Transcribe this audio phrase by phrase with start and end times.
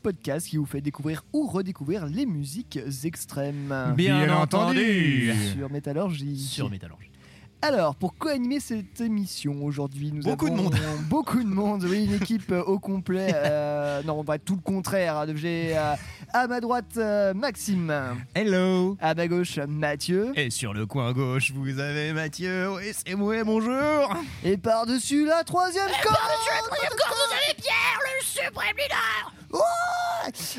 [0.00, 3.94] podcast qui vous fait découvrir ou redécouvrir les musiques extrêmes.
[3.96, 5.32] Bien entendu.
[5.54, 6.38] Sur Métallurgie.
[6.38, 7.09] Sur Métallurgie.
[7.62, 10.74] Alors, pour co-animer cette émission aujourd'hui, nous Beaucoup de monde.
[11.10, 13.32] beaucoup de monde, oui, une équipe euh, au complet.
[13.34, 15.18] euh, non, on va être tout le contraire.
[15.18, 15.26] hein.
[15.34, 15.92] J'ai euh,
[16.32, 17.92] à ma droite euh, Maxime,
[18.34, 18.96] Hello.
[18.98, 22.70] à ma gauche Mathieu, Et sur le coin gauche, vous avez Mathieu.
[22.76, 24.14] Oui, c'est moi, bonjour.
[24.42, 26.16] et par-dessus la troisième corde.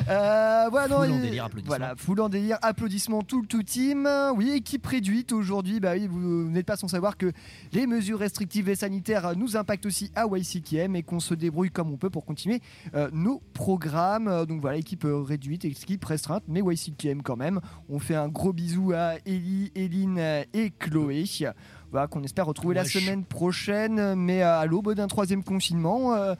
[0.09, 1.67] Euh, voilà, non, Foule en et- délire, applaudissements.
[1.77, 4.09] Voilà, foule en délire, applaudissements tout le tout team.
[4.35, 5.79] Oui, équipe réduite aujourd'hui.
[5.79, 7.31] Bah oui, vous n'êtes pas sans savoir que
[7.73, 11.91] les mesures restrictives et sanitaires nous impactent aussi à YCKM et qu'on se débrouille comme
[11.91, 12.61] on peut pour continuer
[12.93, 14.27] euh, nos programmes.
[14.27, 17.59] Euh, Donc voilà, équipe euh, réduite, équipe restreinte, mais YCKM quand même.
[17.89, 20.19] On fait un gros bisou à Ellie, Eline
[20.53, 21.25] et Chloé.
[21.91, 26.13] Voilà, qu'on espère retrouver la semaine prochaine, mais à l'aube d'un troisième confinement.
[26.13, 26.35] euh,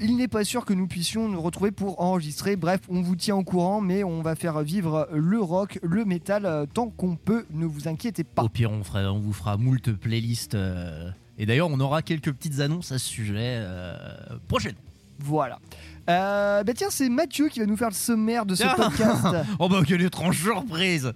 [0.00, 2.56] il n'est pas sûr que nous puissions nous retrouver pour enregistrer.
[2.56, 6.46] Bref, on vous tient au courant, mais on va faire vivre le rock, le métal
[6.46, 7.44] euh, tant qu'on peut.
[7.52, 8.42] Ne vous inquiétez pas.
[8.42, 10.54] Au pire, on, fera- on vous fera moult playlists.
[10.54, 13.96] euh, et d'ailleurs, on aura quelques petites annonces à ce sujet euh,
[14.48, 14.78] prochainement.
[15.20, 15.58] Voilà.
[16.10, 18.74] Euh, bah tiens, c'est Mathieu qui va nous faire le sommaire de ce Ah.
[18.76, 19.26] podcast.
[19.58, 21.12] Oh bah quelle étrange surprise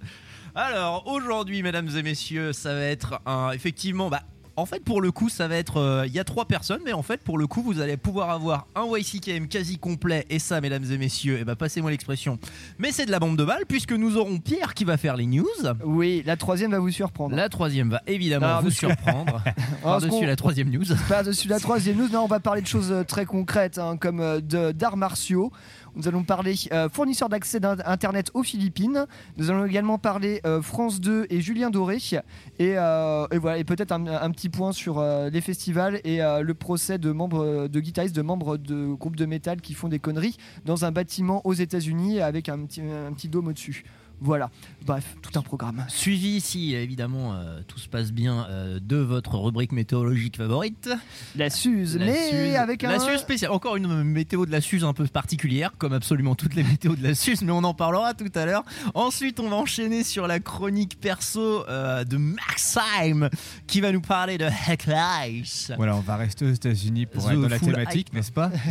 [0.55, 4.23] Alors aujourd'hui mesdames et messieurs ça va être un effectivement bah
[4.59, 6.93] en fait pour le coup ça va être euh, il y a trois personnes mais
[6.93, 10.25] en fait pour le coup vous allez pouvoir avoir un YCKM quasi complet.
[10.29, 12.37] Et ça mesdames et messieurs et bah passez-moi l'expression.
[12.77, 15.25] Mais c'est de la bombe de balle puisque nous aurons Pierre qui va faire les
[15.25, 15.45] news.
[15.83, 17.35] Oui, la troisième va vous surprendre.
[17.35, 19.41] la troisième va évidemment Ah, vous surprendre.
[19.83, 20.85] Par-dessus la troisième news.
[21.07, 24.19] Par-dessus la troisième news, non, on va parler de choses euh, très concrètes, hein, comme
[24.19, 24.39] euh,
[24.73, 25.51] d'arts martiaux.
[25.99, 29.05] Nous allons parler euh, fournisseur d'accès d'in- Internet aux Philippines.
[29.35, 31.97] Nous allons également parler euh, France 2 et Julien Doré.
[32.57, 36.99] Et, euh, et voilà, et peut-être un, petit point sur les festivals et le procès
[36.99, 40.85] de membres de guitaristes, de membres de groupes de métal qui font des conneries dans
[40.85, 43.83] un bâtiment aux États-Unis avec un petit, un petit dôme au-dessus.
[44.21, 44.49] Voilà,
[44.85, 45.85] bref, tout un programme.
[45.87, 50.89] suivi ici évidemment euh, tout se passe bien euh, de votre rubrique météorologique favorite
[51.35, 52.55] La Suze, La mais Suze.
[52.55, 52.91] avec un.
[52.91, 53.51] La Suze spéciale.
[53.51, 57.03] Encore une météo de la Suze un peu particulière, comme absolument toutes les météos de
[57.03, 58.63] la Suze, mais on en parlera tout à l'heure.
[58.93, 63.29] Ensuite, on va enchaîner sur la chronique perso euh, de Maxime,
[63.67, 64.95] qui va nous parler de Heckle
[65.29, 65.71] Ice.
[65.77, 68.51] Voilà, on va rester aux États-Unis pour The être dans la thématique, n'est-ce pas?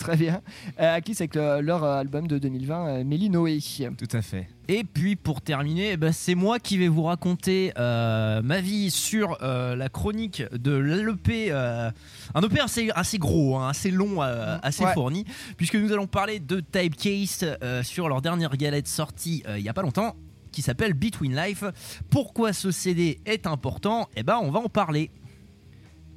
[0.00, 0.40] Très bien.
[0.80, 3.58] Euh, à qui c'est avec le- leur euh, album de 2020, euh, Mélie Noé?
[3.98, 4.48] Tout à fait.
[4.66, 8.90] Et puis pour terminer, eh ben, c'est moi qui vais vous raconter euh, ma vie
[8.90, 11.90] sur euh, la chronique de l'EP, euh,
[12.34, 14.94] un EP assez, assez gros, hein, assez long, assez Ouais.
[14.94, 15.26] fourni,
[15.58, 17.44] puisque nous allons parler de Typecase
[17.82, 20.16] sur leur dernière galette sortie il y a pas longtemps,
[20.50, 21.62] qui s'appelle Between Life.
[22.08, 24.08] Pourquoi ce CD est important?
[24.16, 25.10] Eh ben, on va en parler.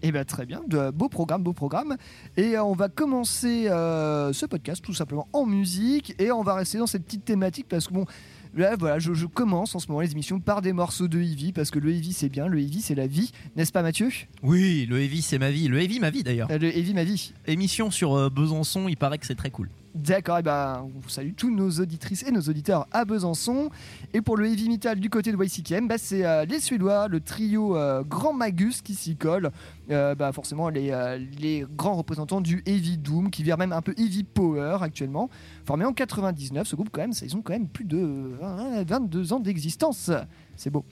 [0.05, 1.95] Eh bien très bien, de, beau programme, beau programme.
[2.35, 6.55] Et euh, on va commencer euh, ce podcast tout simplement en musique et on va
[6.55, 8.05] rester dans cette petite thématique parce que bon,
[8.53, 11.53] là voilà, je, je commence en ce moment les émissions par des morceaux de Heavy
[11.53, 14.09] parce que le Heavy c'est bien, le Heavy c'est la vie, n'est-ce pas Mathieu?
[14.41, 16.49] Oui, le Heavy c'est ma vie, le Heavy ma vie d'ailleurs.
[16.51, 17.33] Euh, Le Heavy ma vie.
[17.47, 19.69] Émission sur Besançon, il paraît que c'est très cool.
[19.95, 23.69] D'accord, et ben on salue tous nos auditrices et nos auditeurs à Besançon.
[24.15, 27.19] Et pour le heavy metal du côté de YCKM, bah, c'est euh, les Suédois, le
[27.19, 29.51] trio euh, Grand Magus qui s'y colle.
[29.91, 34.23] Euh, bah, forcément les, grands représentants du heavy doom qui vient même un peu heavy
[34.23, 35.29] power actuellement.
[35.65, 37.97] Formé en 99, ce groupe quand même, ça, ils ont quand même plus de
[38.41, 40.09] euh, 22 ans d'existence.
[40.55, 40.85] C'est beau.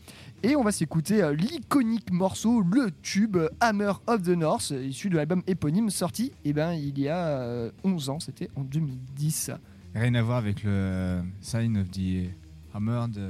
[0.44, 4.84] Et on va s'écouter euh, l'iconique morceau, le tube euh, Hammer of the North, euh,
[4.84, 8.64] issu de l'album éponyme sorti eh ben, il y a euh, 11 ans, c'était en
[8.64, 9.52] 2010.
[9.94, 12.32] Rien à voir avec le Sign of the
[12.74, 13.30] Hammer de.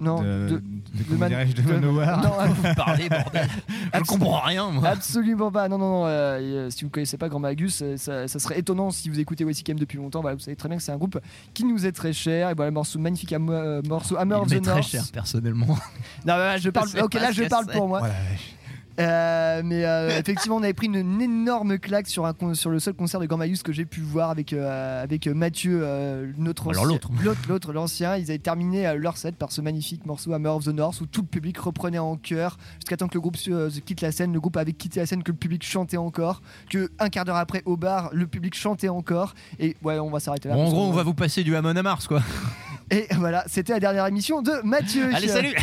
[0.00, 2.22] Non, de, de- de- Man- de de- Manowar.
[2.22, 3.48] non, Vous parlez, bordel.
[3.94, 4.88] Je comprends rien, moi.
[4.90, 5.68] absolument pas.
[5.68, 6.06] Non, non, non.
[6.06, 9.18] euh, euh, si vous connaissez pas Grand Magus, euh, ça, ça serait étonnant si vous
[9.18, 10.20] écoutez Wesicam depuis longtemps.
[10.20, 11.18] Voilà, vous savez très bien que c'est un groupe
[11.52, 12.50] qui nous est très cher.
[12.50, 14.86] Et voilà, morceau magnifique, euh, morceau Hammer Il of the m'est très North.
[14.88, 15.66] cher, personnellement.
[15.66, 15.76] Non,
[16.24, 16.88] bah, je parle.
[17.02, 17.98] Ok, là, je parle pour moi.
[17.98, 18.54] Voilà, vache.
[18.98, 22.80] Euh, mais euh, effectivement, on avait pris une, une énorme claque sur, un, sur le
[22.80, 26.72] seul concert de Grand Magus que j'ai pu voir avec, euh, avec Mathieu, euh, notre
[26.72, 27.10] l'autre.
[27.22, 28.16] l'autre, l'autre, l'ancien.
[28.16, 31.06] Ils avaient terminé euh, leur set par ce magnifique morceau Hammer of the North où
[31.06, 34.32] tout le public reprenait en chœur jusqu'à temps que le groupe quitte la scène.
[34.32, 37.36] Le groupe avait quitté la scène, que le public chantait encore, que un quart d'heure
[37.36, 39.34] après au bar, le public chantait encore.
[39.60, 40.54] Et ouais, on va s'arrêter là.
[40.56, 42.20] Bon, en gros, qu'on- on va vous passer du Hamon à Mars, quoi.
[42.90, 45.14] Et voilà, c'était la dernière émission de Mathieu.
[45.14, 45.54] Allez, salut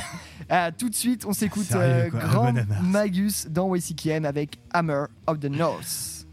[0.49, 2.53] Ah, tout de suite, on s'écoute euh, Grand.
[2.83, 6.27] Magus dans YCKM avec Hammer of the North.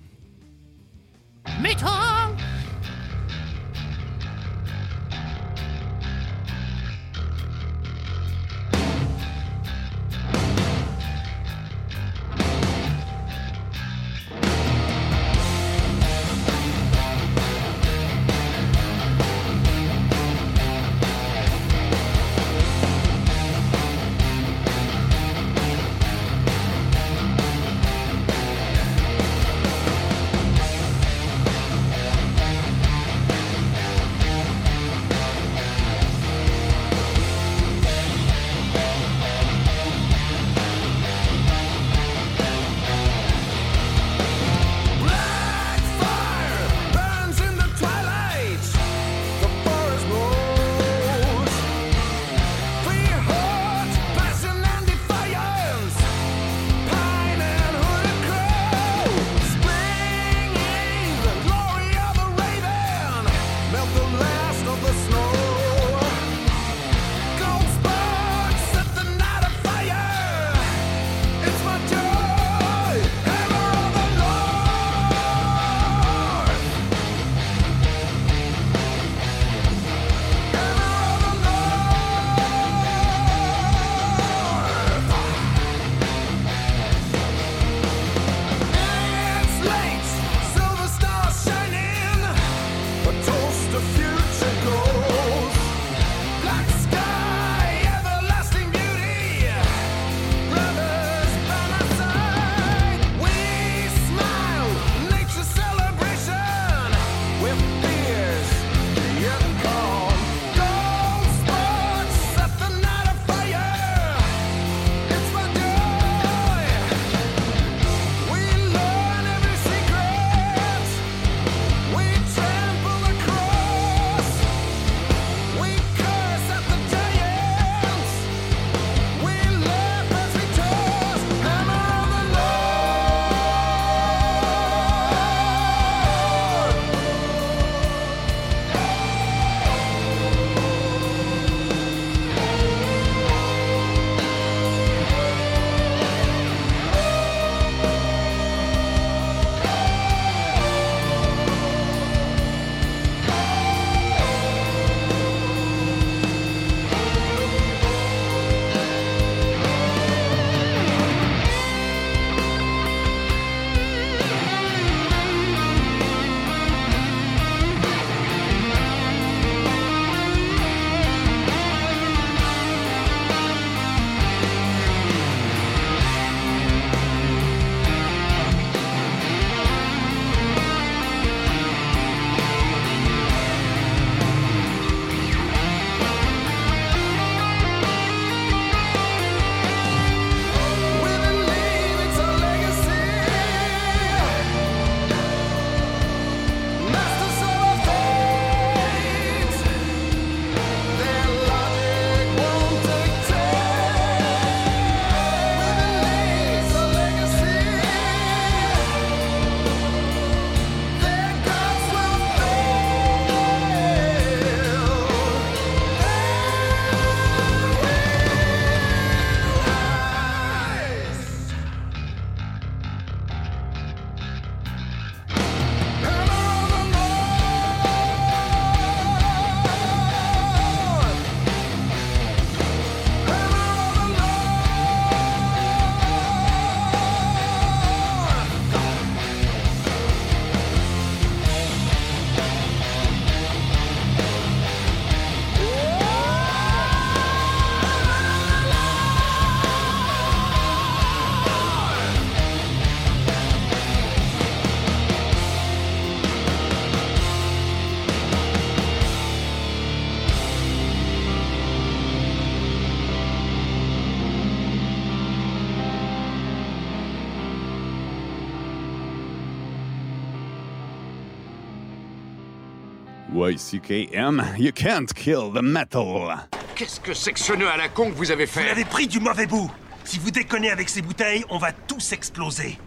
[274.58, 276.34] You can't kill the metal.
[276.74, 278.84] Qu'est-ce que c'est que ce nœud à la con que vous avez Vous fait l'avez
[278.84, 279.70] pris du mauvais bout.
[280.04, 282.78] Si vous déconnez avec ces bouteilles, on va tous exploser.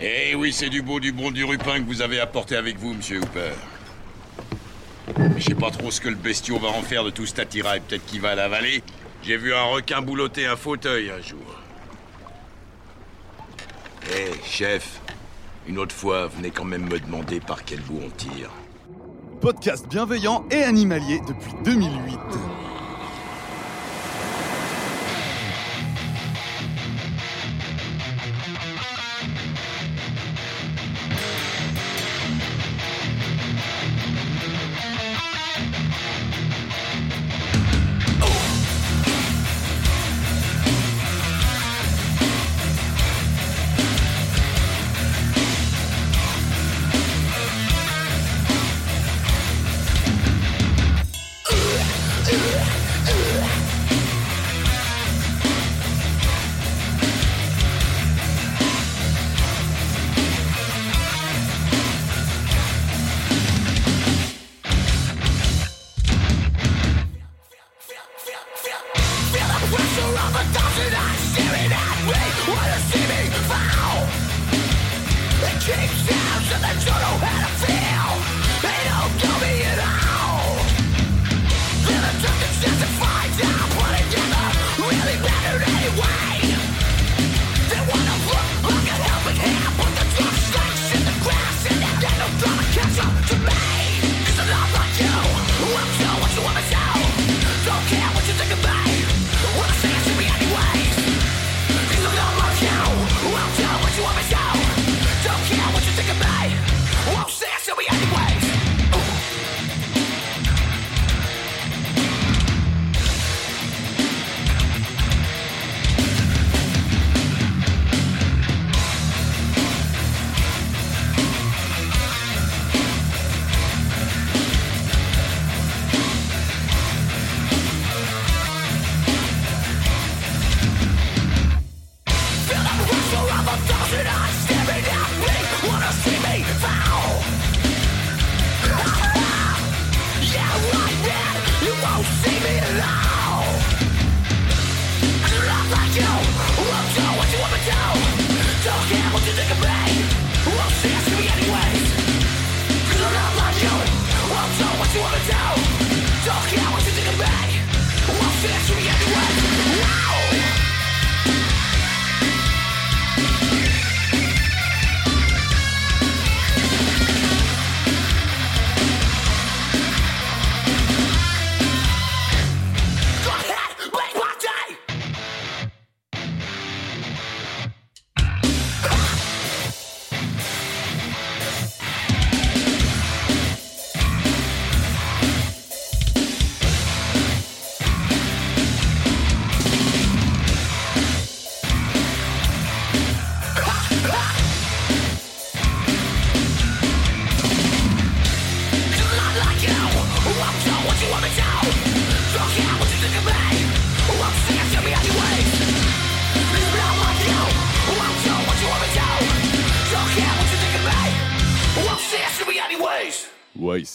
[0.00, 2.94] Eh oui, c'est du beau, du bon, du rupin que vous avez apporté avec vous,
[2.94, 3.52] monsieur Hooper.
[5.36, 7.80] Je sais pas trop ce que le bestiau va en faire de tout cet attirail.
[7.80, 8.82] Peut-être qu'il va l'avaler.
[9.22, 11.60] J'ai vu un requin boulotter un fauteuil un jour.
[14.12, 15.00] Eh, chef,
[15.66, 18.50] une autre fois, venez quand même me demander par quel bout on tire.
[19.44, 22.53] Podcast bienveillant et animalier depuis 2008.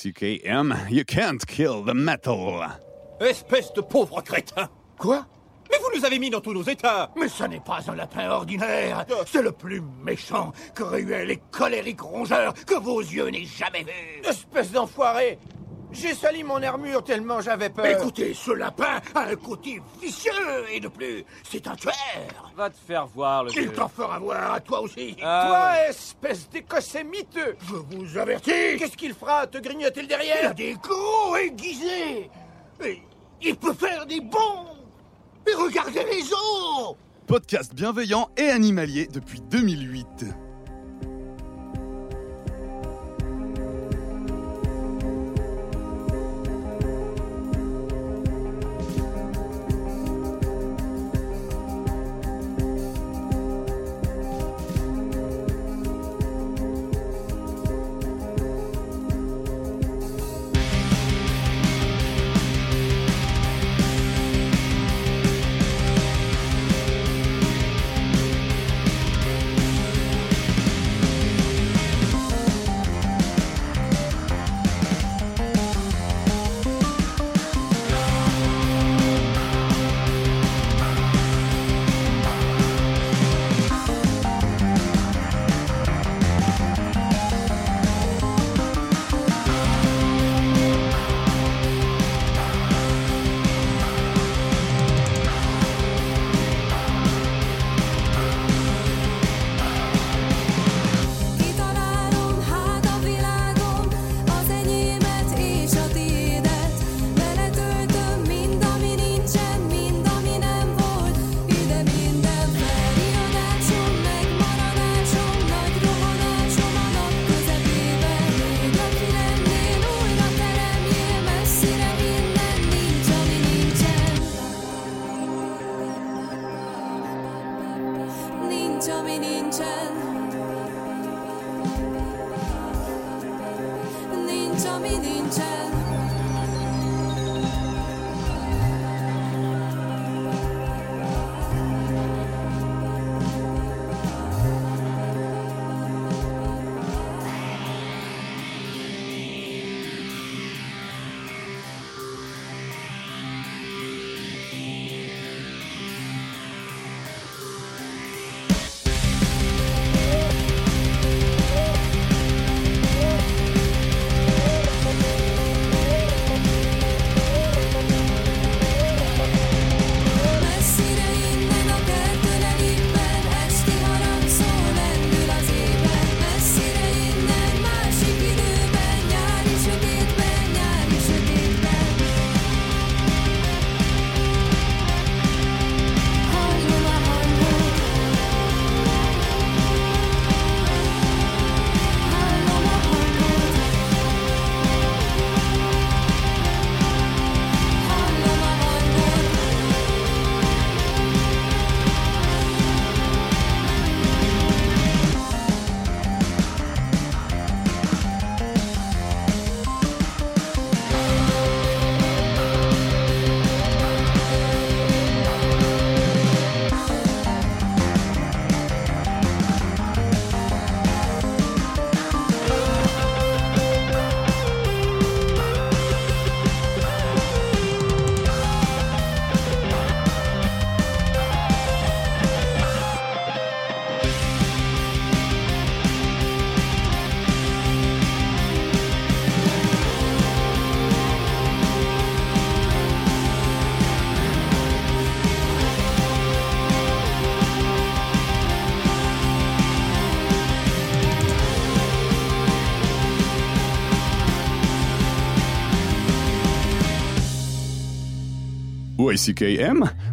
[0.09, 2.63] YCKM, you can't kill the metal.
[3.19, 4.67] Espèce de pauvre crétin.
[4.97, 5.25] Quoi?
[5.69, 7.11] Mais vous nous avez mis dans tous nos états.
[7.15, 9.05] Mais ça n'est pas un lapin ordinaire.
[9.27, 14.21] C'est le plus méchant, cruel et colérique rongeur que vos yeux n'aient jamais vu.
[14.27, 15.37] Espèce d'enfoiré
[15.91, 17.85] J'ai sali mon armure tellement j'avais peur.
[17.85, 20.31] Écoutez, ce lapin a un côté vicieux
[20.71, 21.93] et de plus, c'est un tueur.
[22.55, 25.15] Va te faire voir, le Il t'en fera voir à toi aussi.
[25.23, 27.55] Ah, Toi, espèce d'écossais miteux.
[27.67, 28.51] Je vous avertis.
[28.77, 32.29] Qu'est-ce qu'il fera Te grignoter le Il a derrière des coups aiguisés.
[32.85, 33.01] Et
[33.41, 34.67] il peut faire des bonds.
[35.49, 36.95] Et regardez les os.
[37.25, 40.25] Podcast bienveillant et animalier depuis 2008.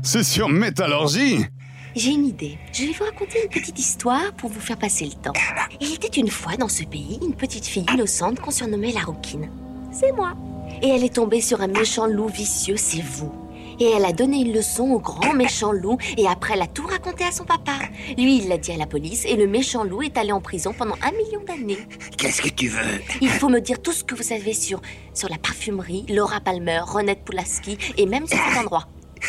[0.03, 1.47] C'est sur Métallurgie
[1.95, 2.59] J'ai une idée.
[2.73, 5.33] Je vais vous raconter une petite histoire pour vous faire passer le temps.
[5.81, 9.49] Il était une fois dans ce pays une petite fille innocente qu'on surnommait la rouquine.
[9.93, 10.35] C'est moi.
[10.83, 13.33] Et elle est tombée sur un méchant loup vicieux, c'est vous.
[13.79, 16.87] Et elle a donné une leçon au grand méchant loup et après elle a tout
[16.87, 17.79] raconté à son papa.
[18.19, 20.75] Lui, il l'a dit à la police et le méchant loup est allé en prison
[20.77, 21.79] pendant un million d'années.
[22.19, 23.01] Qu'est-ce que tu veux?
[23.21, 24.81] Il faut me dire tout ce que vous savez sur,
[25.15, 28.89] sur la parfumerie, Laura Palmer, Ronette Pulaski et même sur cet endroit.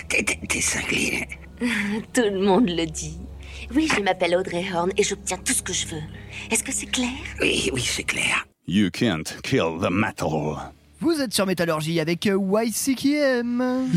[0.09, 1.27] T'es- T'es t'es cinglé.
[2.13, 3.17] Tout le monde le dit.
[3.75, 6.01] Oui, je m'appelle Audrey Horn et j'obtiens tout ce que je veux.
[6.51, 7.09] Est-ce que c'est clair?
[7.41, 8.45] Oui, oui, c'est clair.
[8.67, 10.71] You can't kill the metal.
[10.99, 13.87] Vous êtes sur Métallurgie avec euh, YCKM.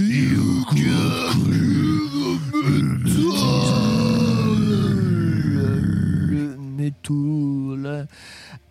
[6.30, 8.06] Le métal.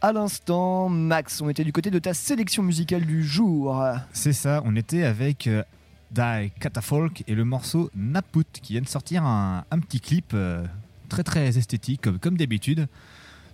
[0.01, 3.83] À l'instant, Max, on était du côté de ta sélection musicale du jour.
[4.13, 5.63] C'est ça, on était avec euh,
[6.11, 10.65] Die Catafolk et le morceau Naput qui vient de sortir un, un petit clip euh,
[11.07, 12.87] très très esthétique comme, comme d'habitude.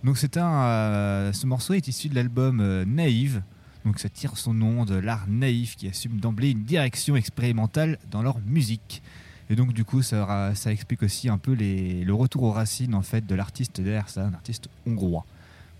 [0.04, 3.42] Donc c'est un, euh, ce morceau est issu de l'album euh, Naïve.
[3.84, 8.22] Donc ça tire son nom de l'art naïf qui assume d'emblée une direction expérimentale dans
[8.22, 9.00] leur musique.
[9.48, 13.02] Et donc du coup ça, explique aussi un peu les- le retour aux racines en
[13.02, 15.24] fait de l'artiste derrière ça, un artiste hongrois.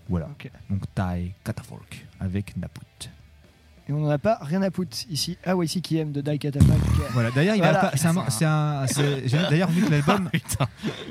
[0.07, 0.29] Voilà.
[0.69, 3.09] Donc Die Catafolk avec Naput.
[3.89, 6.81] Et on n'en a pas rien à foutre ici à YCKM de Die Catafalque.
[7.13, 7.91] Voilà, d'ailleurs, il va Voilà.
[8.29, 8.85] c'est un-
[9.49, 10.29] d'ailleurs vu que l'album,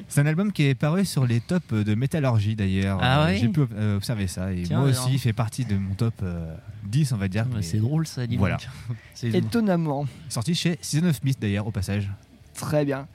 [0.09, 2.99] c'est un album qui est paru sur les tops de métallurgie d'ailleurs.
[3.01, 5.05] Ah Euh, ouais J'ai pu euh, observer ça et Tiens, moi alors.
[5.05, 7.47] aussi, il fait partie de mon top euh, 10, on va dire.
[7.63, 8.59] C'est drôle ça, dis Voilà.
[9.23, 10.07] Étonnamment.
[10.29, 12.11] Sorti chez Season of Mist d'ailleurs, au passage.
[12.55, 13.07] Très bien.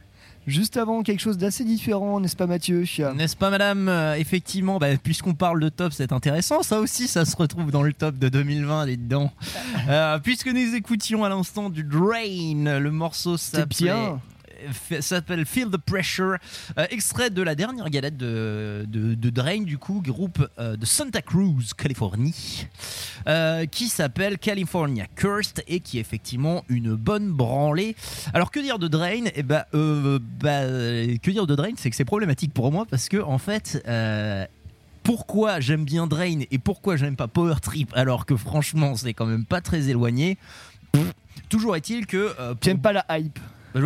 [0.47, 2.83] Juste avant, quelque chose d'assez différent, n'est-ce pas Mathieu
[3.15, 3.87] N'est-ce pas, madame?
[3.87, 6.63] Euh, Effectivement, bah, puisqu'on parle de top, c'est intéressant.
[6.63, 9.31] Ça aussi, ça se retrouve dans le top de 2020, les dedans.
[9.87, 13.65] Euh, puisque nous écoutions à l'instant du Drain, le morceau s'appelait-
[15.01, 16.37] s'appelle Feel the Pressure,
[16.77, 20.85] euh, extrait de la dernière galette de, de, de Drain, du coup, groupe euh, de
[20.85, 22.67] Santa Cruz, Californie,
[23.27, 27.95] euh, qui s'appelle California Cursed et qui est effectivement une bonne branlée.
[28.33, 29.25] Alors que dire de Drain?
[29.35, 31.71] Eh ben, bah, que dire de Drain?
[31.77, 33.81] C'est que c'est problématique pour moi parce que en fait.
[35.03, 39.25] pourquoi j'aime bien Drain et pourquoi j'aime pas Power Trip alors que franchement c'est quand
[39.25, 40.37] même pas très éloigné?
[40.91, 41.11] Pff,
[41.49, 43.39] Toujours est-il que euh, pour- J'aime pas la hype.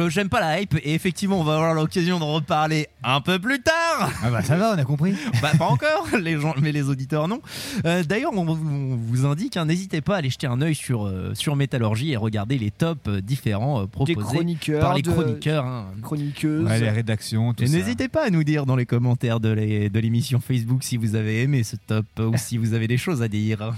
[0.10, 3.62] J'aime pas la hype et effectivement on va avoir l'occasion d'en reparler un peu plus
[3.62, 4.10] tard.
[4.24, 5.14] Ah bah ça va, on a compris.
[5.42, 7.40] Bah pas encore, les gens, mais les auditeurs non.
[7.86, 10.76] Euh, D'ailleurs on, vous- on vous indique, hein, n'hésitez pas à aller jeter un œil
[10.76, 14.80] sur euh, sur Métallurgie et regarder les tops euh, différents euh, Des proposés chroniqueurs.
[14.82, 15.66] par les de- chroniqueurs.
[15.66, 15.86] hein.
[16.02, 16.66] Chroniqueuses.
[16.68, 17.78] Ouais, les rédactions, tout Et ça.
[17.78, 21.42] n'hésitez pas à nous dire dans les commentaires de de l'émission Facebook si vous avez
[21.44, 23.74] aimé ce top ou si vous avez des choses à dire.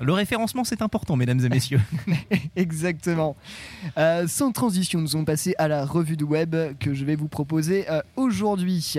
[0.00, 1.80] Le référencement c'est important mesdames et messieurs.
[2.56, 3.36] Exactement.
[3.96, 7.28] Euh, sans transition, nous allons passer à la revue de web que je vais vous
[7.28, 8.96] proposer euh, aujourd'hui.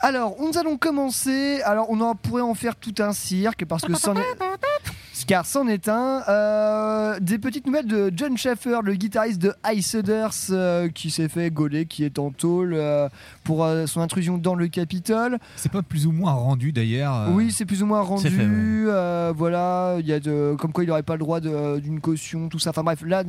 [0.00, 1.60] Alors, nous allons commencer.
[1.62, 4.14] Alors, on en pourrait en faire tout un cirque parce que c'en
[5.26, 6.22] Car c'en est un.
[6.28, 11.50] Euh, des petites nouvelles de John Schaffer, le guitariste de Iceders, euh, qui s'est fait
[11.50, 13.08] gauler, qui est en tôle euh,
[13.44, 15.38] pour euh, son intrusion dans le Capitole.
[15.56, 17.28] C'est pas plus ou moins rendu d'ailleurs.
[17.30, 18.22] Oui, c'est plus ou moins rendu.
[18.22, 19.32] c'est fait, ouais.
[19.36, 22.58] voilà, il y a de, comme quoi il n'aurait pas le droit d'une caution, tout
[22.58, 22.70] ça.
[22.70, 23.22] Enfin bref, là,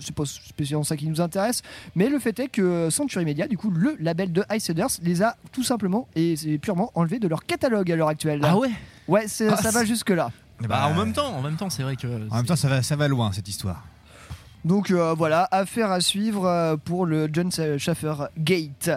[0.00, 1.62] c'est pas spécialement ça qui nous intéresse.
[1.94, 5.36] Mais le fait est que Century Media, du coup, le label de Iceders, les a
[5.52, 8.40] tout simplement et c'est purement enlevés de leur catalogue à l'heure actuelle.
[8.42, 8.70] Ah ouais?
[9.06, 10.30] Ouais, Ah, ça va jusque là.
[10.62, 12.06] Eh Bah, bah, en même temps, en même temps c'est vrai que.
[12.30, 13.82] En même temps, ça va, ça va loin cette histoire.
[14.64, 18.90] Donc euh, voilà, affaire à suivre euh, pour le John Schaffer Gate.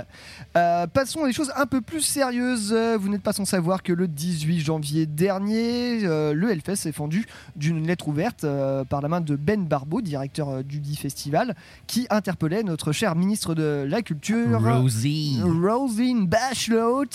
[0.56, 2.74] Euh, passons à des choses un peu plus sérieuses.
[3.00, 7.26] Vous n'êtes pas sans savoir que le 18 janvier dernier, le Hellfest s'est fendu
[7.56, 8.46] d'une lettre ouverte
[8.90, 13.54] par la main de Ben Barbeau, directeur du dit festival, qui interpellait notre cher ministre
[13.54, 14.62] de la Culture.
[14.62, 15.40] Rosie.
[15.44, 17.06] Rosine Bachelot,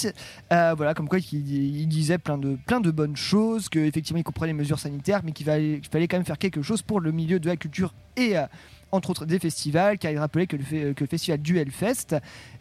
[0.51, 4.53] voilà, comme quoi il, il disait plein de, plein de bonnes choses, qu'effectivement il comprenait
[4.53, 7.13] les mesures sanitaires, mais qu'il fallait, qu'il fallait quand même faire quelque chose pour le
[7.13, 8.47] milieu de la culture et euh,
[8.95, 12.15] entre autres des festivals, car il rappelait que le, fe- que le festival du Hellfest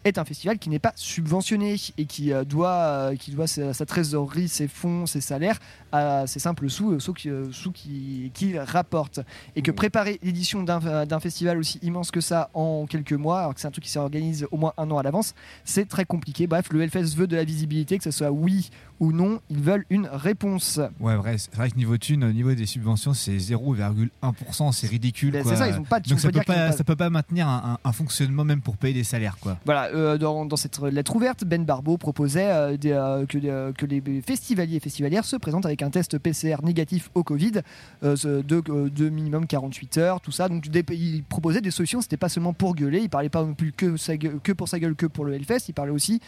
[0.04, 3.74] est un festival qui n'est pas subventionné et qui euh, doit, euh, qui doit sa,
[3.74, 5.58] sa trésorerie, ses fonds, ses salaires
[5.92, 9.20] à ses simples sous, sous qui, sous qui, qui rapportent.
[9.56, 13.54] Et que préparer l'édition d'un d'un festival aussi immense que ça en quelques mois, alors
[13.54, 15.34] que c'est un truc qui s'organise au moins un an à l'avance,
[15.64, 16.46] c'est très compliqué.
[16.46, 18.70] Bref, le Hellfest veut de la visibilité, que ce soit oui
[19.02, 20.78] ou non ils veulent une réponse.
[21.00, 25.32] Ouais, vrai, c'est vrai que niveau thune, au niveau des subventions, c'est 0,1%, c'est ridicule.
[25.32, 26.84] Ben, c'est ça, ils ont pas de- Donc on ça peut pas, ont pas- ça
[26.84, 29.58] peut pas maintenir un, un- un fonctionnement même pour payer des salaires, quoi.
[29.64, 34.22] Voilà, euh, dans, dans cette lettre ouverte, Ben Barbeau proposait euh, des, euh, que, les
[34.22, 37.52] festivaliers et festivalières se présentent avec un test PCR négatif au Covid
[38.02, 40.48] de, de minimum 48 heures, tout ça.
[40.48, 43.54] Donc des- il proposait des solutions, c'était pas seulement pour gueuler, il parlait pas non
[43.54, 46.20] plus que, sa gueule- que pour sa gueule, que pour le Hellfest, il parlait aussi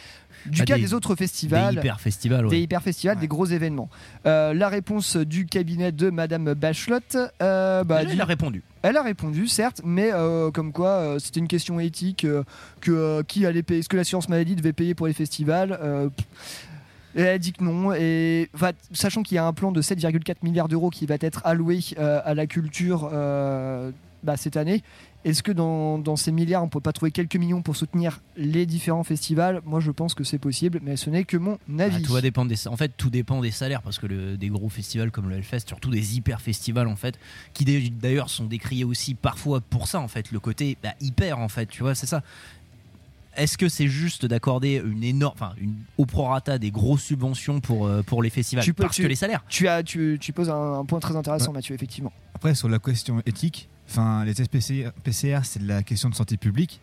[0.46, 1.74] du Ah, cas des- des, autres festivals.
[1.74, 2.63] Des hyper festivals, ouais.
[2.64, 3.88] Hyper festivals, des gros événements.
[4.26, 6.98] Euh, la réponse du cabinet de Madame Bachelot.
[7.42, 8.62] euh, bah, Déjà, dit- il a répondu.
[8.82, 12.26] elle a répondu, certes, mais euh, comme quoi c'était une question éthique,
[12.80, 15.78] que qui allait payer, est-ce que l'assurance maladie devait payer pour les festivals.
[17.16, 19.80] Et elle a dit que non, et enfin, sachant qu'il y a un plan de
[19.80, 23.92] 7,4 milliards d'euros qui va être alloué euh, à la culture euh,
[24.24, 24.82] bah, cette année,
[25.24, 28.66] est-ce que dans, dans ces milliards on peut pas trouver quelques millions pour soutenir les
[28.66, 29.60] différents festivals?
[29.64, 31.96] Moi je pense que c'est possible, mais ce n'est que mon avis.
[32.02, 34.48] Ah, tout va dépendre des, en fait, tout dépend des salaires parce que le- des
[34.48, 37.18] gros festivals comme le Hellfest, surtout des hyper festivals en fait,
[37.54, 41.48] qui d'ailleurs sont décriés aussi parfois pour ça en fait, le côté bah, hyper en
[41.48, 42.22] fait, tu vois, c'est ça.
[43.36, 47.86] Est-ce que c'est juste d'accorder une énorme, enfin une au prorata des grosses subventions pour
[47.86, 49.44] euh, pour les festivals Tu peux- parce tu- que les salaires?
[49.48, 51.54] Tu, as, tu, tu poses un, un point très intéressant, Ouais.
[51.54, 52.12] Mathieu, effectivement.
[52.34, 56.14] Après, sur la question éthique, enfin, les tests PCR, PCR, c'est de la question de
[56.14, 56.80] santé publique.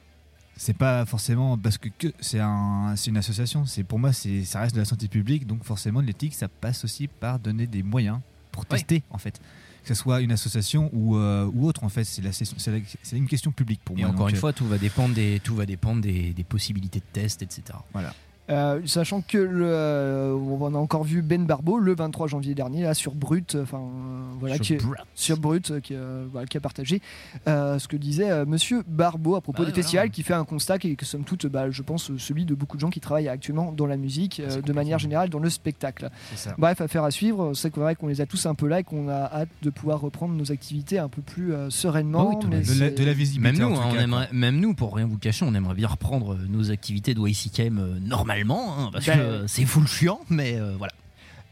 [0.57, 3.65] C'est pas forcément parce que, que c'est un, c'est une association.
[3.65, 6.83] C'est pour moi, c'est ça reste de la santé publique, donc forcément l'éthique, ça passe
[6.83, 8.19] aussi par donner des moyens
[8.51, 9.39] pour tester en fait.
[9.83, 13.81] Que ce soit une association ou, euh, ou autre, en fait, c'est une question publique
[13.83, 14.09] pour Et moi.
[14.09, 16.99] encore donc, une euh, fois, tout va dépendre des tout va dépendre des, des possibilités
[16.99, 17.63] de tests, etc.
[17.91, 18.13] Voilà.
[18.51, 22.83] Euh, sachant que le, euh, on a encore vu Ben Barbeau le 23 janvier dernier
[22.83, 24.97] là, sur Brut, enfin euh, voilà, Sur qui Brut.
[25.15, 27.01] sur Brut, qui, euh, voilà, qui a partagé
[27.47, 29.83] euh, ce que disait euh, Monsieur Barbeau à propos Ah ouais, des voilà.
[29.83, 32.53] festivals, qui fait un constat qui est que somme toute, bah, je pense, celui de
[32.53, 35.49] beaucoup de gens qui travaillent actuellement dans la musique, euh, de manière générale dans le
[35.49, 36.09] spectacle.
[36.57, 37.53] Bref, affaire à suivre.
[37.53, 40.01] C'est vrai qu'on les a tous un peu là et qu'on a hâte de pouvoir
[40.01, 42.27] reprendre nos activités un peu plus euh, sereinement.
[42.29, 43.59] Ah oui, tout mais de, la, c'est- de la visibilité.
[43.59, 45.53] Même nous, en tout hein, on cas, aimerait, même nous, pour rien vous cacher, on
[45.53, 49.65] aimerait bien reprendre nos activités de YCKM euh, normalement, hein, parce Ben, que euh, c'est
[49.65, 50.93] full chiant, mais euh, voilà.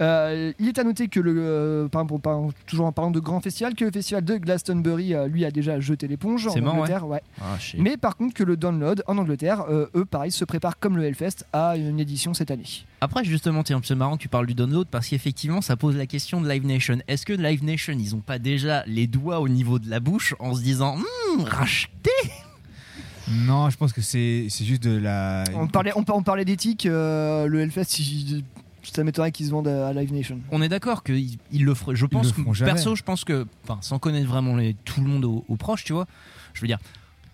[0.02, 3.20] Euh, il est à noter que le, euh, par exemple, par- toujours en parlant de
[3.20, 6.62] grand festival, que le festival de Glastonbury, euh, lui, a déjà jeté l'éponge en C'est
[6.62, 7.06] marrant, Angleterre.
[7.06, 7.22] ouais.
[7.42, 7.78] Ah, je sais.
[7.80, 11.44] Mais par contre, que le Download en Angleterre, eux, pareil, se préparent comme le Hellfest
[11.52, 12.64] à une édition cette année.
[13.02, 16.40] Après, justement, c'est marrant que tu parles du download parce qu'effectivement, ça pose la question
[16.40, 17.00] de Live Nation.
[17.10, 20.34] Est-ce que Live Nation, ils ont pas déjà les doigts au niveau de la bouche
[20.40, 22.10] en se disant, Hum, racheter
[23.32, 25.44] Non, je pense que c'est c'est juste de la.
[25.56, 28.44] On parlait, on, par- on parlait d'éthique, euh, le Hellfest, si-
[28.84, 30.40] ça m'étonnerait qu'ils se vendent à, Live Nation.
[30.52, 31.96] On est d'accord qu'ils ils le feraient.
[31.96, 32.72] Je pense que, jamais.
[32.74, 35.84] perso, je pense que, enfin, sans connaître vraiment les- tout le monde au, au proche,
[35.84, 36.08] tu vois,
[36.54, 36.80] je veux dire.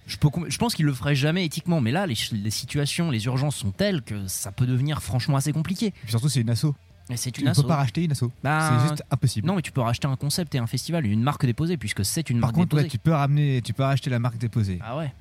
[0.08, 2.14] Je, peux com- je pense qu'ils le feraient jamais éthiquement, mais là, les,
[2.52, 5.88] situations, les urgences sont telles que ça peut devenir franchement assez compliqué.
[5.88, 6.76] Et puis surtout, c'est une asso.
[7.16, 7.62] C'est Tu une ne asso.
[7.62, 8.32] peux pas racheter une asso.
[8.44, 9.48] Bah, c'est juste impossible.
[9.48, 12.30] Non, mais tu peux racheter un concept et un festival, une marque déposée, puisque c'est
[12.30, 12.92] une Par marque contre, ouais, déposée.
[12.92, 14.78] tu peux ramener, tu peux racheter la marque déposée.
[14.84, 15.12] Ah ouais.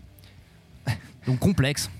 [1.27, 1.91] Donc complexe.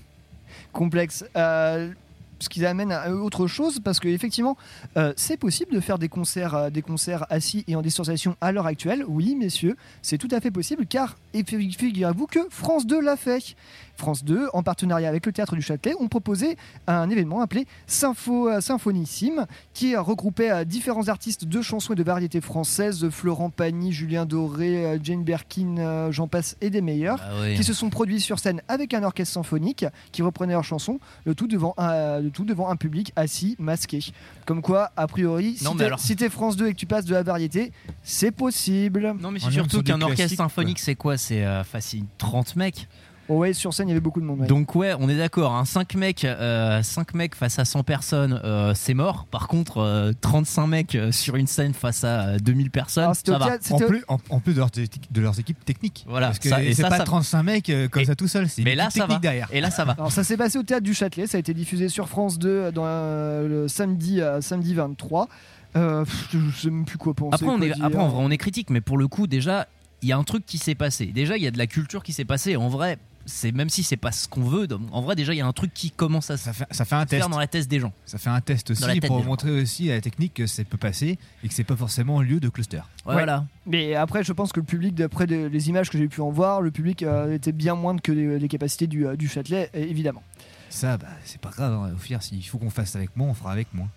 [0.71, 1.25] complexe.
[1.35, 1.91] Euh,
[2.39, 4.57] ce qui amène à autre chose parce que effectivement
[4.97, 8.51] euh, c'est possible de faire des concerts euh, des concerts assis et en distanciation à
[8.51, 12.87] l'heure actuelle oui messieurs c'est tout à fait possible car et fi- figurez-vous que France
[12.87, 13.55] 2 l'a fait
[13.97, 18.49] France 2 en partenariat avec le théâtre du Châtelet ont proposé un événement appelé Sympho,
[18.59, 24.25] Symphonissime qui regroupait euh, différents artistes de chansons et de variétés françaises Florent Pagny Julien
[24.25, 27.53] Doré euh, Jane Birkin euh, j'en passe et des meilleurs Ah ouais.
[27.55, 31.33] qui se sont produits sur scène avec un orchestre symphonique qui reprenait leurs chansons, le
[31.33, 33.99] tout devant un, le tout devant un public assis, masqué.
[34.45, 36.85] Comme quoi, a priori, Non, si t'es alors- si t'es France 2 et que tu
[36.85, 37.71] passes de la variété,
[38.03, 39.15] c'est possible.
[39.19, 41.17] Non, mais On c'est est surtout qu'un orchestre symphonique, c'est quoi?
[41.27, 42.87] C'est euh, facile 30 mecs.
[43.27, 44.41] Oh ouais, sur scène, il y avait beaucoup de monde.
[44.41, 44.45] ouais.
[44.45, 45.55] Donc ouais, on est d'accord.
[45.55, 49.25] Hein, 5 mecs, euh, 5 mecs face à 100 personnes, euh, c'est mort.
[49.31, 53.37] Par contre, euh, 35 mecs sur une scène face à euh, 2000 personnes, Alors, ça
[53.39, 53.45] va.
[53.57, 56.05] théâtre- En plus, en, en plus de, leurs, équipes- de leurs équipes techniques.
[56.07, 58.27] Voilà, Parce que ça- et c'est ça, pas ça- 35 mecs comme Et- ça tout
[58.27, 58.47] seul.
[58.47, 59.07] C'est une Mais là, équipe ça va.
[59.07, 59.47] technique derrière.
[59.51, 59.93] Et là, ça va.
[59.93, 62.71] Alors ça s'est passé au théâtre du Châtelet, ça a été diffusé sur France 2
[62.71, 65.29] dans, euh, le samedi, euh, samedi 23.
[65.75, 67.33] Euh, pff, je sais même plus quoi penser.
[67.33, 69.67] Après, on est, après, en vrai, on est critique, mais pour le coup, déjà,
[70.05, 71.07] il y a un truc qui s'est passé.
[71.07, 72.55] Déjà, il y a de la culture qui s'est passée.
[72.55, 74.67] En vrai, c'est même si c'est pas ce qu'on veut.
[74.91, 76.85] En vrai, déjà, il y a un truc qui commence à se Ça fait, ça
[76.85, 77.21] fait un test.
[77.23, 77.91] faire dans la tête des gens.
[78.05, 79.25] Ça fait un test aussi pour gens.
[79.25, 82.39] montrer aussi à la technique que ça peut passer et que c'est pas forcément lieu
[82.39, 82.81] de cluster.
[83.03, 83.45] Voilà.
[83.65, 86.61] Mais après, je pense que le public, d'après les images que j'ai pu en voir,
[86.61, 89.89] le public euh, était bien moindre que les, les capacités du, euh, du Châtelet, et-
[89.89, 90.21] évidemment.
[90.69, 91.73] Ça, bah, c'est pas grave.
[91.73, 91.93] hein.
[91.95, 93.87] Au pire, s'il faut qu'on fasse avec moi, on fera avec moi.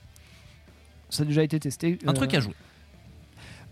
[1.11, 1.99] Ça a déjà été testé.
[2.07, 2.55] Un Euh, truc à jouer.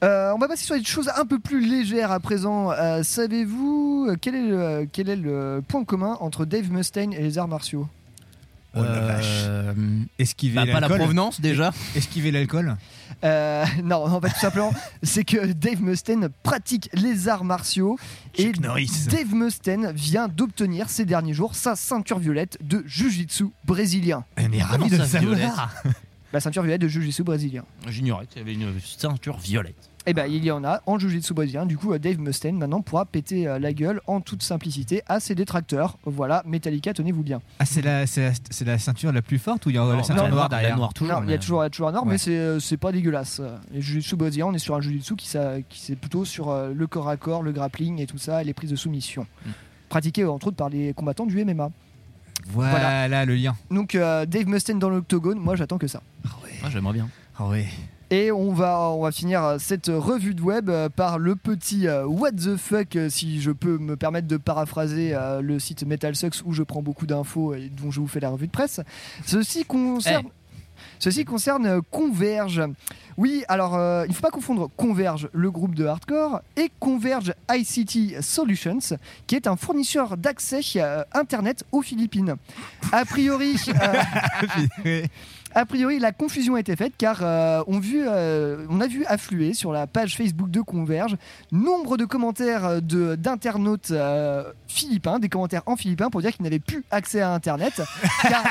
[0.04, 2.70] Euh, on va passer sur des choses un peu plus légères à présent.
[2.72, 7.20] Euh, Savez-vous euh, quel est, le, quel est le point commun entre Dave Mustaine et
[7.22, 7.88] les arts martiaux?
[8.76, 9.72] Euh,
[10.18, 10.98] Esquiver bah, pas la l'alcool.
[10.98, 11.72] provenance déjà.
[11.96, 12.76] Esquiver l'alcool.
[13.24, 17.96] Euh, non, en fait, tout simplement, c'est que Dave Mustaine pratique les arts martiaux
[18.35, 19.06] et Chuck Norris.
[19.11, 24.24] Dave Mustaine vient d'obtenir ces derniers jours sa ceinture violette de Jiu-Jitsu brésilien.
[24.37, 25.74] On est ravis de ça, le savoir.
[26.32, 27.64] La ceinture violette de Jiu-Jitsu brésilien.
[27.88, 29.90] J'ignorais qu'il y avait une ceinture violette.
[30.08, 31.66] Et ben il y en a en Jiu-Jitsu brésilien.
[31.66, 35.18] Du coup, euh, Dave Mustaine maintenant pourra péter euh, la gueule en toute simplicité à
[35.18, 35.98] ses détracteurs.
[36.04, 37.40] Voilà, Metallica, tenez-vous bien.
[37.58, 39.82] Ah, c'est la, c'est la, c'est la ceinture la plus forte ou il y a
[39.82, 41.14] Non, la ceinture la noire noire, derrière la noire toujours.
[41.14, 42.00] non, il y a mais- toujours, il y a toujours Ouais.
[42.06, 43.40] mais c'est euh, c'est pas dégueulasse.
[43.72, 46.86] Les Jiu-Jitsu brésilien, on est sur un Jiu-Jitsu qui, ça- qui c'est plutôt sur le
[46.86, 49.26] corps à corps, le grappling et tout ça, et les prises de soumission.
[49.44, 49.50] Mm.
[49.88, 51.70] Pratiqué entre autres par les combattants du MMA.
[52.50, 53.56] Voilà, le lien.
[53.70, 56.02] Donc euh, Dave Mustaine dans l'octogone, moi j'attends que ça.
[56.62, 57.09] Ah, J'aimerais bien.
[57.38, 57.66] Ah ouais.
[58.11, 61.87] Et on va, on va finir euh, cette revue de web euh, par le petit
[61.88, 66.52] What the fuck, si je peux me permettre de paraphraser le site Metal Sucks où
[66.52, 68.80] je prends beaucoup d'infos et dont je vous fais la revue de presse.
[69.24, 70.26] Ceci concerne.
[70.98, 72.62] Ceci concerne euh, Converge.
[73.16, 77.32] Oui, alors euh, il ne faut pas confondre Converge, le groupe de hardcore, et Converge
[77.50, 78.78] ICT Solutions,
[79.26, 82.37] qui est un fournisseur d'accès euh, Internet aux Philippines.
[82.92, 84.02] A priori, euh,
[85.57, 89.05] a priori, la confusion a été faite car euh, on, vu, euh, on a vu
[89.07, 91.16] affluer sur la page Facebook de Converge
[91.51, 96.45] nombre de commentaires euh, de- d'internautes euh, philippins, des commentaires en philippin pour dire qu'ils
[96.45, 97.83] n'avaient plus accès à Internet
[98.23, 98.45] car,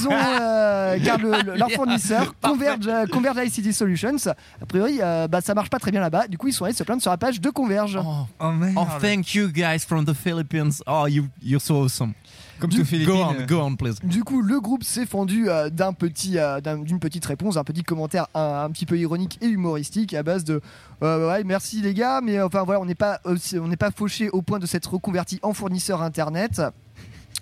[0.00, 4.98] ils ont, euh, car le- le- leur fournisseur Converge, euh, Converge ICT Solutions, a priori,
[5.02, 6.28] euh, bah, ça marche pas très bien là-bas.
[6.28, 7.98] Du coup, ils sont allés se plaindre sur la page de Converge.
[8.02, 10.72] Oh, Oh oh, thank you guys from the Philippines.
[10.86, 12.14] Oh, you, you're so awesome.
[12.60, 12.82] Comme Du-.
[13.06, 13.96] Go on, go on, please.
[14.02, 17.64] Du coup, le groupe s'est fendu euh, d'un petit, euh, d'un- d'une petite réponse, d'un
[17.64, 20.60] petit commentaire un, un petit peu ironique et humoristique à base de
[21.02, 24.28] euh, ouais, merci les gars, mais enfin voilà, on n'est pas on n'est pas fauché
[24.30, 26.60] au point de s'être reconverti en fournisseur internet.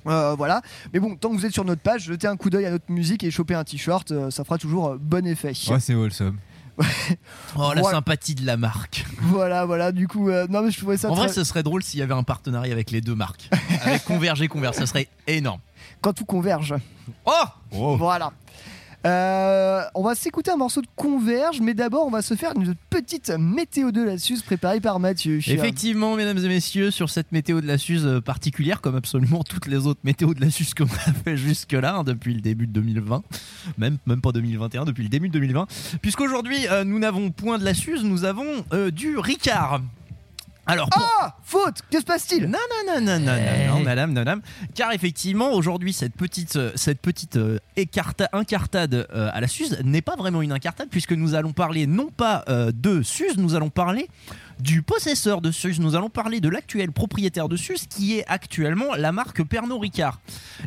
[0.07, 2.66] Euh, voilà, mais bon, tant que vous êtes sur notre page, jetez un coup d'œil
[2.66, 5.52] à notre musique et choper un t-shirt, euh, ça fera toujours euh, bon effet.
[5.68, 6.37] Ouais, c'est wholesome.
[7.58, 9.06] Oh, la sympathie de la marque.
[9.22, 11.82] Voilà, voilà, du coup, euh, non mais je trouvais ça En vrai, ce serait drôle
[11.82, 13.48] s'il y avait un partenariat avec les deux marques.
[13.82, 15.60] avec Converge et Converge, ça serait énorme.
[16.00, 16.74] quand tout converge.
[17.24, 18.32] Oh Voilà.
[19.07, 22.75] Euh, on va s'écouter un morceau de Converge, mais d'abord on va se faire une
[22.90, 25.37] petite météo de la Suze préparée par Mathieu.
[25.37, 29.66] Effectivement, mesdames et messieurs, sur cette météo de la Suze euh, particulière, comme absolument toutes
[29.66, 32.73] les autres météos de la Suze qu'on a fait jusque-là, hein, depuis le début de
[32.73, 33.23] 2020,
[33.79, 35.66] même, même pas 2021, depuis le début de 2020,
[36.03, 39.81] puisqu'aujourd'hui, euh, nous n'avons point de la Suze, nous avons du Ricard.
[40.66, 42.46] Alors, pour- Ah Faute Que se passe-t-il?
[42.46, 44.40] Non, non, non, non, non, non, non, madame, non, madame.
[44.74, 49.79] Car effectivement, aujourd'hui, cette petite, euh, cette petite euh, écarta- incartade euh, à la Suze
[49.85, 53.55] n'est pas vraiment une incartade, puisque nous allons parler non pas euh, de Suze, nous
[53.55, 54.09] allons parler
[54.61, 58.95] du possesseur de Suze, nous allons parler de l'actuel propriétaire de Suze, qui est actuellement
[58.97, 60.21] la marque Pernod Ricard.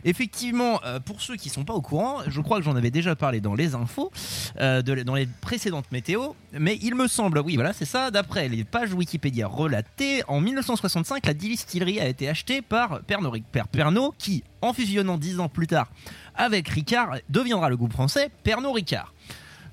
[0.05, 3.15] Effectivement, euh, pour ceux qui sont pas au courant, je crois que j'en avais déjà
[3.15, 4.11] parlé dans les infos,
[4.59, 8.63] euh, dans les précédentes météos, mais il me semble, oui, voilà, c'est ça, d'après les
[8.63, 14.73] pages Wikipédia relatées, en 1965, la distillerie a été achetée par Pernod, Pernod, qui, en
[14.73, 15.89] fusionnant dix ans plus tard
[16.35, 19.13] avec Ricard, deviendra le groupe français Pernod Ricard.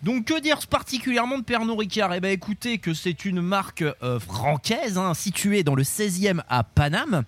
[0.03, 2.15] Donc que dire particulièrement de Pernod Ricard?
[2.15, 6.65] Eh ben écoutez que c'est une marque euh, francaise hein, située dans le 16e à
[6.65, 7.25] Paname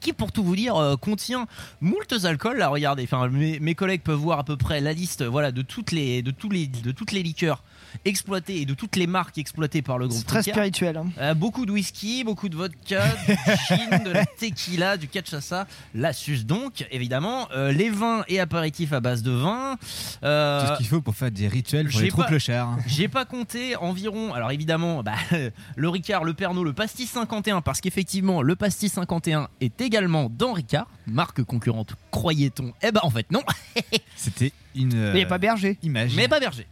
[0.00, 1.46] qui pour tout vous dire euh, contient
[1.80, 2.58] moultes alcools.
[2.58, 5.62] Là regardez enfin mes, mes collègues peuvent voir à peu près la liste voilà de
[5.62, 7.62] toutes les de toutes les liqueurs
[8.04, 10.54] exploitées et de toutes les marques exploitées par le groupe C'est très Ricard.
[10.54, 10.96] spirituel.
[10.96, 11.06] hein.
[11.18, 13.34] Euh, beaucoup de whisky, beaucoup de vodka, du
[13.68, 18.92] gin, de la tequila, du cachaça, la suce donc, évidemment, euh, les vins et apéritifs
[18.92, 19.76] à base de vin.
[20.22, 22.76] euh, Tout ce qu'il faut pour faire des rituels pour les trop pas- clochards.
[22.86, 25.14] j'ai pas compté environ, alors évidemment, bah,
[25.76, 30.52] le Ricard, le Pernod, le Pastis 51, parce qu'effectivement, le Pastis 51 est également dans
[30.52, 32.72] Ricard, marque concurrente, croyait-on?
[32.82, 33.42] Eh ben en fait non,
[34.16, 35.78] C'était une euh, Mais il n'y a pas Berger.
[35.82, 36.12] image.
[36.14, 36.66] mais pas Berger.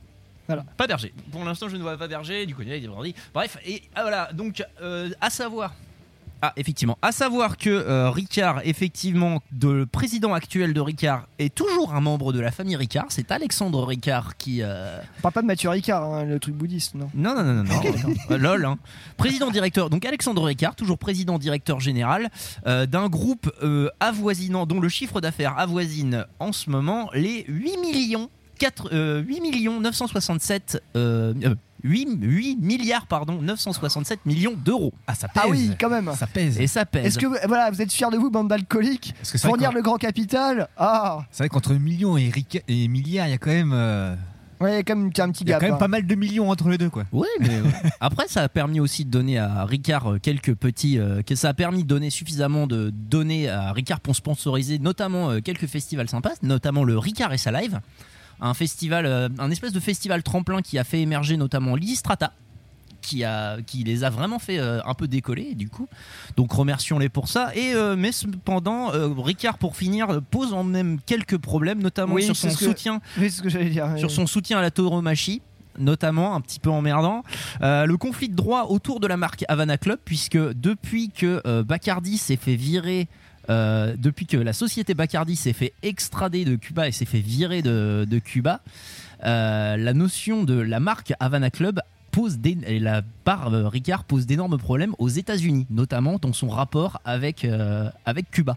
[0.48, 0.64] Voilà.
[0.76, 1.12] Pas Berger.
[1.30, 3.14] Pour l'instant, je ne vois pas Berger, du cognac, des brandy.
[3.34, 5.74] Bref, et ah, voilà, donc euh, à savoir.
[6.40, 6.96] Ah, effectivement.
[7.02, 12.00] À savoir que euh, Ricard, effectivement, de- le président actuel de Ricard est toujours un
[12.00, 13.06] membre de la famille Ricard.
[13.08, 14.62] C'est Alexandre Ricard qui.
[14.62, 17.10] euh, On parle pas de Mathieu Ricard, hein, le truc bouddhiste, non?
[17.12, 18.14] Non, non, non, non, non.
[18.30, 18.64] Euh, lol.
[18.66, 18.78] hein.
[19.16, 22.30] Président directeur, donc Alexandre Ricard, toujours président directeur général
[22.68, 27.78] euh, d'un groupe euh, avoisinant, dont le chiffre d'affaires avoisine en ce moment les 8
[27.78, 30.82] millions, 4, euh, 8 millions 967.
[30.96, 35.42] euh, euh, 8, 8 milliards pardon 967 millions d'euros Ah, ça pèse.
[35.46, 36.10] Ah oui, quand même.
[36.18, 36.58] Ça pèse.
[36.60, 39.70] et ça pèse Est-ce que vous- voilà, vous êtes fiers de vous, bande d'alcooliques Fournir
[39.72, 43.38] le grand capital Ah c'est vrai qu'entre millions et, rica- et milliards, il y a
[43.38, 43.70] quand même.
[43.72, 44.16] euh,
[44.60, 45.60] Ouais, il y a quand même un petit Il y a gap.
[45.60, 45.78] quand même hein.
[45.78, 47.04] pas mal de millions entre les deux, quoi.
[47.12, 47.62] Oui, mais euh,
[48.00, 50.98] après, ça a permis aussi de donner à Ricard euh, quelques petits.
[50.98, 55.30] euh, que ça a permis de donner suffisamment de données à Ricard pour sponsoriser notamment
[55.30, 57.78] euh, quelques festivals sympas, notamment le Ricard et sa live,
[58.40, 62.32] un festival, euh, un espèce de festival tremplin qui a fait émerger notamment l'Istrata.
[63.00, 65.88] Qui, a, qui les a vraiment fait euh, un peu décoller du coup.
[66.36, 67.54] Donc remercions-les pour ça.
[67.54, 68.90] Et euh, mais cependant
[69.22, 73.30] Ricard pour finir pose en même quelques problèmes notamment Oui, sur son que- soutien Oui,
[73.30, 73.48] ce que
[73.98, 75.40] sur son soutien à la tauromachie
[75.78, 77.22] notamment un petit peu emmerdant.
[77.62, 81.62] Euh, le conflit de droit autour de la marque Havana Club puisque depuis que euh,
[81.62, 83.06] Bacardi s'est fait virer
[83.50, 87.62] euh, depuis que la société Bacardi s'est fait extrader de Cuba et s'est fait virer
[87.62, 88.60] de, Cuba
[89.24, 91.80] euh, la notion de la marque Havana Club
[92.10, 96.48] pose des, et la part euh, Ricard pose d'énormes problèmes aux États-Unis notamment dans son
[96.48, 97.46] rapport avec
[98.30, 98.56] Cuba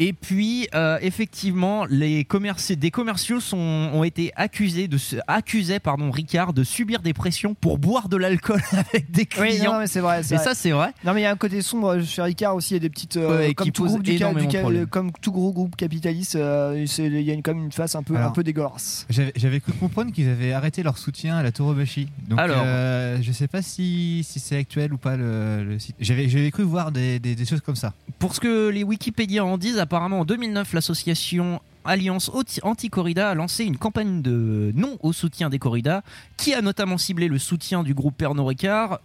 [0.00, 3.58] et puis, euh, effectivement, les commerci- des commerciaux sont,
[3.92, 8.16] ont été accusés de se- accusaient pardon Ricard de subir des pressions pour boire de
[8.16, 9.74] l'alcool avec des Oui, clients.
[9.74, 10.20] non, mais c'est vrai.
[10.20, 10.38] et vrai.
[10.38, 10.92] ça, c'est vrai.
[11.04, 12.88] Non mais il y a un côté sombre chez Ricard aussi, il y a des
[12.90, 14.86] petites euh, Ouais, comme tout pose groupe du, ca- énormément du de ca- problèmes.
[14.86, 18.14] comme tout gros groupe capitaliste, euh, il y a une, comme une face un peu
[18.16, 19.06] un Alors, peu dégueulasse.
[19.36, 22.08] J'avais cru comprendre qu'ils avaient arrêté leur soutien à la tauromachie.
[22.28, 22.62] Donc, Alors.
[22.64, 25.96] euh, je sais pas si, si c'est actuel ou pas le, le site.
[26.00, 27.92] J'avais j'avais cru voir des, des- des choses comme ça.
[28.18, 33.34] Pour ce que les Wikipédia en disent, apparemment en 2009, l'association Alliance Anti- Anti-Corrida a
[33.34, 36.02] lancé une campagne de non au soutien des corridas,
[36.36, 39.00] qui a notamment ciblé le soutien du groupe Pernod Ricard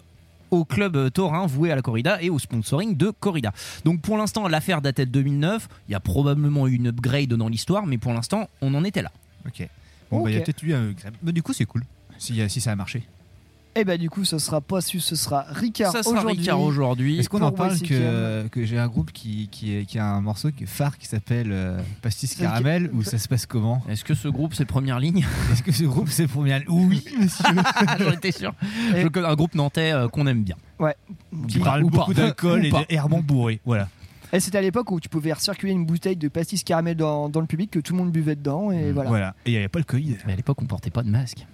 [0.51, 3.51] au club euh, taurin voué à la corrida et au sponsoring de corrida.
[3.83, 5.67] Donc pour l'instant, l'affaire datait de 2009.
[5.89, 9.01] Il y a probablement eu une upgrade dans l'histoire, mais pour l'instant, on en était
[9.01, 9.11] là.
[9.47, 9.67] Ok.
[10.11, 10.93] Bon, bah, il y a peut-être eu un.
[11.23, 11.83] Mais du coup, c'est cool.
[12.19, 13.03] Si, euh, si ça a marché.
[13.77, 16.39] Et bah du coup, ce sera pas su, ce sera Ricard Ça sera aujourd'hui.
[16.39, 17.19] Ricard aujourd'hui.
[17.19, 20.49] Est-ce qu'on en parle que, que j'ai un groupe qui, qui, qui a un morceau
[20.51, 23.83] qui est phare qui s'appelle euh, Pastis Caramel ou ça se passe comment?
[23.89, 25.25] Est-ce que ce groupe, c'est première ligne?
[25.51, 27.43] Est-ce que ce groupe c'est pour bien Oui, monsieur.
[27.99, 28.53] J'en étais sûr.
[28.95, 30.55] Et- Je connais un groupe nantais euh, qu'on aime bien.
[31.49, 33.59] Qui parle ou beaucoup d'alcool et hermans bourrés.
[33.65, 33.89] Voilà.
[34.31, 37.41] Et c'était à l'époque où tu pouvais recirculer une bouteille de pastis caramel dans, dans
[37.41, 39.09] le public, que tout le monde buvait dedans, et voilà.
[39.09, 39.35] Voilà.
[39.45, 40.17] Et il n'y avait pas le Covid.
[40.25, 41.45] Mais à l'époque, on portait pas de masque.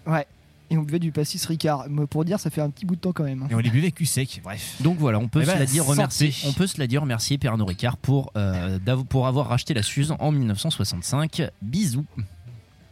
[0.72, 1.86] Et on buvait du pastis Ricard.
[1.89, 3.43] Mais Pour dire, ça fait un petit bout de temps quand même.
[3.43, 3.47] hein.
[3.51, 4.39] Et on les buvait cul sec.
[4.43, 4.78] Bref.
[4.80, 6.34] Donc voilà, on peut Eh se ben, la dire remercier.
[6.47, 10.15] On peut se la dire remercier Pernod Ricard pour euh, pour avoir racheté la Suze
[10.17, 11.43] en 1965.
[11.61, 12.05] Bisous.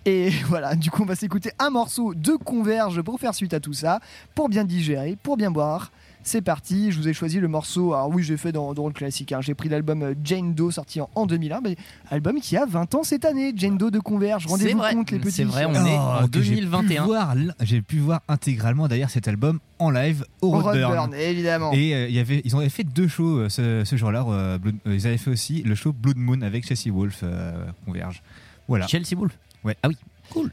[0.05, 3.59] Et voilà, du coup, on va s'écouter un morceau de Converge pour faire suite à
[3.59, 3.99] tout ça,
[4.35, 5.91] pour bien digérer, pour bien boire.
[6.23, 7.93] C'est parti, je vous ai choisi le morceau.
[7.93, 9.31] Alors, oui, j'ai fait dans, dans le classique.
[9.31, 9.39] hein.
[9.41, 11.75] J'ai pris l'album euh, Jane Doe sorti en, en 2001, mais
[12.11, 13.53] album qui a 20 ans cette année.
[13.55, 15.31] Jane Doe de Converge, rendez-vous compte, les petits.
[15.31, 17.05] c'est vrai, on est en Oh, que j'ai pu 2021.
[17.05, 20.83] voir l- J'ai pu voir intégralement d'ailleurs cet album en live au Au Roadburn.
[20.99, 21.71] Roadburn, évidemment.
[21.73, 24.25] Et euh, il y avait, ils ont fait deux shows euh, ce, ce jour-là.
[24.27, 24.57] euh,
[24.87, 28.21] euh, ils avaient fait aussi le show Blood Moon avec Chelsea Wolf euh, Converge.
[28.67, 28.87] Voilà.
[28.87, 29.37] Chelsea Wolf.
[29.63, 29.77] Ouais.
[29.83, 29.97] Ah oui.
[30.29, 30.51] Cool.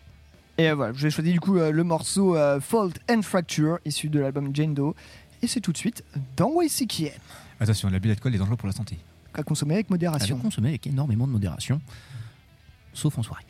[0.59, 4.09] Et euh, voilà, j'ai choisi du coup euh, le morceau euh, Fault and Fracture, issu
[4.09, 4.95] de l'album Jane Doe.
[5.47, 6.03] Et c'est tout de suite
[6.37, 7.07] dans YCKM,
[7.61, 8.99] Attention, l'abus d'alcool est dangereux pour la santé.
[9.33, 10.39] à consommer avec À modération.
[10.39, 11.81] consommer avec énormément de modération,
[12.93, 13.45] sauf en soirée.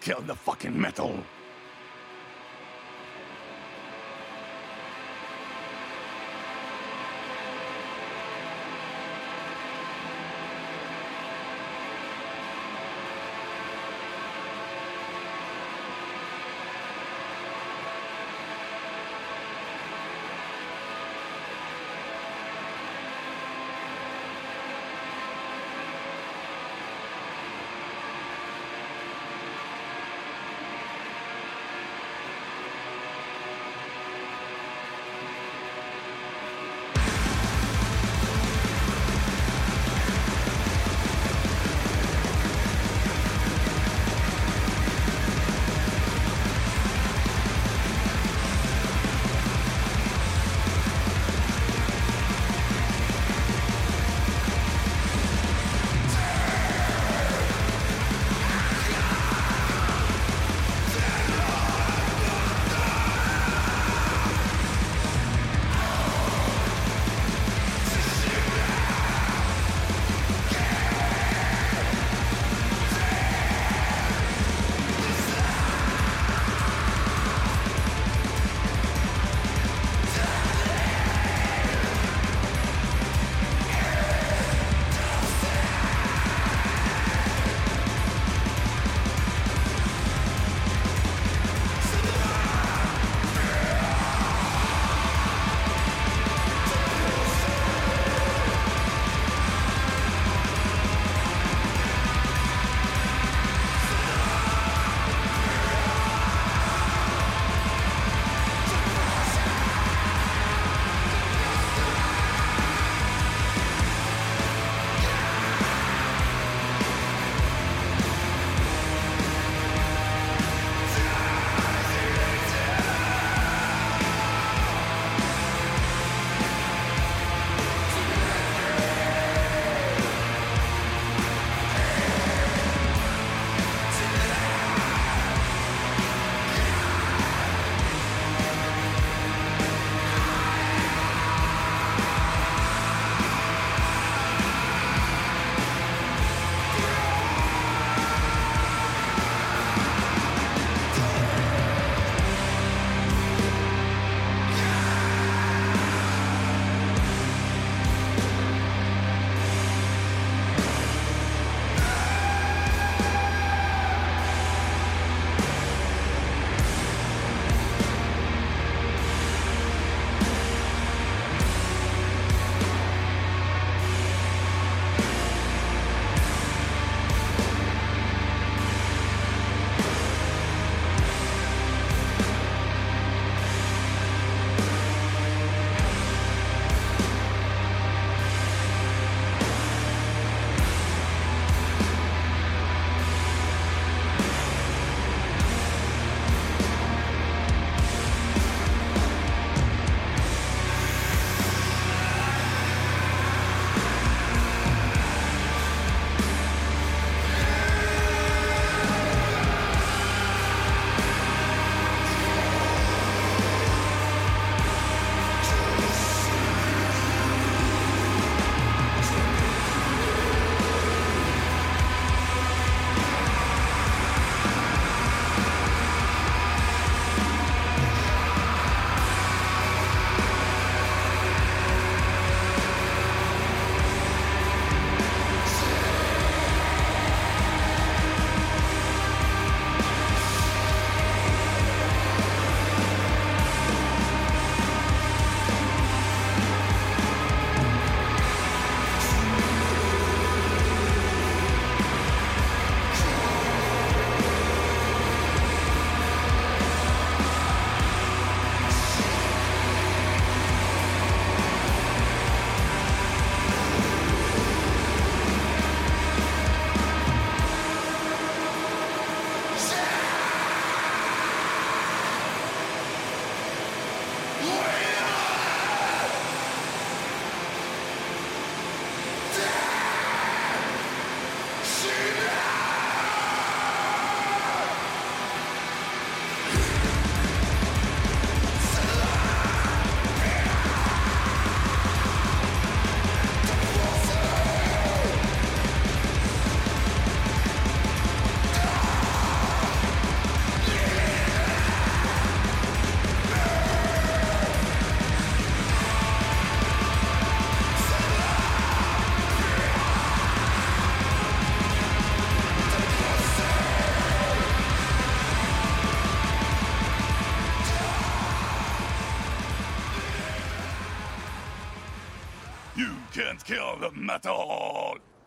[0.00, 1.18] Kill the fucking metal.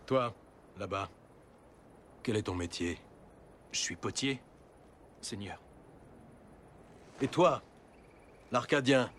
[0.05, 0.33] Toi,
[0.77, 1.09] là-bas,
[2.23, 2.99] quel est ton métier?
[3.71, 4.41] Je suis potier,
[5.21, 5.59] seigneur.
[7.21, 7.61] Et toi,
[8.51, 9.11] l'Arcadien,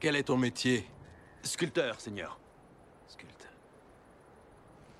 [0.00, 0.88] quel est ton métier?
[1.42, 2.38] Sculpteur, seigneur.
[3.06, 3.52] Sculpteur.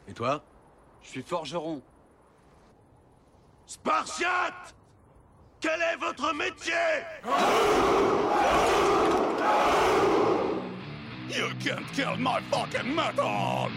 [0.09, 0.43] Et toi?
[1.03, 1.83] Je suis forgeron.
[3.67, 4.75] Spartiate
[5.61, 6.75] Quel est votre métier?
[11.29, 13.69] You can't kill my fucking metal!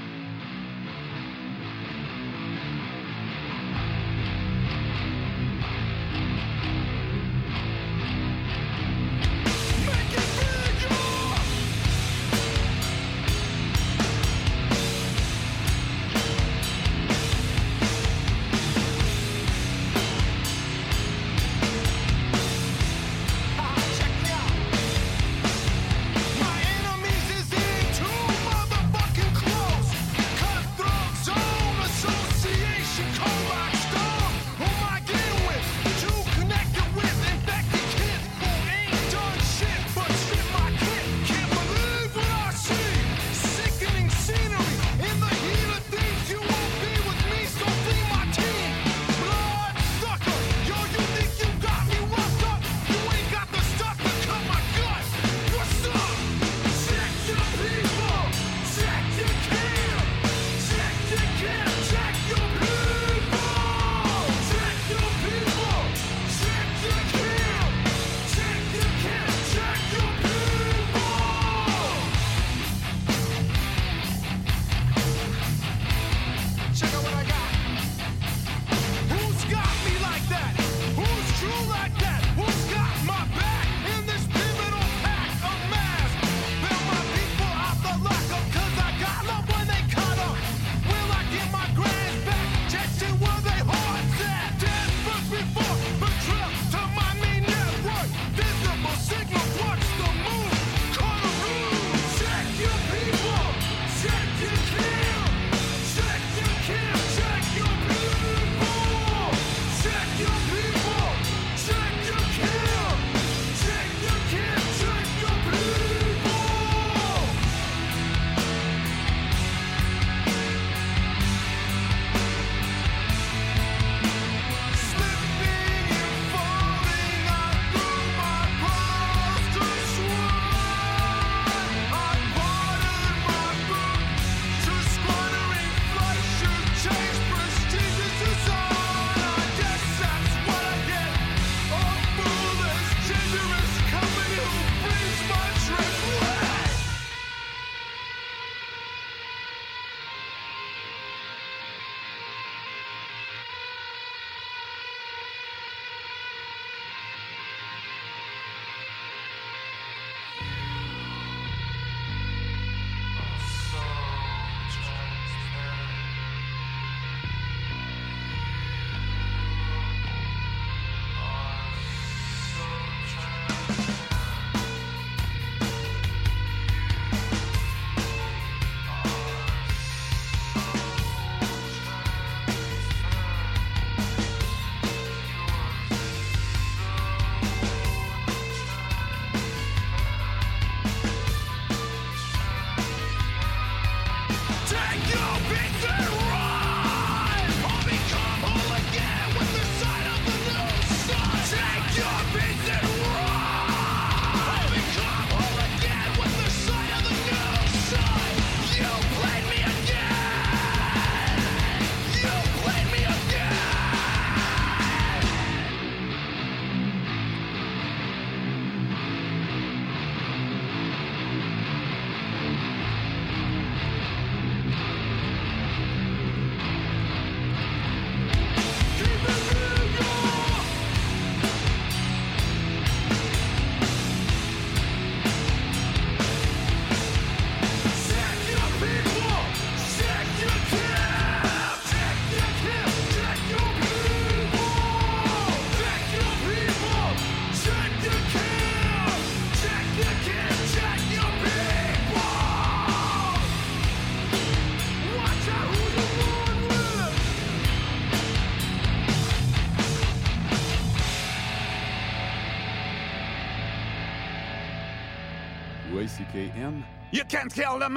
[267.20, 267.90] You can't kill the!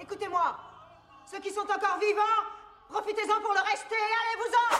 [0.00, 0.56] Écoutez-moi!
[1.30, 2.22] Ceux qui sont encore vivants,
[2.88, 4.78] profitez-en pour le rester allez-vous-en!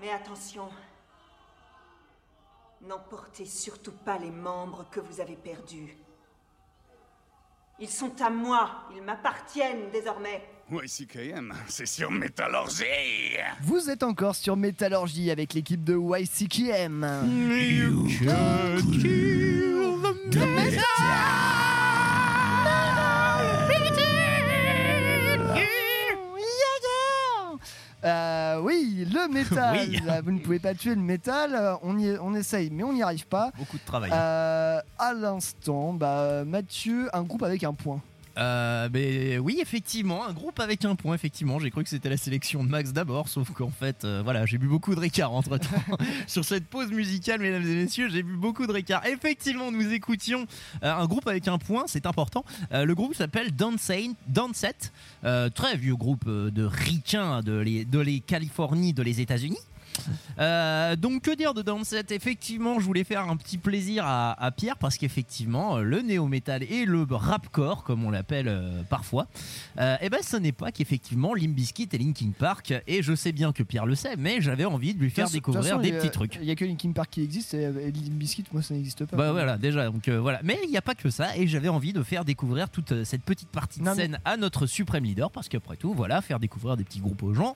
[0.00, 0.68] Mais attention,
[2.80, 5.96] n'emportez surtout pas les membres que vous avez perdus.
[7.78, 10.42] Ils sont à moi, ils m'appartiennent désormais.
[10.72, 17.06] YCKM, c'est sur Métallurgie Vous êtes encore sur Métallurgie avec l'équipe de YCKM.
[17.48, 18.08] You
[28.04, 29.76] euh, oui, le métal.
[29.88, 30.00] Oui.
[30.24, 31.76] Vous ne pouvez pas tuer le métal.
[31.82, 33.50] On, y, on essaye, mais on n'y arrive pas.
[33.56, 34.10] Beaucoup de travail.
[34.12, 38.00] Euh, à l'instant, bah, Mathieu, un groupe avec un point.
[38.38, 41.58] Euh, mais oui, effectivement, un groupe avec un point, effectivement.
[41.58, 44.58] J'ai cru que c'était la sélection de Max d'abord, sauf qu'en fait, euh, voilà, j'ai
[44.58, 45.96] bu beaucoup de Ricard entre temps.
[46.26, 49.04] Sur cette pause musicale, mesdames et messieurs, j'ai bu beaucoup de Ricard.
[49.06, 50.46] Effectivement, nous écoutions
[50.84, 52.44] euh, un groupe avec un point, c'est important.
[52.72, 54.92] Euh, le groupe s'appelle Dancing, Dancet,
[55.54, 59.58] très vieux groupe de ricains de les, de les Californie, de les États-Unis.
[60.38, 64.50] Euh, donc que dire de Downset Effectivement, je voulais faire un petit plaisir à, à
[64.50, 69.26] Pierre parce qu'effectivement, euh, le néo-metal et le rapcore, comme on l'appelle euh, parfois,
[69.78, 72.72] euh, eh ben ce n'est pas qu'effectivement Limp Bizkit et Linkin Park.
[72.86, 75.64] Et je sais bien que Pierre le sait, mais j'avais envie de lui faire découvrir
[75.64, 76.36] façon, des a- petits trucs.
[76.36, 79.04] Il n'y a que Linkin Park qui existe et, et Limp Bizkit, moi ça n'existe
[79.06, 79.16] pas.
[79.16, 80.40] Bah voilà, déjà, donc voilà.
[80.44, 83.22] Mais il n'y a pas que ça, et j'avais envie de faire découvrir toute cette
[83.22, 86.38] petite partie de Non, mais- scène à notre suprême leader, parce qu'après tout, voilà, faire
[86.40, 87.54] découvrir des petits groupes aux gens,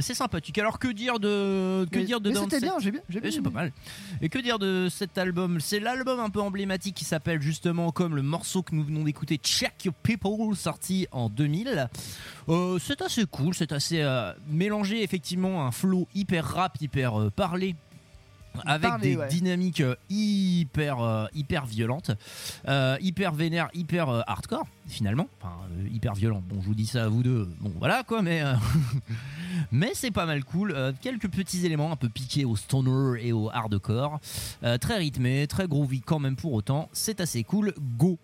[0.00, 0.58] c'est sympathique.
[0.58, 3.40] Alors que dire de que Mais- dire de mais c'était bien, j'ai bien, bien c'est
[3.42, 3.72] pas mal.
[4.20, 5.60] Et que dire de cet album?
[5.60, 9.38] C'est l'album un peu emblématique qui s'appelle justement comme le morceau que nous venons d'écouter,
[9.42, 11.88] Check Your People, sorti en 2000.
[12.48, 17.30] Euh, c'est assez cool, c'est assez euh, mélangé effectivement un flow hyper rap, hyper euh,
[17.30, 17.74] parlé.
[18.66, 19.26] Avec des ouais.
[19.26, 22.12] dynamiques euh, hyper euh, hyper violentes,
[22.68, 26.40] euh, hyper vénères, hyper euh, hardcore finalement, enfin euh, hyper violent.
[26.48, 27.48] Bon, je vous dis ça à vous deux.
[27.58, 28.54] Bon, voilà quoi, mais euh,
[29.72, 30.72] mais c'est pas mal cool.
[30.74, 34.20] Euh, quelques petits éléments un peu piqués au stoner et au hardcore,
[34.62, 36.88] Euh, très rythmé, très groovy quand même pour autant.
[36.92, 37.74] C'est assez cool.
[37.98, 38.18] Go.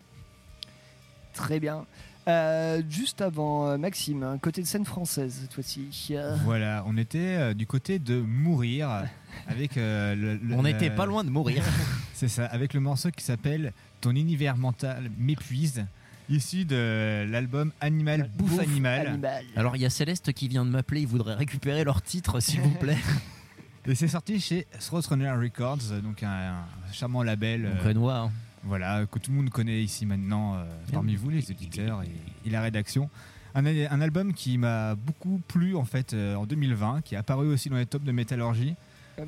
[1.35, 1.85] Très bien.
[2.29, 5.89] Euh, juste avant Maxime, côté de scène française cette fois-ci.
[6.13, 9.05] Euh, Voilà, on était euh, du côté de mourir
[9.49, 11.65] avec euh, le, le- On n'était pas loin de mourir.
[12.15, 13.73] C'est ça, avec le morceau qui s'appelle
[14.03, 15.87] Ton univers mental m'épuise,
[16.31, 19.07] issu de l'album Animal Bouffe, Bouffe Animal.
[19.09, 19.45] Animal.
[19.57, 21.03] Alors il y a Céleste qui vient de m'appeler.
[21.03, 22.99] Il voudrait récupérer leur titre, s'il vous plaît.
[23.87, 27.65] Et c'est sorti chez Runner Records, donc un, un charmant label.
[27.67, 28.31] Euh, connaît, hein.
[28.63, 32.51] Voilà, que tout le monde connaît ici maintenant, euh, parmi vous les auditeurs et, et
[32.51, 33.09] la rédaction.
[33.55, 37.49] Un, un album qui m'a beaucoup plu en fait euh, en 2020, qui est apparu
[37.49, 38.77] aussi dans les tops de métallurgie.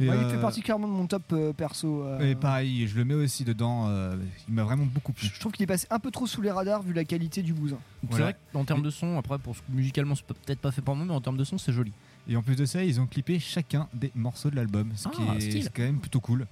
[0.01, 2.03] Moi, il euh, fait particulièrement de mon top euh, perso.
[2.05, 3.89] euh, Et pareil, je le mets aussi dedans.
[3.89, 4.17] euh,
[4.49, 5.31] il m'a vraiment beaucoup plu.
[5.33, 7.53] je trouve qu'il est passé un peu trop sous les radars vu la qualité du
[7.53, 7.79] bousin.
[8.03, 8.25] C'est Voilà.
[8.27, 11.13] vrai qu'en termes de son, après, pour musicalement, c'est peut-être pas fait pour moi, mais
[11.15, 11.93] en termes de son, c'est joli.
[12.29, 15.23] Et en plus de ça, ils ont clippé chacun des morceaux de l'album, ce qui
[15.29, 15.63] Ah, est, style.
[15.65, 16.47] c'est quand même plutôt cool.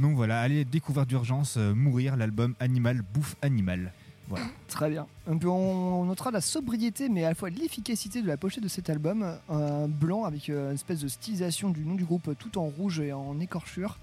[0.00, 3.92] Donc voilà, allez découvrir d'urgence euh, Mourir, l'album Animal Bouffe Animal.
[4.28, 4.46] Voilà.
[4.68, 5.06] Très bien.
[5.26, 9.38] On, notera la sobriété, mais à la fois l'efficacité de la pochette de cet album.
[9.48, 13.00] Un blanc avec euh, une espèce de stylisation du nom du groupe tout en rouge
[13.00, 13.98] et en écorchure.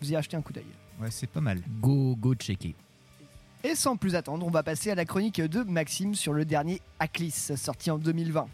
[0.00, 0.66] Vous y achetez un coup d'œil.
[1.00, 1.60] Ouais, c'est pas mal.
[1.80, 2.74] Go, go checker.
[3.64, 6.82] Et sans plus attendre, on va passer à la chronique de Maxime sur le dernier
[6.98, 8.46] Aclis, sorti en 2020.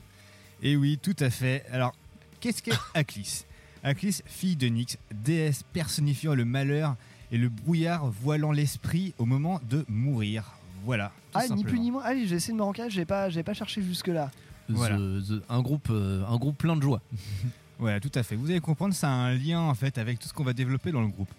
[0.62, 1.64] Et oui, tout à fait.
[1.72, 1.94] Alors,
[2.38, 3.44] qu'est-ce qu'est Aklis
[3.82, 6.96] Aklis, fille de Nyx, déesse personnifiant le malheur
[7.32, 10.59] et le brouillard voilant l'esprit au moment de mourir.
[10.84, 11.12] Voilà.
[11.32, 12.02] tout Ah, ni plus ni moins.
[12.02, 14.30] Allez, j'ai essayé de me rencager, j'ai pas, j'ai pas cherché jusque-là.
[14.68, 14.96] Voilà.
[14.96, 17.00] The- the- un, groupe, euh, un groupe plein de joie.
[17.78, 18.36] Voilà, tout à fait.
[18.36, 20.92] Vous allez comprendre, ça a un lien en fait avec tout ce qu'on va développer
[20.92, 21.30] dans le groupe.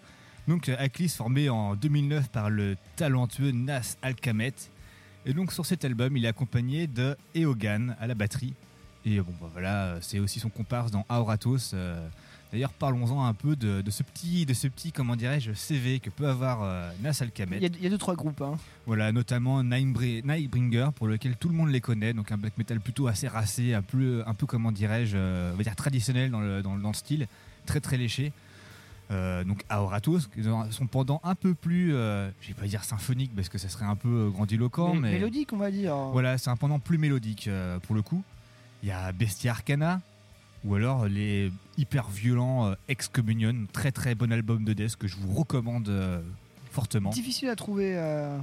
[0.47, 4.53] Donc euh, Aklis formé en 2009 par le talentueux Nas Alkamet.
[5.27, 8.55] Et donc sur cet album, il est accompagné de Eogan à la batterie.
[9.05, 11.73] Et bon, bah, voilà, euh, c'est aussi son comparse dans Auratos.
[11.75, 12.07] euh.
[12.51, 16.09] D'ailleurs, parlons-en un peu de, de ce petit, de ce petit, comment dirais-je, CV que
[16.09, 17.57] peut avoir euh, Nas Alkamet.
[17.57, 18.41] Il y, a, il y a deux, trois groupes.
[18.41, 18.57] Hein.
[18.85, 22.81] Voilà, notamment Nightbri- Nightbringer, pour lequel tout le monde les connaît, donc un black metal
[22.81, 26.41] plutôt assez racé, un peu, un peu comment dirais-je, euh, on va dire traditionnel dans
[26.41, 27.27] le, dans, le- dans le style,
[27.65, 28.33] très très léché.
[29.11, 32.83] Euh, donc Aoratos, qui ont son pendant un peu plus, euh, je vais pas dire
[32.83, 35.95] symphonique parce que ça serait un peu euh, grandiloquent, mais Mélodique, on va dire.
[36.13, 38.23] voilà, c'est un pendant plus mélodique euh, pour le coup.
[38.83, 39.99] Il y a Bestia Arcana,
[40.63, 45.15] ou alors les hyper violents euh, Excommunion, très très bon album de death que je
[45.17, 46.21] vous recommande euh,
[46.71, 47.09] fortement.
[47.09, 47.97] Difficile à trouver.
[47.97, 48.37] euh,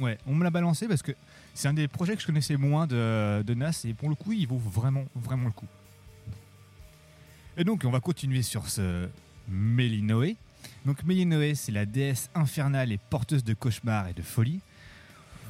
[0.00, 1.12] Ouais, on me l'a balancé parce que
[1.54, 4.32] c'est un des projets que je connaissais moins de, de Nas et pour le coup,
[4.32, 5.66] il vaut vraiment, vraiment le coup.
[7.56, 9.06] Et donc, on va continuer sur ce
[9.48, 10.36] Mélinoé.
[10.86, 14.60] Donc, Mélinoé, c'est la déesse infernale et porteuse de cauchemars et de folie.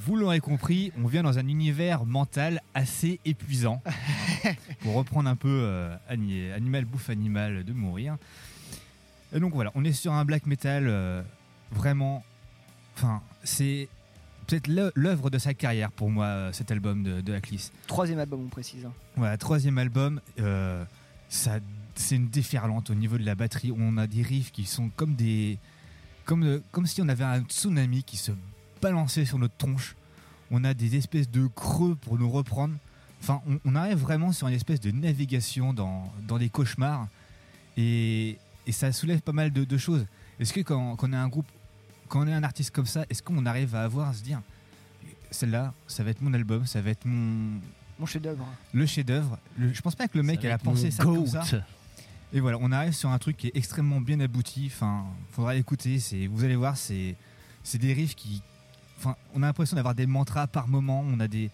[0.04, 3.80] Vous l'aurez compris, on vient dans un univers mental assez épuisant.
[4.80, 8.16] pour reprendre un peu euh, ani- Animal bouffe animal de mourir.
[9.32, 11.22] Et donc voilà, on est sur un black metal euh,
[11.70, 12.24] vraiment.
[12.96, 13.88] Enfin, c'est
[14.46, 17.70] peut-être l'œ- l'œuvre de sa carrière pour moi, euh, cet album de, de Aklis.
[17.86, 18.84] Troisième album, on précise.
[18.84, 18.92] hein.
[19.16, 20.84] Voilà, troisième album, euh,
[21.28, 21.60] ça,
[21.94, 23.72] c'est une déferlante au niveau de la batterie.
[23.76, 25.58] On a des riffs qui sont comme des,
[26.24, 28.32] comme, comme si on avait un tsunami qui se
[28.82, 29.94] balançait sur notre tronche.
[30.50, 32.74] On a des espèces de creux pour nous reprendre.
[33.22, 37.06] Enfin, on, on arrive vraiment sur une espèce de navigation dans, dans des cauchemars.
[37.76, 40.04] Et, et ça soulève pas mal de, de choses.
[40.40, 41.46] Est-ce que quand, quand on est un groupe,
[42.08, 44.42] quand on est un artiste comme ça, est-ce qu'on arrive à avoir, à se dire,
[45.30, 47.60] celle-là, ça va être mon album, ça va être mon,
[47.98, 48.46] Mon chef-d'œuvre.
[48.74, 49.38] le chef-d'œuvre.
[49.58, 51.44] Je pense pas que le mec a pensé ça comme ça.
[52.34, 54.64] Et voilà, on arrive sur un truc qui est extrêmement bien abouti.
[54.66, 55.98] Enfin, faudra l'écouter.
[56.00, 57.14] C'est, vous allez voir, c'est,
[57.62, 58.42] c'est des riffs qui,
[59.02, 61.04] enfin, on a l'impression d'avoir des mantras par moment.
[61.06, 61.50] On a des,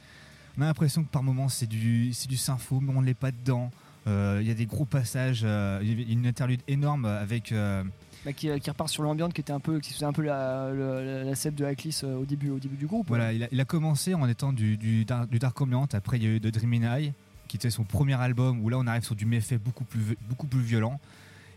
[0.59, 3.31] on a l'impression que par moment c'est du, c'est du sympho, mais on l'est pas
[3.31, 3.71] dedans.
[4.07, 5.43] Euh, Il y a des gros passages.
[5.45, 7.53] euh, Il y a une interlude énorme avec.
[7.53, 7.83] euh,
[8.25, 10.71] Bah, qui, qui repart sur l'ambiance qui était un peu qui faisait un peu la,
[10.73, 13.65] la, de Aklis euh, au début au début du groupe Voilà, il a, il a
[13.65, 15.87] commencé en étant du, du, dar- du Dark Ambient.
[15.93, 17.13] Après, il y a eu The Dreaming Eye,
[17.49, 20.17] qui était son premier album, où là, on arrive sur du méfait beaucoup plus, vi-
[20.29, 20.99] beaucoup plus violent.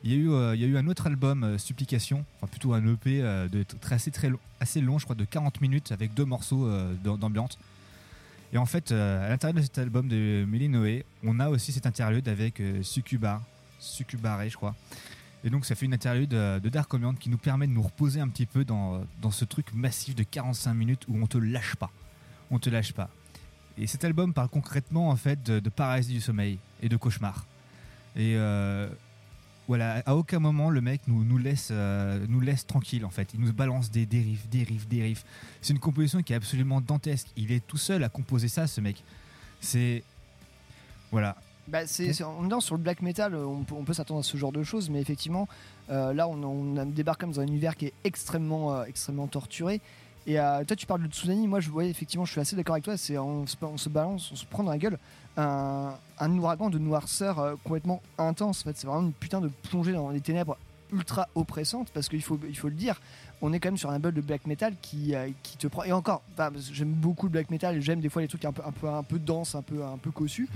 [0.03, 2.47] Il y, a eu, euh, il y a eu un autre album, euh, Supplication, enfin
[2.49, 5.91] plutôt un EP euh, de, très, assez, long, assez long, je crois, de 40 minutes,
[5.91, 6.67] avec deux morceaux
[7.03, 7.57] d'am- d'ambiance.
[8.51, 12.27] Et en fait, à l'intérieur de cet album de Noé, on a aussi cette interlude
[12.27, 13.41] avec Succubar,
[13.79, 14.75] Succubaré, je crois.
[15.45, 18.19] Et donc, ça fait une interlude de Dark Ambient qui nous permet de nous reposer
[18.19, 21.91] un petit peu dans, ce truc massif de 45 minutes où on te lâche pas.
[22.49, 23.09] On te lâche pas.
[23.77, 27.45] Et cet album parle concrètement, en fait, de, de paralysie du sommeil et de cauchemar.
[28.17, 28.35] Et
[29.71, 33.29] voilà, à aucun moment le mec nous, nous, laisse, euh, nous laisse tranquille en fait.
[33.33, 35.23] Il nous balance des dérives, des riffs.
[35.61, 37.27] C'est une composition qui est absolument dantesque.
[37.37, 39.01] Il est tout seul à composer ça, ce mec.
[39.61, 40.03] C'est.
[41.09, 41.37] Voilà.
[41.69, 42.11] Bah, c'est,
[42.49, 44.61] dans- sur le black metal, euh, on peut, on peut s'attendre à ce genre de
[44.61, 45.47] choses, mais effectivement,
[45.89, 49.79] euh, là, on, on débarque comme dans un univers qui est extrêmement, euh, extrêmement torturé.
[50.27, 51.47] Et euh, toi, tu parles de tsunami.
[51.47, 52.97] Moi, je voyais effectivement, je suis assez d'accord avec toi.
[52.97, 54.99] C'est on se balance, on se prend dans la gueule
[55.37, 58.61] un, un ouragan de noirceur euh, complètement intense.
[58.61, 60.57] En fait, c'est vraiment une putain de plongée dans les ténèbres
[60.91, 62.99] ultra oppressante parce qu'il faut, il faut le dire,
[63.41, 65.83] on est quand même sur un bol de black metal qui, euh, qui te prend.
[65.83, 68.51] Et encore, bah, j'aime beaucoup le black metal et j'aime des fois les trucs un
[68.51, 70.49] peu, un peu, un peu denses, un peu, un peu cossus.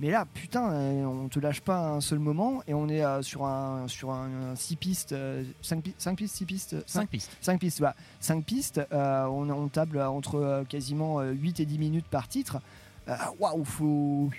[0.00, 3.20] Mais là, putain, euh, on te lâche pas un seul moment et on est euh,
[3.22, 5.14] sur un sur un 6 pistes,
[5.60, 7.36] 5 pistes, 6 pistes, Cinq pistes.
[7.40, 7.96] 5 pistes, voilà.
[8.20, 12.60] 5 pistes, on, on table entre euh, quasiment euh, 8 et 10 minutes par titre.
[13.08, 14.30] Euh, Waouh, faut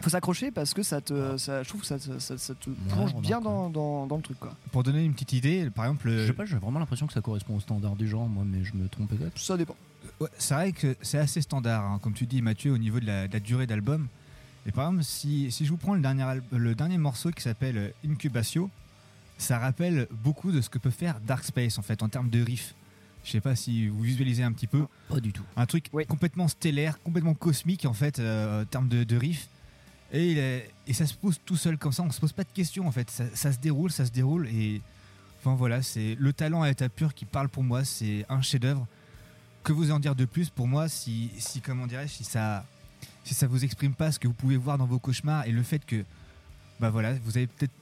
[0.00, 3.14] faut s'accrocher parce que ça te ça, je trouve que ça, ça, ça te plonge
[3.16, 4.54] bien dans, dans, dans le truc quoi.
[4.70, 6.08] Pour donner une petite idée, par exemple.
[6.10, 8.62] Je sais pas, j'ai vraiment l'impression que ça correspond au standard du genre, moi, mais
[8.64, 9.36] je me trompe peut-être.
[9.38, 9.74] Ça dépend.
[10.20, 13.06] Ouais, c'est vrai que c'est assez standard, hein, comme tu dis Mathieu, au niveau de
[13.06, 14.06] la, de la durée d'album.
[14.66, 17.76] Et par exemple, si, si je vous prends le dernier, le dernier morceau qui s'appelle
[17.78, 18.70] euh, Incubatio,
[19.36, 22.40] ça rappelle beaucoup de ce que peut faire Dark Space en fait en termes de
[22.42, 22.74] riff.
[23.28, 24.86] Je sais pas si vous visualisez un petit peu.
[25.10, 25.42] Pas du tout.
[25.54, 29.48] Un truc complètement stellaire, complètement cosmique en fait euh, en termes de, de riff.
[30.14, 32.44] Et, il est- et ça se pose tout seul comme ça, on se pose pas
[32.44, 33.10] de questions en fait.
[33.10, 34.80] Ça, ça se déroule, ça se déroule et
[35.40, 37.84] enfin voilà, c'est le talent à l'état pur qui parle pour moi.
[37.84, 38.86] C'est un chef-d'œuvre.
[39.62, 42.64] Que vous en dire de plus pour moi si, si comment dirais-je, si ça,
[43.24, 45.62] si ça vous exprime pas ce que vous pouvez voir dans vos cauchemars et le
[45.62, 46.02] fait que,
[46.80, 47.72] bah voilà, vous avez peut-être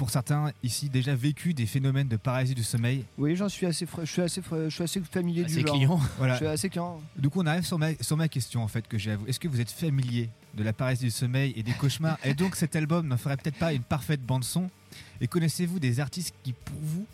[0.00, 3.04] pour certains ici déjà vécu des phénomènes de paralysie du sommeil.
[3.18, 5.76] Oui, j'en suis assez je suis assez je suis assez familier Assez du genre.
[5.76, 6.00] client.
[6.16, 6.32] Voilà.
[6.32, 7.02] Je suis assez client.
[7.18, 9.26] Du coup, on arrive sur ma, sur ma question en fait que j'ai à vous.
[9.26, 12.56] Est-ce que vous êtes familier de la paralysie du sommeil et des cauchemars Et donc
[12.56, 14.70] cet album ne ferait peut-être pas une parfaite bande son
[15.20, 17.06] Et connaissez-vous des artistes qui, pour vous,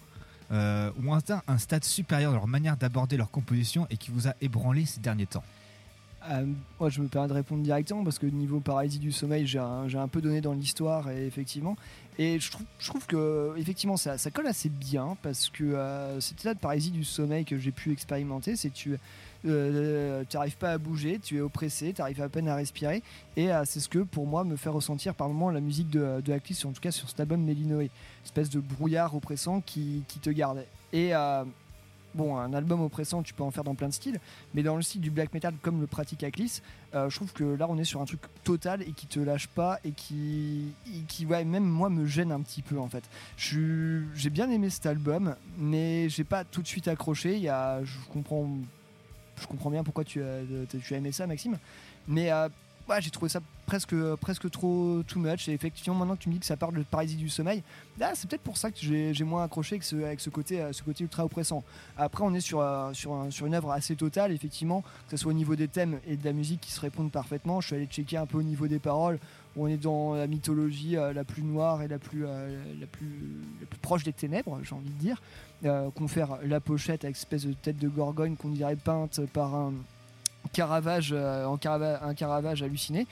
[0.52, 4.28] euh, ont atteint un stade supérieur dans leur manière d'aborder leur composition et qui vous
[4.28, 5.42] a ébranlé ces derniers temps?
[6.30, 6.46] Euh,
[6.80, 10.08] moi, je me permets de répondre directement parce que niveau paralysie du sommeil, j'ai un,
[10.08, 11.76] peu donné dans l'histoire et effectivement.
[12.18, 16.46] Et je trouve, je trouve que effectivement ça, colle assez bien parce que euh, cet
[16.46, 18.96] de paralysie du sommeil que j'ai pu expérimenter, c'est tu
[19.44, 23.02] n'arrives pas à bouger, tu es oppressé, tu arrives à peine à respirer.
[23.36, 26.20] Et euh, c'est ce que pour moi me fait ressentir par moment la musique de,
[26.24, 27.90] de Actis, en tout cas sur cet album Mélinoé.
[28.24, 30.64] Espèce de brouillard oppressant qui, qui te garde.
[30.92, 31.44] Et euh,
[32.16, 34.18] bon, un album oppressant, tu peux en faire dans plein de styles,
[34.54, 36.62] mais dans le style du black metal comme le pratique Aklis,
[36.94, 39.46] euh, je trouve que là on est sur un truc total et qui te lâche
[39.48, 43.04] pas et qui, et qui ouais, même moi me gêne un petit peu en fait.
[43.36, 47.38] J'ai bien aimé cet album, mais j'ai pas tout de suite accroché.
[47.38, 48.48] Y a, je comprends,
[49.40, 50.40] je comprends bien pourquoi tu as,
[50.80, 51.58] tu as aimé ça, Maxime,
[52.08, 52.48] mais euh,
[52.88, 55.48] ouais, j'ai trouvé ça presque, presque trop too much.
[55.48, 57.62] Et effectivement, maintenant que tu me dis que ça parle de paralysie du sommeil,
[57.98, 60.72] là, c'est peut-être pour ça que j'ai moins accroché avec ce, avec ce côté, euh,
[60.72, 61.64] ce côté ultra oppressant.
[61.98, 65.30] Après, on est sur, euh, sur, sur une œuvre assez totale, effectivement, que ce soit
[65.32, 67.60] au niveau des thèmes et de la musique qui se répondent parfaitement.
[67.60, 69.18] Je suis allé checker un peu au niveau des paroles,
[69.56, 73.36] où on est dans la mythologie euh, la plus noire et la plus, la plus,
[73.60, 75.20] la plus proche des ténèbres, j'ai envie de dire.
[75.62, 79.72] Qu'on fait la pochette avec espèce de tête de gorgogne qu'on dirait peinte par un
[80.52, 83.06] Caravage, en Carava- un Caravage halluciné.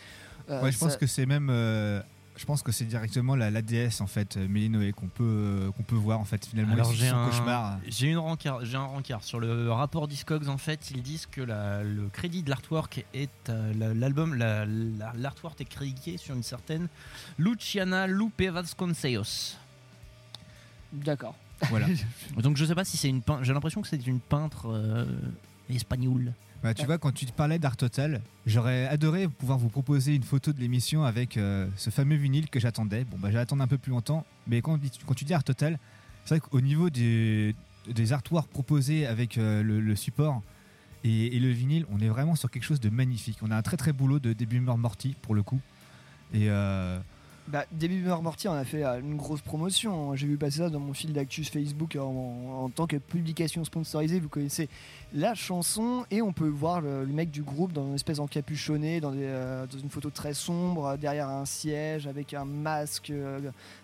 [0.51, 1.49] Euh, Ouais, je pense ça- que c'est même.
[1.51, 2.01] euh,
[2.37, 5.85] je pense que c'est directement la, la déesse en fait, euh, Mélinoé, qu'on peut, qu'on
[5.85, 7.79] peut voir en fait finalement Alors j'ai son un, cauchemar.
[7.89, 11.41] j'ai une rencard, j'ai un rencard sur le rapport Discogs en fait ils disent que
[11.41, 16.35] la- le crédit de l'artwork est euh, la- l'album la- la- l'artwork est crédité sur
[16.35, 16.89] une certaine
[17.39, 19.55] Luciana Lupe Vasconcelos.
[20.93, 21.37] D'accord.
[21.71, 21.87] Voilà.
[22.43, 25.07] Donc je sais pas si c'est une peintre, j'ai l'impression que c'est une peintre euh,
[25.71, 26.33] espagnole.
[26.65, 30.51] Bah, tu vois, quand tu parlais d'Art Total, j'aurais adoré pouvoir vous proposer une photo
[30.51, 33.05] de l'émission avec euh, ce fameux vinyle que j'attendais.
[33.05, 35.79] Bon, bah, j'ai attendu un peu plus longtemps, mais quand, quand tu dis Art Total,
[36.25, 37.55] c'est vrai qu'au niveau des,
[37.87, 40.41] des artworks proposés avec euh, le, support
[41.05, 43.41] et, le vinyle, on est vraiment sur quelque chose de magnifique.
[43.43, 45.61] On a un très très boulot de début mort morty pour le coup.
[46.33, 46.99] Et euh,
[47.47, 50.15] Bah, Début Meur Morty, on a fait euh, une grosse promotion.
[50.17, 54.19] J'ai vu passer ça dans mon fil d'actus Facebook en, en tant que publication sponsorisée.
[54.19, 54.71] Vous connaissez
[55.15, 59.13] la chanson et on peut voir le, mec du groupe dans une espèce encapuchonné, dans,
[59.15, 63.39] euh, dans une photo très sombre, euh, derrière un siège avec un masque, euh,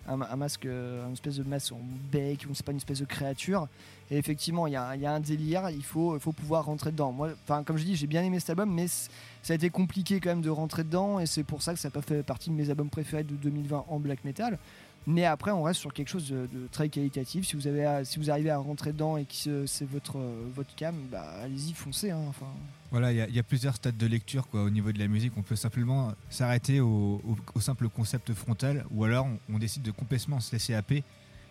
[0.09, 1.81] un, masque, euh, une espèce de masque en
[2.11, 3.69] bec, on pas une espèce de créature.
[4.11, 5.71] Et effectivement, il y, a- un délire.
[5.71, 7.13] Il faut, pouvoir rentrer dedans.
[7.13, 7.31] Moi,
[7.65, 10.43] comme je dis, j'ai bien aimé cet album, mais ça a été compliqué quand même
[10.43, 12.69] de rentrer dedans et c'est pour ça que ça n'a pas fait partie de mes
[12.71, 14.59] albums préférés de 2020 en black metal.
[15.07, 17.47] Mais après, on reste sur quelque chose de, très qualitatif.
[17.47, 20.75] Si vous, avez si vous arrivez à rentrer dedans et que c'est- votre, euh, votre
[20.75, 22.11] cam, bah, allez-y, foncez.
[22.11, 22.21] hein.
[22.29, 22.47] Enfin,
[22.91, 25.33] Voilà, il y a- plusieurs stades de lecture au niveau de la musique.
[25.39, 27.21] On peut simplement s'arrêter au
[27.61, 31.03] simple concept frontal, ou alors on, on décide de complètement se laisser happer.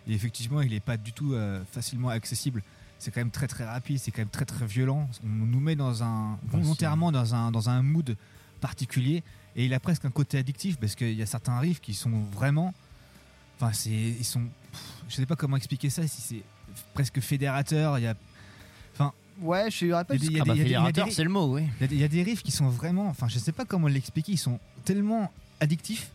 [0.08, 2.62] Et effectivement, il n'est pas du tout euh, facilement accessible.
[2.98, 5.08] C'est quand même très très rapide, c'est quand même très très violent.
[5.24, 8.16] On nous met dans un volontairement dans un dans un mood
[8.60, 9.22] particulier,
[9.56, 12.10] et il a presque un côté addictif parce qu'il y a certains riffs qui sont
[12.32, 12.74] vraiment,
[13.58, 14.40] enfin c'est ils sont,
[14.72, 16.42] pff, je sais pas comment expliquer ça, si c'est
[16.92, 17.98] presque fédérateur.
[17.98, 18.14] Il y a,
[18.94, 21.62] enfin ouais, je suis Ah bah, des fédérateur, riffs- c'est le mot, oui.
[21.78, 23.52] il y a des- il y, a des riffs qui sont vraiment, enfin je sais
[23.52, 26.10] pas comment l'expliquer, ils sont tellement addictifs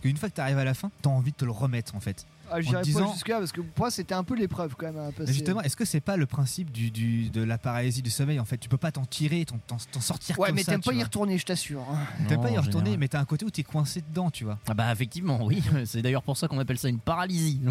[0.00, 1.96] qu'une fois que tu arrives à la fin, tu as envie de te le remettre
[1.96, 2.24] en fait.
[2.50, 4.86] Ah, En J'irai disant- pas jusque-là parce que pour moi, c'était un peu l'épreuve quand
[4.86, 4.98] même.
[4.98, 5.24] à passer.
[5.26, 8.38] Mais justement, est-ce que c'est pas le principe du, du- de la paralysie du sommeil
[8.38, 8.58] en fait?
[8.58, 10.72] Tu peux pas t'en tirer, t'en, sortir Ouais, comme mais ça.
[10.72, 11.84] t'aimes tu pas y retourner, je t'assure.
[12.28, 12.98] T'aimes pas y retourner, général.
[13.00, 14.58] mais t'as un côté où t'es coincé dedans, tu vois.
[14.68, 15.62] Ah bah effectivement, oui.
[15.86, 17.60] C'est d'ailleurs pour ça qu'on appelle ça une paralysie.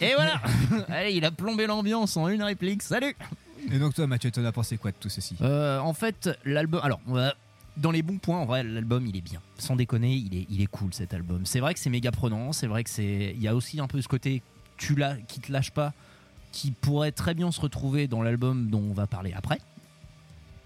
[0.00, 0.40] Et voilà
[0.88, 2.82] Allez, il a plombé l'ambiance en une réplique.
[2.82, 3.16] Salut
[3.72, 5.36] Et donc toi, Mathieu, t'en as pensé quoi de tout ceci?
[5.40, 6.80] Euh, En fait, l'album...
[6.82, 7.34] Alors, on va-
[7.76, 9.40] dans les bons points, en vrai, l'album, il est bien.
[9.58, 11.44] Sans déconner, il est, cool, cet album.
[11.44, 12.52] C'est vrai que c'est méga prenant.
[12.52, 13.32] C'est vrai que c'est...
[13.34, 14.42] Il y a aussi un peu ce côté
[14.76, 15.16] tu la...
[15.16, 15.92] qui te lâche pas,
[16.52, 19.58] qui pourrait très bien se retrouver dans l'album dont on va parler après.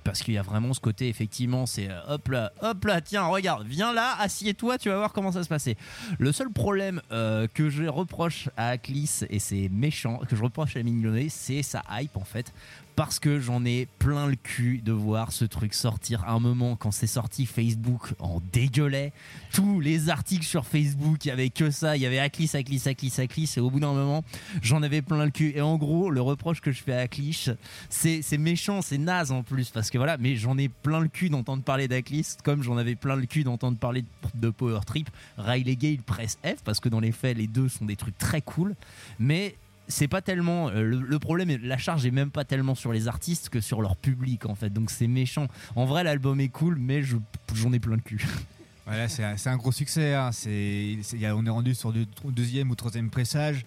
[0.05, 3.67] Parce qu'il y a vraiment ce côté, effectivement, c'est hop là, hop là, tiens, regarde,
[3.67, 5.77] viens là, assieds-toi, tu vas voir comment ça se passer.
[6.19, 10.77] Le seul problème euh, que je reproche à Aklis, et c'est méchant, que je reproche
[10.77, 12.53] à Mignonnet, c'est sa hype en fait.
[13.01, 16.77] Parce que j'en ai plein le cul de voir ce truc sortir à un moment
[16.77, 19.15] quand c'est sorti Facebook en dégueulait.
[19.55, 22.83] Tous les articles sur Facebook, il y avait que ça, il y avait Aklis, Aklis,
[22.85, 24.23] Aklis, Aklis, et au bout d'un moment,
[24.61, 25.55] j'en avais plein le cul.
[25.57, 27.47] Et en gros, le reproche que je fais à Aklis,
[27.89, 31.31] c'est méchant, c'est naze en plus, parce que voilà, mais j'en ai plein le cul
[31.31, 35.09] d'entendre parler d'Aklis, comme j'en avais plein le cul d'entendre parler de, de Power Trip.
[35.39, 38.43] Riley Gale presse F, parce que dans les faits, les deux sont des trucs très
[38.43, 38.77] cool,
[39.19, 39.55] mais
[39.91, 43.07] c'est pas tellement euh, le, le problème la charge est même pas tellement sur les
[43.09, 46.77] artistes que sur leur public en fait donc c'est méchant en vrai l'album est cool
[46.81, 47.17] mais je-
[47.55, 48.25] j'en ai plein le cul
[48.87, 50.15] Voilà, c'est un, c'est un gros succès.
[50.15, 50.31] hein.
[50.35, 53.65] On est rendu sur le deuxième ou troisième pressage.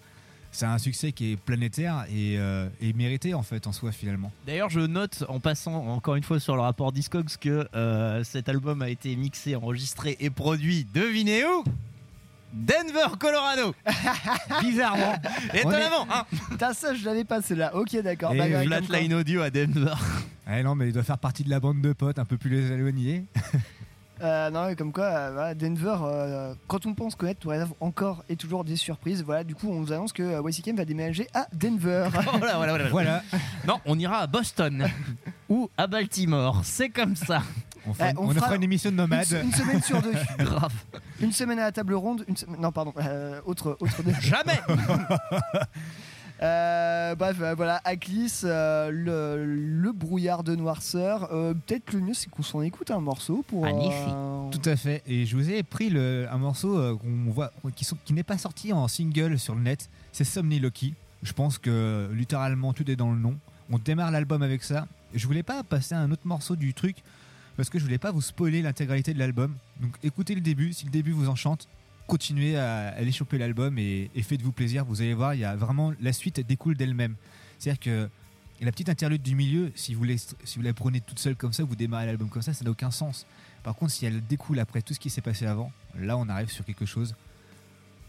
[0.52, 4.30] C'est un succès qui est planétaire et, euh, et mérité en fait en soi finalement.
[4.46, 8.50] D'ailleurs, je note en passant encore une fois sur le rapport Discogs que euh, cet
[8.50, 11.64] album a été mixé, enregistré et produit, devinez où?
[12.54, 13.74] Denver, Colorado
[14.62, 15.14] Bizarrement
[15.52, 17.74] Étonnamment hein Putain, ça, je l'avais pas celle-là.
[17.74, 18.32] Ok, d'accord.
[18.32, 19.20] Et Bah, bah, Flatline quoi.
[19.20, 19.94] Audio à Denver.
[20.50, 22.50] Eh non, mais il doit faire partie de la bande de potes un peu plus
[22.50, 23.24] les éloignés.
[24.22, 28.24] Euh, non, mais comme quoi, euh, Denver, euh, quand on pense connaître, on réserve encore
[28.28, 29.24] et toujours des surprises.
[29.24, 32.08] Voilà, du coup, on nous annonce que euh, YCKM va déménager à Denver.
[32.38, 32.88] voilà, voilà, voilà.
[32.90, 33.22] Voilà.
[33.66, 34.86] Non, on ira à Boston
[35.48, 36.60] ou à Baltimore.
[36.62, 37.42] C'est comme ça.
[37.86, 39.26] On, fera, Eh, on on fera fera une émission de nomade.
[39.30, 40.12] Une, une semaine sur deux.
[40.38, 40.72] Grave.
[41.20, 42.24] Une semaine à la table ronde.
[42.28, 42.92] Une se- Non, pardon.
[42.98, 44.02] euh, autre, autre.
[44.20, 44.60] Jamais
[46.42, 51.28] Euh, bref, euh, voilà, Aklis, euh, le, le brouillard de noirceur.
[51.32, 53.64] Euh, Peut-être le mieux, c'est qu'on s'en écoute un morceau pour.
[53.64, 55.02] euh, Tout à fait.
[55.06, 57.52] Et je vous ai pris le- un morceau euh, qu'on voit,
[58.04, 59.88] qui n'est pas sorti en single sur le net.
[60.12, 60.94] C'est Somniloquy.
[61.22, 63.36] Je pense que littéralement tout est dans le nom.
[63.70, 64.86] On démarre l'album avec ça.
[65.14, 66.96] Je voulais pas passer à un autre morceau du truc
[67.56, 69.54] parce que je voulais pas vous spoiler l'intégralité de l'album.
[69.80, 70.72] Donc écoutez le début.
[70.72, 71.68] Si le début vous enchante,
[72.06, 74.84] continuez à aller choper l'album et, faites-vous plaisir.
[74.84, 77.14] Vous allez voir, il y a vraiment la suite découle d'elle-même.
[77.58, 78.08] C'est-à-dire que
[78.60, 82.06] la petite interlude du milieu, si vous, la prenez toute seule comme ça, vous démarrez
[82.06, 83.26] l'album comme ça, ça n'a aucun sens.
[83.62, 86.50] Par contre, si elle découle après tout ce qui s'est passé avant, là on arrive
[86.50, 87.14] sur quelque chose.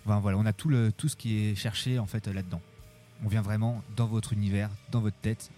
[0.06, 2.62] Enfin, voilà, on a tout, tout ce qui est cherché en fait là-dedans.
[3.24, 5.50] On vient vraiment dans votre univers, dans votre tête,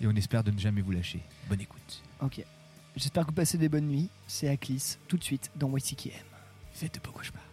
[0.00, 1.20] et on espère de ne jamais vous lâcher.
[1.48, 2.02] Bonne écoute.
[2.20, 2.42] Ok.
[2.96, 4.08] J'espère que vous passez des bonnes nuits.
[4.26, 6.12] C'est Aklis, tout de suite dans YCKM.
[6.72, 7.51] Faites de beaux cauchemars.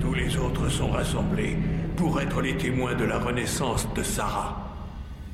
[0.00, 1.56] Tous les autres sont rassemblés
[1.96, 4.68] pour être les témoins de la renaissance de Sarah.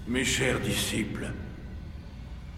[0.08, 1.30] Mes chers disciples,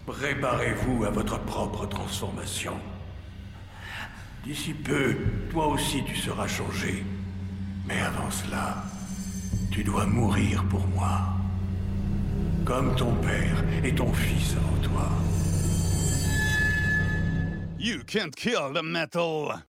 [0.06, 2.74] préparez-vous à votre propre transformation.
[4.44, 5.16] D'ici peu,
[5.50, 7.04] toi aussi tu seras changé.
[7.88, 8.84] Mais avant cela,
[9.72, 11.34] tu dois mourir pour moi.
[12.64, 15.10] Comme ton père et ton fils avant toi.
[17.86, 19.62] You can't kill the metal.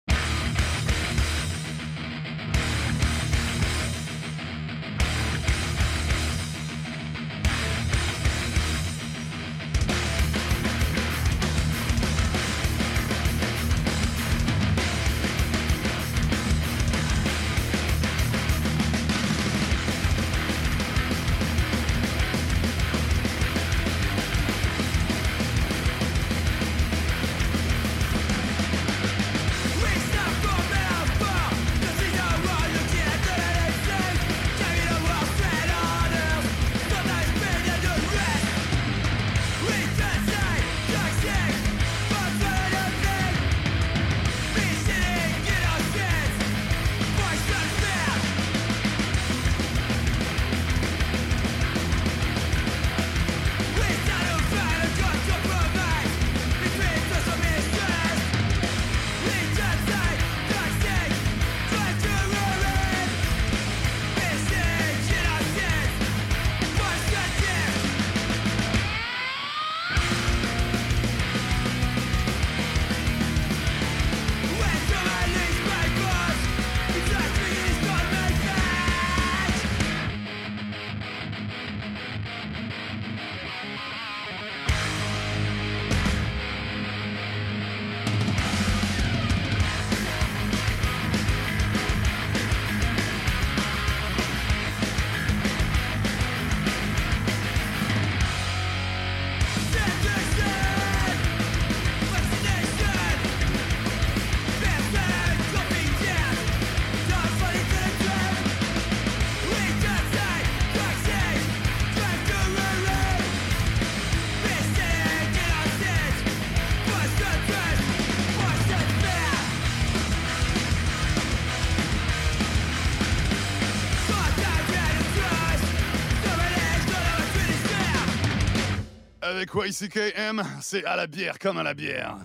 [129.29, 132.15] Avec YCKM, c'est à la bière comme à la bière.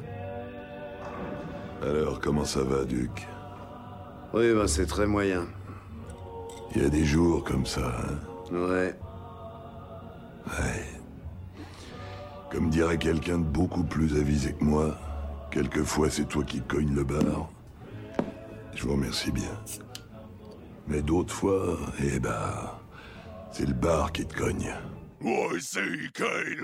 [1.83, 3.27] Alors, comment ça va, Duc
[4.33, 5.49] Oui, bah c'est très moyen.
[6.77, 8.95] Il y a des jours comme ça, hein Ouais.
[10.47, 10.85] Ouais.
[12.53, 14.97] Comme dirait quelqu'un de beaucoup plus avisé que moi,
[15.51, 17.51] quelquefois c'est toi qui cognes le bar.
[18.77, 19.59] Je vous remercie bien.
[20.87, 22.71] Mais d'autres fois, eh ben,
[23.51, 24.73] c'est le bar qui te cogne.
[25.23, 26.63] YCKM.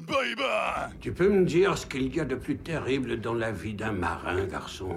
[0.00, 0.96] Baby!
[1.00, 3.92] Tu peux me dire ce qu'il y a de plus terrible dans la vie d'un
[3.92, 4.96] marin, garçon?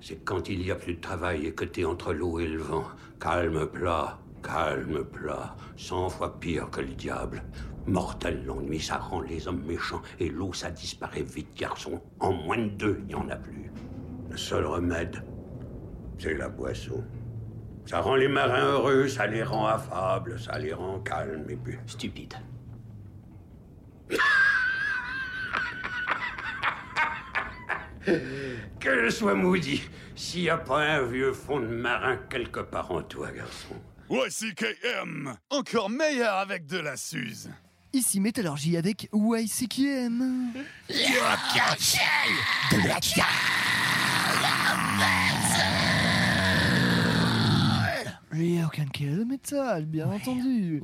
[0.00, 2.58] C'est quand il y a plus de travail et que t'es entre l'eau et le
[2.58, 2.84] vent.
[3.20, 5.56] Calme plat, calme plat.
[5.76, 7.42] Cent fois pire que le diable.
[7.86, 10.02] Mortel l'ennui, ça rend les hommes méchants.
[10.20, 12.02] Et l'eau, ça disparaît vite, garçon.
[12.20, 13.70] En moins de deux, il n'y en a plus.
[14.30, 15.22] Le seul remède,
[16.18, 17.02] c'est la boisson.
[17.86, 21.76] Ça rend les marins heureux, ça les rend affables, ça les rend calmes et puis...
[21.86, 22.34] Stupide.
[28.80, 29.82] Que je sois maudit,
[30.14, 33.76] s'il n'y a pas un vieux fond de marin quelque part en toi, garçon.
[34.10, 35.36] YCKM!
[35.50, 37.50] Encore meilleur avec de la Suze!
[37.94, 40.52] Ici Métallurgie avec YCKM.
[40.90, 42.98] De la
[48.36, 50.82] You can kill the metal, bien entendu.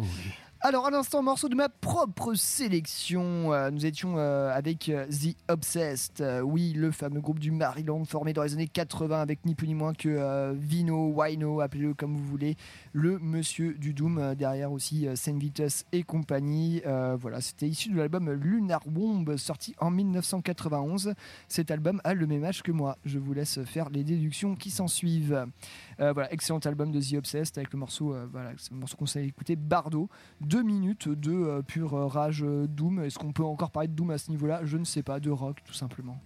[0.62, 3.50] Alors, à l'instant, morceau de ma propre sélection.
[3.50, 6.22] Euh, nous étions euh, avec euh, The Obsessed.
[6.44, 9.74] Oui, le fameux groupe du Maryland formé dans les années 80 avec ni plus ni
[9.74, 12.56] moins que Vino, Wino, appelez-le comme vous voulez.
[12.92, 16.82] Le monsieur du Doom, derrière aussi Saint Vitus et compagnie.
[17.18, 21.14] Voilà, c'était issu de l'album Lunar Womb, sorti en 1991.
[21.48, 22.98] Cet album a le même âge que moi.
[23.06, 25.46] Je vous laisse faire les déductions qui s'en suivent.
[26.00, 28.96] Euh, voilà, excellent album de The Obsessed avec le morceau, euh, voilà, c'est le morceau
[28.96, 30.08] qu'on s'est écouté, Bardo.
[30.40, 33.00] Deux minutes de euh, pure euh, rage euh, Doom.
[33.04, 34.60] Est-ce qu'on peut encore parler de Doom à ce niveau-là?
[34.64, 36.18] Je ne sais pas, de rock tout simplement.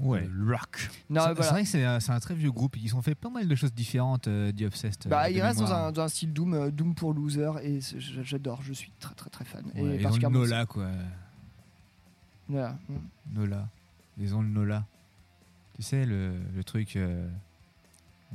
[0.00, 0.28] Ouais.
[0.46, 0.76] rock.
[0.78, 1.34] C'est voilà.
[1.42, 2.76] c'est vrai que c'est un, très vieux groupe.
[2.76, 5.08] Ils ont fait pas mal de choses différentes, euh, The Obsessed.
[5.08, 7.50] Bah, euh, il de reste dans un, dans un style Doom, euh, Doom pour loser,
[7.62, 9.64] et j'adore, je suis très très très fan.
[9.74, 10.88] Ouais, et ils ont le Nola, quoi.
[12.48, 12.78] Voilà.
[13.32, 13.68] Nola.
[14.18, 14.84] Ils ont le Nola.
[15.74, 17.28] Tu sais, le, le truc euh,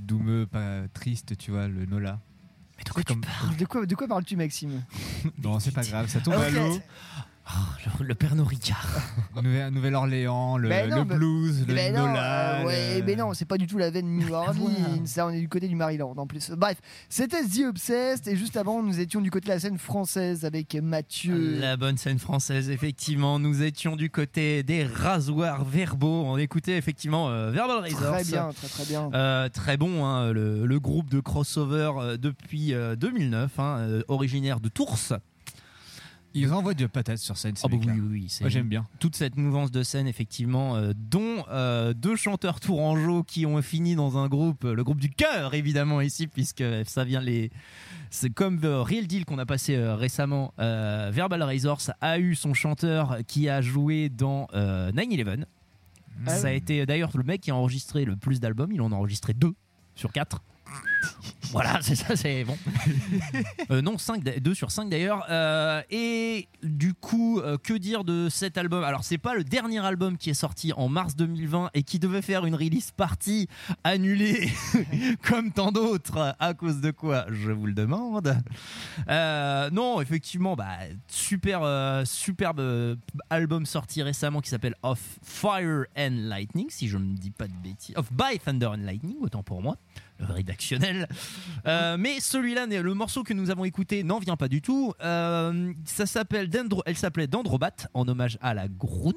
[0.06, 2.20] doumeux, pas triste, tu vois, le Nola.
[2.78, 3.56] Mais de quoi tu parles?
[3.58, 4.84] De quoi, de quoi parles-tu, Maxime?
[5.44, 6.82] Non, c'est pas grave, ça tombe à Ok.
[7.48, 7.94] L'eau.
[8.02, 8.88] le, le Pernod Ricard.
[9.42, 12.62] Nouvelle- Nouvelle-Orléans, le, Ben non, le mais- blues, le mais non, Nola.
[12.62, 15.30] euh, ouais, le- mais non, c'est pas du tout la veine New Orleans, ça on
[15.32, 16.52] est du côté du Maryland en plus.
[16.52, 16.78] Bref,
[17.10, 20.76] c'était The Obsessed et juste avant nous étions du côté de la scène française avec
[20.76, 21.60] Mathieu.
[21.60, 23.40] La bonne scène française, effectivement.
[23.40, 26.24] Nous étions du côté des rasoirs verbaux.
[26.26, 28.14] On écoutait effectivement euh, Verbal Razors.
[28.14, 29.10] Très bien, très très bien.
[29.14, 34.04] Euh, très bon, hein, le, le groupe de crossover euh, depuis euh, 2009, hein, euh,
[34.08, 34.98] originaire de Tours.
[36.34, 37.94] Ils envoient de patates sur scène, ces Ah bah mecs-là.
[37.94, 38.88] oui, oui, oui, c'est Moi, j'aime bien.
[39.00, 43.96] Toute cette mouvance de scène, effectivement, euh, dont euh, deux chanteurs tourangeaux qui ont fini
[43.96, 47.52] dans un groupe, euh, le groupe du cœur, évidemment, ici, puisque ça vient les.
[48.10, 50.54] C'est comme The Real Deal qu'on a passé euh, récemment.
[50.60, 55.46] euh, Verbal Razors a eu son chanteur qui a joué dans euh, 9-11.
[56.28, 58.72] Ah Ça a été d'ailleurs le mec qui a enregistré le plus d'albums.
[58.72, 59.54] Il en a enregistré deux
[59.96, 60.42] sur quatre.
[61.52, 62.58] Voilà, c'est ça, c'est bon.
[63.70, 65.26] Euh, non, 5, 2 sur 5 d'ailleurs.
[65.30, 68.84] Euh, et du coup, euh, que dire de cet album?
[68.84, 72.22] Alors, c'est pas le dernier album qui est sorti en mars 2020 et qui devait
[72.22, 73.48] faire une release party
[73.84, 74.50] annulée
[75.24, 76.36] comme tant d'autres.
[76.40, 77.26] À cause de quoi?
[77.30, 78.36] Je vous le demande.
[79.08, 80.78] Non, effectivement, bah,
[81.08, 82.98] super, superbe
[83.30, 87.54] album sorti récemment qui s'appelle Of Fire and Lightning, si je ne dis pas de
[87.64, 87.96] bêtises.
[87.98, 89.78] Of By Thunder and Lightning, autant pour moi
[90.24, 91.08] rédactionnel.
[91.68, 94.94] Euh, mais celui-là, le morceau que nous avons écouté n'en vient pas du tout.
[95.04, 99.16] Euh, ça s'appelle Dendro- elle s'appelait Dendrobat en hommage à la grenouille.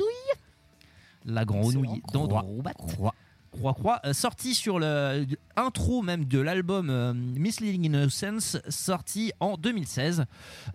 [1.24, 2.74] La grenouille Dendrobat.
[2.74, 9.56] Croix Croix, euh, sorti sur le intro même de l'album euh, Misleading Innocence, sorti en
[9.56, 10.24] 2016.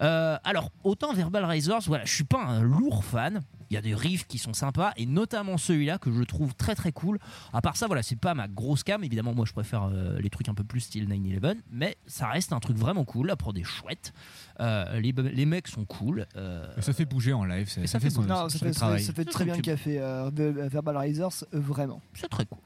[0.02, 3.42] Euh, alors autant Verbal Razors, voilà, je suis pas un lourd fan.
[3.70, 6.76] Il y a des riffs qui sont sympas et notamment celui-là que je trouve très
[6.76, 7.20] très cool.
[7.54, 9.04] À part ça, voilà, c'est pas ma grosse cam.
[9.04, 12.52] Évidemment, moi je préfère euh, les trucs un peu plus style 9-11, mais ça reste
[12.54, 13.28] un truc vraiment cool.
[13.28, 14.14] La prod est chouette.
[14.60, 16.26] Euh, les, les mecs sont cool.
[16.36, 19.00] euh, ça fait bouger en live, ça, fait son, Non, son ça fait, ça travail.
[19.00, 20.00] fait- ça fait très bien le café.
[20.00, 22.02] euh, Verbal euh, vraiment.
[22.14, 22.60] C'est très cool.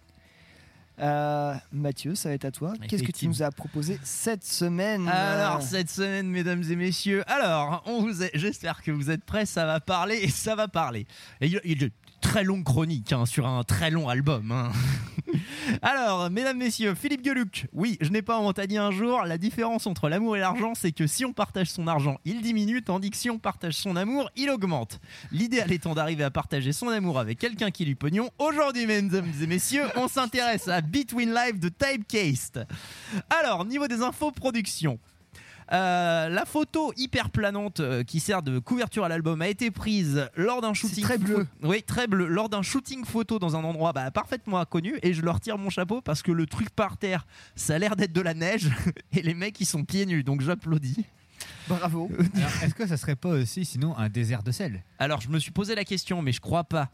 [0.99, 2.73] Euh, Mathieu, ça va être à toi.
[2.87, 7.81] Qu'est-ce que tu nous as proposé cette semaine Alors cette semaine, mesdames et messieurs, alors
[7.87, 11.07] on vous est- j'espère que vous êtes prêts, ça va parler et ça va parler.
[11.41, 11.89] Et il
[12.23, 14.51] très longue chronique hein, sur un très long album.
[14.51, 14.71] hein.
[15.81, 17.67] alors, mesdames, messieurs, Philippe Gueluc.
[17.73, 19.23] Oui, je n'ai pas inventé dit un jour.
[19.23, 22.81] La différence entre l'amour et l'argent, c'est que si on partage son argent, il diminue,
[22.81, 24.99] tandis que si on partage son amour, il augmente.
[25.31, 28.29] L'idéal étant d'arriver à partager son amour avec quelqu'un qui lui pognon.
[28.39, 32.61] Aujourd'hui, mesdames et messieurs, on s'intéresse à Between Live de Typecast.
[33.29, 34.97] Alors, niveau des infos production.
[35.71, 40.27] Euh, la photo hyper planante euh, qui sert de couverture à l'album a été prise
[40.35, 41.03] lors d'un shooting.
[41.03, 41.47] très bleu.
[41.61, 42.27] Oui, très bleu.
[42.27, 44.99] Lors d'un shooting photo dans un endroit bah, parfaitement inconnu.
[45.03, 47.25] Et je leur tire mon chapeau parce que le truc par terre,
[47.55, 48.69] ça a l'air d'être de la neige.
[49.13, 50.23] Et les mecs, ils sont pieds nus.
[50.23, 51.05] Donc j'applaudis.
[51.67, 52.09] Bravo.
[52.63, 54.83] Est-ce que ça serait pas aussi sinon un désert de sel?
[54.99, 56.89] Alors, je me suis posé la question, mais je crois pas.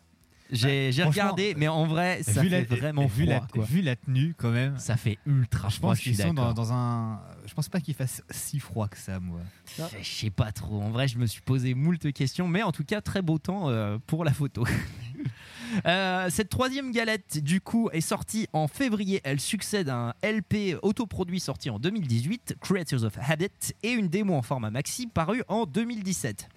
[0.51, 3.35] J'ai regardé, mais en vrai, ça fait la, vraiment vu froid.
[3.35, 3.65] la, quoi.
[3.65, 4.77] vu la tenue quand même.
[4.77, 5.89] Ça fait ultra Je froid.
[5.89, 7.21] pense je suis qu'ils sont dans un.
[7.45, 9.39] Je pense pas qu'il fasse si froid que ça, moi.
[9.77, 10.81] Je sais pas trop.
[10.81, 13.69] En vrai, je me suis posé moult questions, mais en tout cas, très beau temps
[13.69, 14.65] euh, pour la photo.
[15.85, 19.21] Euh, cette troisième galette, du coup, est sortie en février.
[19.23, 24.33] Elle succède à un LP autoproduit sorti en 2018, Creators of Habit, et une démo
[24.33, 26.49] en format maxi parue en 2017.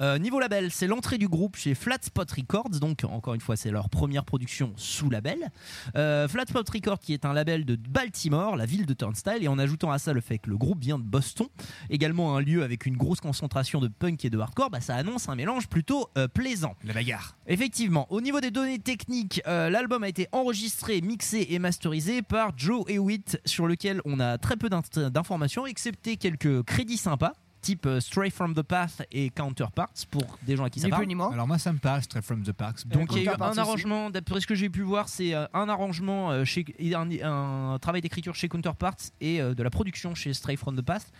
[0.00, 3.70] Euh, niveau label, c'est l'entrée du groupe chez Flatspot Records, donc encore une fois, c'est
[3.70, 5.50] leur première production sous label.
[5.96, 9.58] Euh, Flatspot Records, qui est un label de Baltimore, la ville de Turnstile, et en
[9.58, 11.46] ajoutant à ça le fait que le groupe vient de Boston,
[11.88, 15.28] également un lieu avec une grosse concentration de punk et de hardcore, bah, ça annonce
[15.28, 16.74] un mélange plutôt euh, plaisant.
[16.84, 17.36] La bagarre.
[17.46, 22.52] Effectivement, au niveau des données techniques, euh, l'album a été enregistré, mixé et masterisé par
[22.56, 27.86] Joe Hewitt, sur lequel on a très peu d'in- d'informations, excepté quelques crédits sympas, type
[27.86, 31.02] euh, Stray from the Path et Counterparts, pour des gens à qui ça parle.
[31.02, 31.32] plus ni moins.
[31.32, 32.86] Alors moi, ça me parle, Straight from the Parks.
[32.86, 35.34] Donc il y a eu Counterparts un arrangement, d'après ce que j'ai pu voir, c'est
[35.34, 36.64] euh, un arrangement euh, chez
[36.94, 40.82] un, un travail d'écriture chez Counterparts et euh, de la production chez Stray from the
[40.82, 41.12] Past,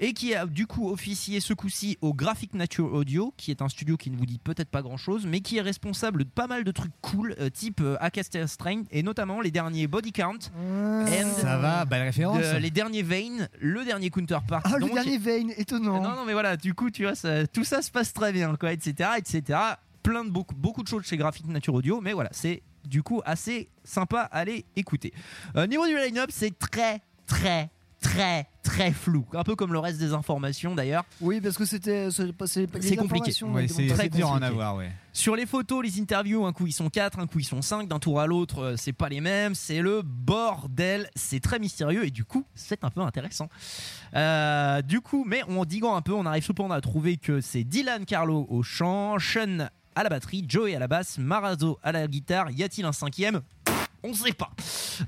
[0.00, 3.68] et qui a du coup officié ce coup-ci au Graphic Nature Audio, qui est un
[3.68, 6.64] studio qui ne vous dit peut-être pas grand-chose, mais qui est responsable de pas mal
[6.64, 11.30] de trucs cool, euh, type euh, Acaster Strain, et notamment les derniers Body Count, and
[11.40, 12.38] Ça va, belle référence.
[12.38, 14.62] de- les derniers Vein, le dernier Counterpart.
[14.64, 15.85] Ah, le dernier Vane, étonnant.
[15.94, 18.54] Non, non, mais voilà, du coup, tu vois, ça- tout ça se passe très bien,
[18.56, 19.58] quoi, etc., etc.
[20.02, 23.20] Plein de beaucoup, beaucoup de choses chez Graphic Nature Audio, mais voilà, c'est du coup
[23.24, 25.12] assez sympa à aller écouter.
[25.56, 27.70] Euh, niveau du line-up, c'est très, très,
[28.00, 31.04] très, très flou, un peu comme le reste des informations d'ailleurs.
[31.20, 32.08] Oui, parce que c'était.
[32.10, 33.32] C'est compliqué.
[33.44, 34.90] Ouais, c'est très dur à en avoir, ouais.
[35.12, 37.88] Sur les photos, les interviews, un coup ils sont 4, un coup ils sont 5,
[37.88, 42.04] d'un tour à l'autre, euh, c'est pas les mêmes, c'est le bordel, c'est très mystérieux
[42.04, 43.48] et du coup, c'est un peu intéressant.
[44.14, 47.64] Euh, du coup, mais en diguant un peu, on arrive cependant à trouver que c'est
[47.64, 52.06] Dylan Carlo au chant, Sean à la batterie, Joey à la basse, Marazo à la
[52.06, 53.40] guitare, y a-t-il un cinquième?
[54.02, 54.50] On sait pas.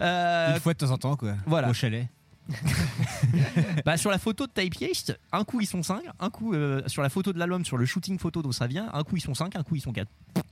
[0.01, 1.35] Euh, Une fois de temps en temps, quoi.
[1.47, 1.69] voilà.
[1.69, 2.09] Au chalet.
[3.85, 7.03] bah, sur la photo de Typeist, un coup ils sont 5, un coup euh, sur
[7.03, 9.35] la photo de l'album, sur le shooting photo dont ça vient, un coup ils sont
[9.35, 10.09] 5, un coup ils sont 4.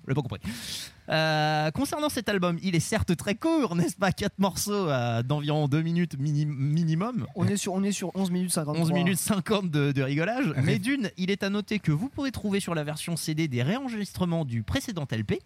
[0.09, 0.41] Je pas compris.
[1.09, 4.13] Euh, concernant cet album, il est certes très court, n'est-ce pas?
[4.13, 7.27] 4 morceaux euh, d'environ 2 minutes mini- minimum.
[7.35, 8.83] On est sur, on est sur 11 minutes 53.
[8.85, 10.53] 11 minutes 50 de, de rigolage.
[10.63, 13.63] Mais d'une, il est à noter que vous pouvez trouver sur la version CD des
[13.63, 15.41] réenregistrements du précédent LP.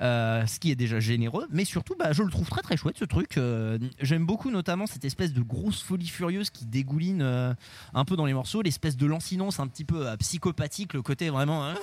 [0.00, 2.96] Euh, ce qui est déjà généreux, mais surtout, bah, je le trouve très très chouette
[2.98, 3.36] ce truc.
[3.36, 7.52] Euh, J'aime beaucoup notamment cette espèce de grosse folie furieuse qui dégouline euh,
[7.94, 11.66] un peu dans les morceaux, l'espèce de lancinance un petit peu psychopathique, le côté vraiment
[11.66, 11.74] hein,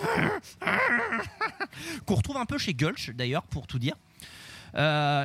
[2.06, 3.96] qu'on retrouve un peu chez Gulch d'ailleurs, pour tout dire.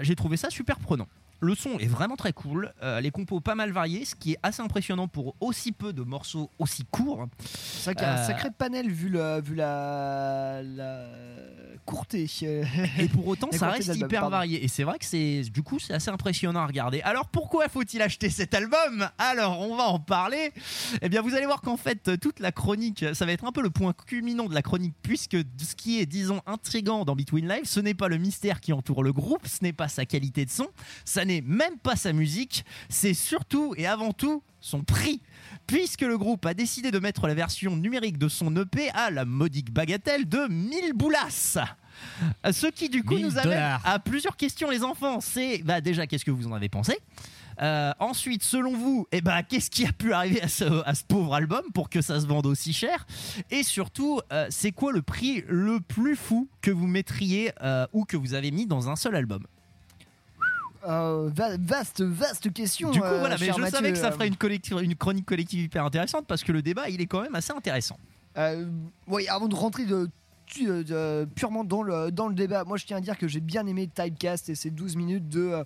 [0.02, 1.06] J'ai trouvé ça super prenant.
[1.40, 4.38] Le son est vraiment très cool, euh, les compos pas mal variés, ce qui est
[4.42, 7.26] assez impressionnant pour aussi peu de morceaux aussi courts.
[7.42, 11.06] C'est vrai qu'il y a un Euh, sacré panel vu, le, vu la, la
[11.86, 12.26] courté.
[12.98, 14.30] Et pour autant, ça reste hyper pardon.
[14.36, 14.62] varié.
[14.64, 17.00] Et c'est vrai que c'est, du coup, c'est assez impressionnant à regarder.
[17.02, 19.08] Alors, pourquoi faut-il acheter cet album?
[19.18, 20.52] Alors, on va en parler.
[21.00, 23.62] Eh bien, vous allez voir qu'en fait, toute la chronique, ça va être un peu
[23.62, 27.64] le point culminant de la chronique, puisque ce qui est, disons, intrigant dans Between Live,
[27.64, 30.50] ce n'est pas le mystère qui entoure le groupe, ce n'est pas sa qualité de
[30.50, 30.68] son,
[31.04, 35.20] ça n'est même pas sa musique, c'est surtout et avant tout son prix.
[35.66, 39.24] Puisque le groupe a décidé de mettre la version numérique de son EP à la
[39.24, 41.58] modique bagatelle de 1000 boulasses.
[42.50, 43.82] Ce qui du coup 1000 nous amène dollars.
[43.84, 45.20] à plusieurs questions les enfants.
[45.20, 46.98] C'est bah déjà qu'est-ce que vous en avez pensé?
[47.62, 51.04] Euh, ensuite, selon vous, eh ben, qu'est-ce qui a pu arriver à ce, à ce
[51.04, 53.06] pauvre album pour que ça se vende aussi cher?
[53.50, 58.04] Et surtout, euh, c'est quoi le prix le plus fou que vous mettriez euh, ou
[58.04, 59.44] que vous avez mis dans un seul album?
[60.86, 62.90] Euh, va- vaste, vaste question.
[62.90, 63.76] Du coup, euh, voilà, mais je Mathieu.
[63.76, 64.36] savais que ça ferait une,
[64.96, 67.98] chronique collective hyper intéressante parce que le débat, il est quand même assez intéressant.
[68.38, 68.66] Euh,
[69.06, 70.08] oui, avant de rentrer de,
[70.62, 73.66] euh, purement dans le, dans le débat, moi je tiens à dire que j'ai bien
[73.66, 75.64] aimé Typecast et ses 12 minutes de euh,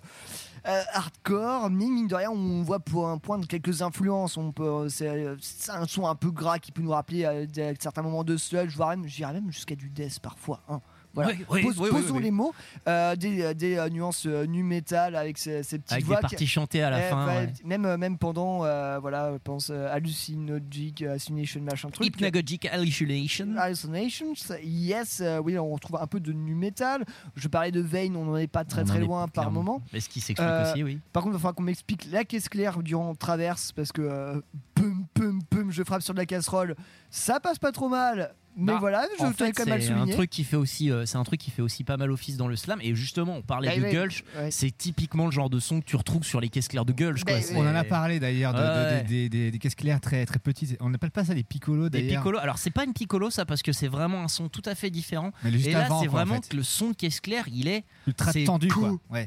[0.67, 4.35] euh, hardcore, mais mine de rien, on voit pour un point de quelques influences.
[4.35, 5.27] On peut, c'est,
[5.69, 8.89] un son un peu gras qui peut nous rappeler des- certains moments de sludge, voire
[8.89, 10.61] même, j'irais même jusqu'à du death parfois.
[10.67, 10.81] hein.
[11.15, 11.31] Voilà.
[11.31, 12.53] Oui, oui, Pose- oui, posons les mots.
[12.87, 16.19] Euh, des, des, euh, nuances euh, nu metal avec ces, ces petites Avec des voix.
[16.19, 17.25] parties chantées à la Eh, fin.
[17.27, 17.53] ouais.
[17.63, 22.05] Même, euh, même pendant, euh, voilà, je pense euh, Hallucinogic, Hallucination, machin truc.
[22.07, 23.55] Hypnagogic Hallucination.
[23.57, 24.33] Hallucinations,
[24.63, 27.05] yes, euh, oui, on retrouve un peu de nu metal.
[27.35, 29.81] Je parlais de Vein, on n'en est pas très On très loin par moment.
[29.93, 30.99] Mais ce qui s'explique Euh, aussi, oui.
[31.13, 34.41] Par contre, il falloir qu'on m'explique la caisse claire durant Traverse parce que euh,
[34.73, 36.75] pum pum pum, je frappe sur de la casserole,
[37.09, 38.33] ça passe pas trop mal.
[38.57, 40.55] Mais Bah, voilà, je en tenais fait, quand même à le un truc qui fait
[40.55, 42.79] aussi, euh, c'est un truc qui fait aussi pas mal office dans le slam.
[42.81, 44.23] Et justement, on parlait Bah de ouais, Gulch.
[44.37, 44.49] ouais.
[44.51, 47.23] C'est typiquement le genre de son que tu retrouves sur les caisses claires de Gulch.
[47.25, 47.33] quoi.
[47.37, 49.03] Bah, On en a parlé d'ailleurs de- de- Ouais.
[49.03, 50.77] de- des, des- des caisses claires très, très petites.
[50.79, 52.21] On n'appelle pas ça des piccolos Des d'ailleurs.
[52.21, 52.39] piccolo.
[52.39, 54.89] Alors c'est pas une piccolo ça parce que c'est vraiment un son tout à fait
[54.89, 55.31] différent.
[55.43, 56.49] Mais juste Et là c'est en vraiment fait.
[56.49, 58.93] que le son de caisse claire il est Ultra tendu quoi.
[59.09, 59.25] Ouais.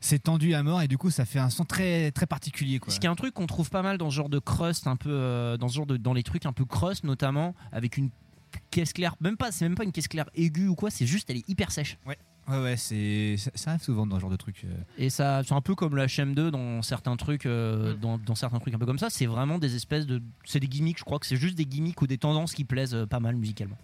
[0.00, 2.92] C'est tendu à mort et du coup ça fait un son très très particulier quoi.
[2.92, 4.96] Ce qui est un truc qu'on trouve pas mal dans ce genre de crust, un
[4.96, 8.10] peu euh, dans ce genre de dans les trucs un peu crust notamment avec une
[8.70, 9.14] caisse claire.
[9.20, 10.90] Même pas, c'est même pas une caisse claire aiguë ou quoi.
[10.90, 11.98] C'est juste elle est hyper sèche.
[12.06, 12.18] Ouais.
[12.46, 14.64] Ouais ouais c'est ça, ça arrive souvent dans ce genre de truc.
[14.66, 14.76] euh.
[14.98, 17.48] Et ça, c'est un peu comme le HM2 dans certains trucs, Mm.
[17.48, 19.08] euh, dans, dans certains trucs un peu comme ça.
[19.08, 20.98] C'est vraiment des espèces de, c'est des gimmicks.
[20.98, 23.36] Je crois que c'est juste des gimmicks ou des tendances qui plaisent euh, pas mal
[23.36, 23.78] musicalement.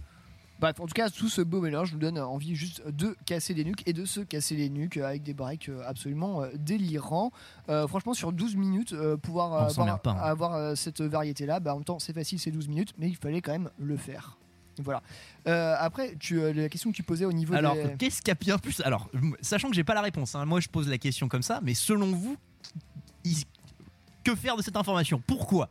[0.61, 3.65] Bref, en tout cas, tout ce beau mélange nous donne envie juste de casser les
[3.65, 7.31] nuques et de se casser les nuques avec des breaks absolument délirants.
[7.71, 10.17] Euh, franchement, sur 12 minutes, euh, pouvoir avoir, pas, hein.
[10.21, 13.41] avoir, cette variété-là, bah, en même temps, c'est facile, c'est 12 minutes, mais il fallait
[13.41, 14.37] quand même le faire.
[14.83, 15.03] Voilà.
[15.47, 17.95] Euh, après, tu, euh, la question que tu posais au niveau Alors, des...
[17.99, 19.09] qu'est-ce qu'il y a bien plus Alors,
[19.41, 21.75] sachant que j'ai pas la réponse, hein, moi je pose la question comme ça, mais
[21.75, 22.37] selon vous,
[24.23, 25.23] que faire de cette information?
[25.27, 25.69] Pourquoi?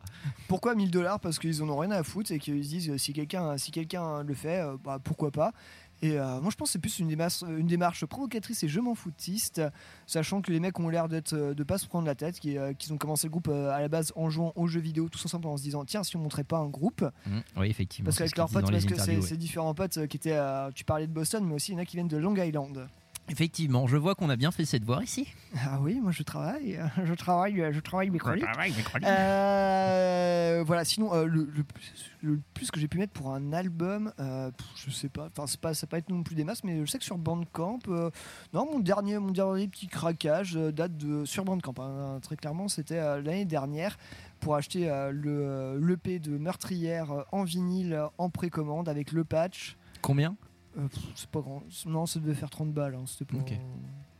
[0.48, 1.20] Pourquoi 1000 dollars?
[1.20, 3.70] Parce qu'ils en ont rien à foutre et qu'ils se disent euh, si quelqu'un si
[3.70, 5.52] quelqu'un le fait, bah, pourquoi pas?
[6.02, 8.80] Et euh, moi je pense que c'est plus une démarche, une démarche provocatrice et je
[8.80, 9.60] m'en foutiste,
[10.06, 12.72] sachant que les mecs ont l'air d'être euh, de pas se prendre la tête, euh,
[12.72, 15.46] qu'ils ont commencé le groupe à la base en jouant aux jeux vidéo tous ensemble
[15.46, 17.04] en se disant tiens si on montrait pas un groupe.
[17.56, 18.06] Oui, effectivement.
[18.06, 19.36] Parce qu'avec leurs potes, parce que c'est ouais.
[19.36, 20.38] différents potes qui étaient,
[20.74, 22.88] tu parlais de Boston, mais aussi il y en a qui viennent de Long Island.
[23.30, 25.26] Effectivement, je vois qu'on a bien fait ses devoirs ici.
[25.64, 28.42] Ah oui, moi je travaille, je travaille, je travaille mes chroniques.
[28.44, 29.08] travaille mes chroniques.
[29.08, 31.92] Euh, voilà, sinon euh, le, le plus-
[32.22, 35.60] le plus que j'ai pu mettre pour un album, euh, je sais pas, enfin c'est
[35.60, 38.10] pas, ça pas être non plus des masses, mais je sais que sur Bandcamp, euh,
[38.52, 41.74] non mon dernier, mon dernier petit craquage euh, date de sur Bandcamp.
[41.78, 43.96] hein, très clairement, c'était euh, l'année dernière
[44.40, 49.24] pour acheter euh, le l'EP de Meurtrière euh, en vinyle euh, en précommande avec le
[49.24, 49.76] patch.
[50.02, 50.36] Combien?
[50.78, 51.62] Euh, c'est pas grand.
[51.86, 52.94] Non, ça devait faire 30 balles.
[52.94, 53.38] hein, C'était pas.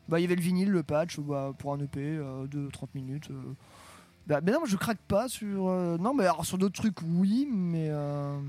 [0.08, 2.94] Bah, il y avait le vinyle, le patch bah, pour un EP euh, de 30
[2.94, 3.30] minutes.
[3.30, 3.54] euh.
[4.26, 5.68] Bah, mais non, je craque pas sur.
[5.68, 7.86] euh, Non, mais alors sur d'autres trucs, oui, mais.
[7.90, 8.40] euh,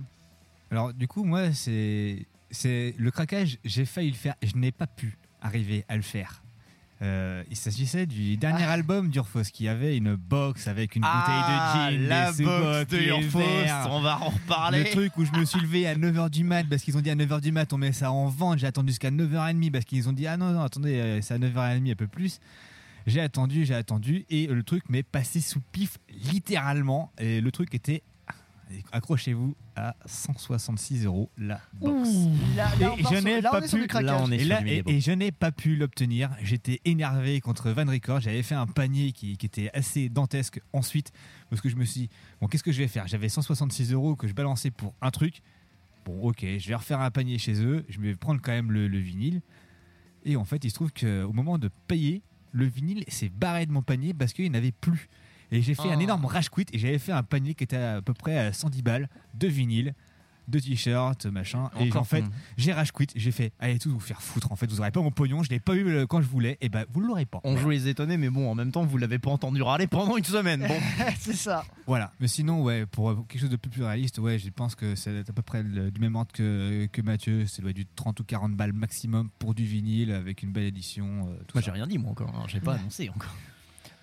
[0.71, 4.87] Alors du coup moi c'est c'est le craquage j'ai failli le faire je n'ai pas
[4.87, 6.40] pu arriver à le faire.
[7.01, 8.73] Euh, il s'agissait du dernier Ah.
[8.73, 12.87] album d'Urfos qui avait une box avec une Ah, bouteille de gin, la des box
[12.91, 13.39] de Urfos,
[13.89, 14.83] on va en reparler.
[14.83, 17.09] Le truc où je me suis levé à 9h du mat parce qu'ils ont dit
[17.09, 18.59] à 9h du mat on met ça en vente.
[18.59, 21.39] J'ai attendu jusqu'à 9h30 parce qu'ils ont dit ah non, non, attendez, euh, c'est à
[21.39, 22.39] 9h30 un peu plus.
[23.07, 25.97] J'ai attendu, j'ai attendu et le truc m'est passé sous pif
[26.31, 27.11] littéralement.
[27.17, 28.03] Et le truc était,
[28.91, 32.09] accrochez-vous, à 166 euros la box.
[32.55, 33.81] Là, là, on Et je n'ai là, on pas est pu.
[33.81, 34.31] du craquage.
[34.31, 36.29] et, là- et- et je n'ai pas pu l'obtenir.
[36.41, 38.19] J'étais énervé contre Van Record.
[38.21, 41.11] J'avais fait un panier qui, qui était assez dantesque ensuite
[41.49, 43.07] parce que je me suis dit, bon, qu'est-ce que je vais faire?
[43.07, 45.41] J'avais 166 euros que je balançais pour un truc.
[46.05, 47.85] Bon, ok, je vais refaire un panier chez eux.
[47.89, 49.41] Je vais prendre quand même le, le vinyle.
[50.25, 52.21] Et en fait, il se trouve qu'au moment de payer,
[52.51, 55.09] le vinyle s'est barré de mon panier parce qu'il n'y en avait plus.
[55.51, 56.01] Et j'ai fait un Oh.
[56.01, 58.81] énorme rage quit et j'avais fait un panier qui était à peu près à 110
[58.83, 59.93] balles de vinyle,
[60.47, 61.69] de t-shirts, machin.
[61.79, 62.23] et en fait,
[62.57, 63.07] j'ai rage quit.
[63.15, 64.51] J'ai fait, allez, tout vous faire foutre.
[64.51, 65.43] En fait, vous n'aurez pas mon pognon.
[65.43, 66.57] Je l'ai pas eu euh, quand je voulais.
[66.61, 67.39] Et ben, vous ne l'aurez pas.
[67.43, 70.17] On joue les étonnés, mais bon, en même temps, vous l'avez pas entendu râler pendant
[70.17, 70.65] une semaine.
[70.67, 70.79] Bon.
[71.19, 71.63] c'est ça.
[71.85, 74.95] Voilà, mais sinon, ouais, pour euh, quelque chose de plus, réaliste, ouais, je pense que
[74.95, 77.45] c'est à peu près le- du même ordre que, que Mathieu.
[77.45, 80.65] Ça doit être du 30 ou 40 balles maximum pour du vinyle avec une belle
[80.65, 81.27] édition.
[81.29, 82.33] euh, tout Moi, j'ai rien dit, moi, encore.
[82.35, 82.45] hein.
[82.47, 83.33] J'ai pas annoncé encore.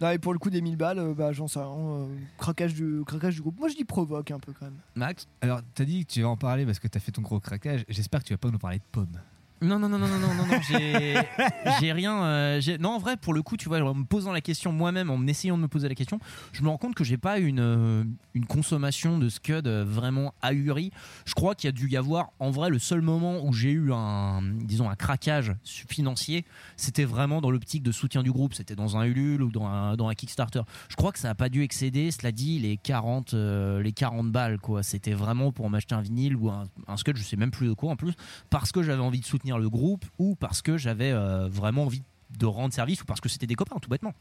[0.01, 1.69] Non, et pour le coup des 1000 balles, euh, bah, j'en sais rien.
[1.69, 2.07] euh,
[2.39, 3.59] craquage, du, craquage du groupe.
[3.59, 4.79] Moi je dis provoque un peu quand même.
[4.95, 5.27] Max?
[5.41, 7.85] Alors, t'as dit que tu vas en parler parce que t'as fait ton gros craquage.
[7.89, 9.19] J'espère que tu vas pas nous parler de pommes.
[9.61, 10.61] Non, non, non, non, non, non, non, non,
[11.81, 12.23] j'ai, rien.
[12.23, 15.11] euh, non, en vrai, pour le coup, tu vois, en me posant la question moi-même,
[15.11, 16.21] en essayant de me poser la question,
[16.53, 18.05] je me rends compte que j'ai pas une, euh,
[18.35, 20.93] une consommation de Scud euh, vraiment ahurie.
[21.25, 23.71] Je crois qu'il y a dû y avoir, en vrai, le seul moment où j'ai
[23.71, 26.45] eu un, disons, un craquage financier,
[26.77, 28.55] c'était vraiment dans l'optique de soutien du groupe.
[28.55, 30.63] C'était dans un Ulule ou dans un, dans un Kickstarter.
[30.89, 34.31] Je crois que ça a pas dû excéder, cela dit, les 40, euh, les 40
[34.31, 34.85] balles, quoi.
[34.85, 37.73] C'était vraiment pour m'acheter un vinyle ou un, un Scud, je sais même plus de
[37.73, 38.13] quoi en plus,
[38.51, 42.03] parce que j'avais envie de soutenir le groupe ou parce que j'avais euh, vraiment envie
[42.39, 44.13] de rendre service ou parce que c'était des copains, tout bêtement.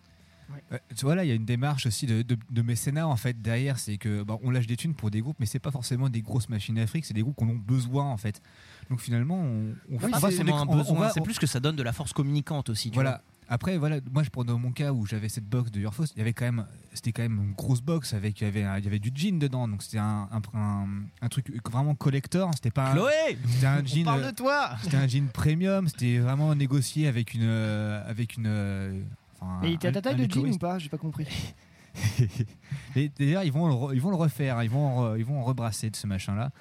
[0.71, 3.17] Ouais, tu vois là, il y a une démarche aussi de, de- de mécénat en
[3.17, 5.71] fait derrière, c'est que bah, on lâche des thunes pour des groupes, mais c'est pas
[5.71, 8.41] forcément des grosses machines fric, c'est des groupes qu'on a besoin en fait.
[8.89, 9.97] Donc finalement, on, on,
[10.45, 12.91] des- un on- on c'est plus que ça donne de la force communicante aussi.
[12.91, 13.09] tu Voilà.
[13.09, 13.21] vois.
[13.49, 16.17] Après, voilà, moi je prends dans mon cas où j'avais cette box de Urfos, il
[16.17, 18.83] y avait quand même, c'était quand même une grosse box avec, il y avait, il
[18.83, 20.87] y avait du jean dedans, donc c'était un, un, un-
[21.21, 22.91] un truc vraiment collector, c'était pas.
[22.91, 24.03] un- Chloé C'était un On jean.
[24.03, 28.35] parle euh, de toi C'était un jean premium, c'était vraiment négocié avec une, euh, avec
[28.35, 28.47] une.
[28.47, 29.01] euh,
[29.39, 30.77] enfin, Et il était à ta taille de jean ou pas?
[30.77, 31.25] J'ai pas compris.
[33.19, 35.95] D'ailleurs, ils vont, le ils vont le refaire, ils vont, ils vont en rebrasser de
[35.95, 36.51] ce machin-là.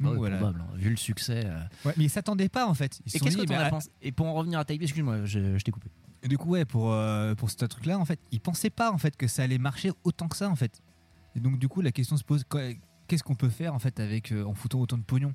[0.00, 0.36] Voilà.
[0.36, 1.42] probable, hein, vu le succès.
[1.44, 1.58] euh.
[1.84, 3.00] Ouais, mais ils s'attendaient pas en fait.
[3.04, 3.90] Ils Et sont qu'est-ce que dit, t'en bah, as pensé?
[4.00, 5.88] Et pour en revenir à Taipei, excuse-moi, je, je t'ai coupé.
[6.24, 9.16] Du coup, ouais, pour, euh, pour ce truc-là, en fait, ils pensaient pas en fait
[9.16, 10.82] que ça allait marcher autant que ça, en fait.
[11.36, 12.44] Et donc, du coup, la question se pose
[13.08, 15.34] qu'est-ce qu'on peut faire en fait avec euh, en foutant autant de pognon?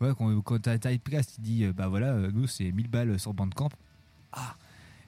[0.00, 3.20] Ouais, quand, quand t'as Typecast, il dit euh, bah voilà, euh, nous c'est 1000 balles
[3.20, 3.68] sur Bandcamp.
[4.32, 4.56] Ah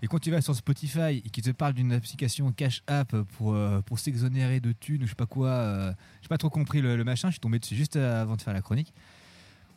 [0.02, 3.56] Et quand tu vas sur Spotify et qu'il te parle d'une application Cash App pour,
[3.86, 7.28] pour s'exonérer de thunes ou je sais pas quoi, j'ai pas trop compris le, machin,
[7.28, 8.92] je suis tombé dessus juste avant de faire la chronique.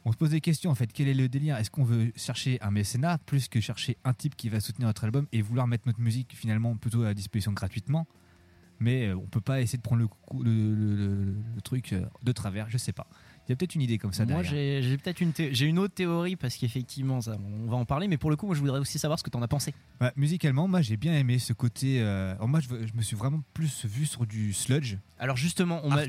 [0.06, 0.92] On se pose des questions en fait.
[0.94, 1.58] Quel est le délire?
[1.58, 5.04] Est-ce qu'on veut chercher un mécénat plus que chercher un type qui va soutenir notre
[5.04, 8.06] album et vouloir mettre notre musique finalement plutôt à disposition gratuitement?
[8.80, 11.94] Mais euh, on peut pas essayer de prendre le, coup- le, le- le- le truc
[11.94, 13.08] euh, de travers, je sais pas.
[13.48, 14.52] Il y a peut-être une idée comme ça Moi, derrière.
[14.52, 18.08] j'ai j'ai peut-être une, j'ai une autre théorie parce qu'effectivement, ça, on va en parler,
[18.10, 19.74] mais pour le coup, moi, je voudrais aussi savoir ce que t'en as pensé.
[20.02, 22.02] Ouais, musicalement, moi j'ai bien aimé ce côté.
[22.02, 24.98] euh, alors moi je, me suis vraiment plus vu sur du sludge.
[25.20, 26.06] Alors justement, on m'a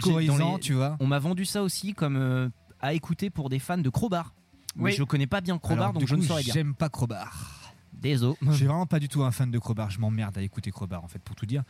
[0.58, 0.96] tu vois.
[0.98, 2.48] On m'a vendu ça aussi comme euh,
[2.80, 4.34] à écouter pour des fans de Crowbar.
[4.76, 4.92] Mais Oui.
[4.92, 6.52] je connais pas bien Crowbar, Alors, donc je ne saurais bien.
[6.54, 7.72] J'aime pas Crowbar.
[7.92, 8.36] Désolé.
[8.42, 9.90] Je suis vraiment pas du tout un fan de Crowbar.
[9.90, 11.62] Je m'emmerde à écouter Crowbar en fait, pour tout dire.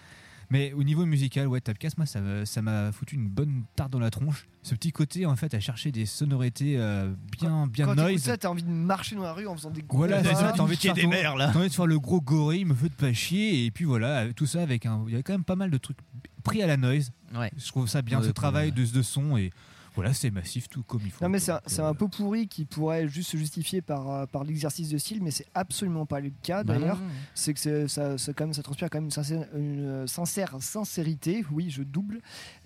[0.50, 2.20] Mais au niveau musical, ouais, Tapcast, moi ça
[2.62, 4.46] m'a foutu une bonne tarte dans la tronche.
[4.62, 8.20] Ce petit côté en fait à chercher des sonorités euh, bien, bien Quand noise.
[8.22, 10.52] ça, t'as envie de marcher dans la rue en faisant des gros Voilà, c'est ça,
[10.56, 13.12] t'as envie, de faire ton- t'as envie de faire le gros gorille, me fait pas
[13.12, 15.04] chier, et puis voilà, tout ça avec un.
[15.08, 15.98] Il y a quand même pas mal de trucs
[16.44, 17.10] pris à la noise.
[17.34, 17.50] Ouais.
[17.56, 18.84] Je trouve ça bien, Ouais, ce travail mal.
[18.86, 19.50] de, de son, et
[19.96, 21.24] voilà, c'est massif, tout comme il faut.
[21.24, 24.26] Non mais c'est un, c'est un peu pourri qui pourrait juste se justifier par, euh,
[24.26, 27.00] par l'exercice de style, mais c'est absolument pas le cas Bah d'ailleurs.
[27.34, 30.54] c'est que ça, ça, quand même, ça transpire quand même une sincère, une, euh, sincère
[30.60, 32.18] sincérité, oui je double.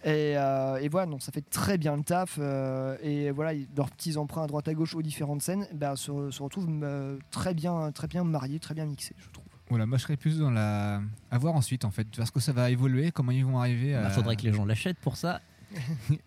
[0.04, 2.36] Et, euh, et voilà, non, ça fait très bien le taf.
[2.38, 6.30] euh, et voilà, leurs petits emprunts à droite à gauche aux différentes scènes bah, se,
[6.30, 9.44] se retrouvent euh, très bien, très bien mariés, très bien mixés, je trouve.
[9.68, 11.00] Voilà, moi je serais plus dans la.
[11.30, 14.02] à voir ensuite en fait, parce que ça va évoluer, comment ils vont arriver à.
[14.02, 15.40] Bah, faudrait que les gens l'achètent pour ça.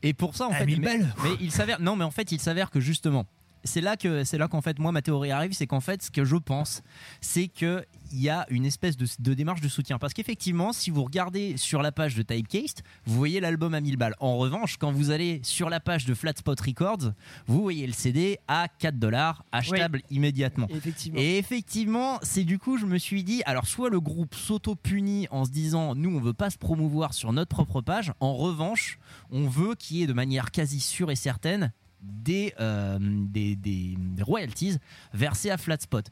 [0.03, 1.15] Et pour ça, en fait, 1000 mais, balles.
[1.24, 3.26] mais il s'avère, non, mais en fait, il s'avère que justement,
[3.64, 6.11] c'est là que c'est là qu'en fait, moi, ma théorie arrive, c'est qu'en fait, ce
[6.11, 6.81] que je pense,
[7.22, 9.98] c'est que il y a une espèce de, de démarche de soutien.
[9.98, 13.98] Parce qu'effectivement, si vous regardez sur la page de Typecast, vous voyez l'album à 1000
[13.98, 14.15] balles.
[14.19, 17.14] En revanche, quand vous allez sur la page de Flatspot Records,
[17.48, 20.68] vous voyez le CD à 4 dollars, achetable immédiatement.
[20.69, 21.19] Effectivement.
[21.19, 25.45] Et effectivement, c'est du coup, je me suis dit, alors soit le groupe s'auto-punit en
[25.45, 28.14] se disant, nous, on veut pas se promouvoir sur notre propre page.
[28.19, 28.99] En revanche,
[29.31, 31.72] on veut qu'il y ait de manière quasi sûre et certaine
[32.04, 34.78] des, euh, des royalties
[35.14, 36.10] versées à Flatspot.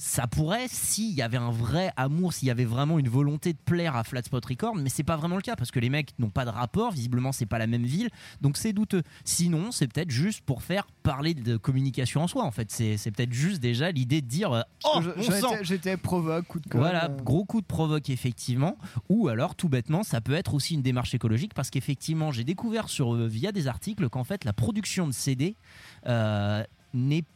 [0.00, 3.58] Ça pourrait s'il y avait un vrai amour, s'il y avait vraiment une volonté de
[3.58, 6.30] plaire à Flatspot Records, mais c'est pas vraiment le cas parce que les mecs n'ont
[6.30, 8.08] pas de rapport, visiblement c'est pas la même ville,
[8.40, 9.02] donc c'est douteux.
[9.24, 12.70] Sinon, c'est peut-être juste pour faire parler de communication en soi en fait.
[12.70, 15.00] C'est peut-être juste déjà l'idée de dire euh, Oh,
[15.62, 17.16] j'étais- provoque, coup de voilà, euh.
[17.16, 18.78] gros coup de provoque effectivement.
[19.08, 22.88] Ou alors tout bêtement, ça peut être aussi une démarche écologique parce qu'effectivement, j'ai découvert
[22.88, 25.56] sur euh, via des articles qu'en fait la production de CD
[26.06, 26.62] euh,
[26.94, 27.28] n'est pas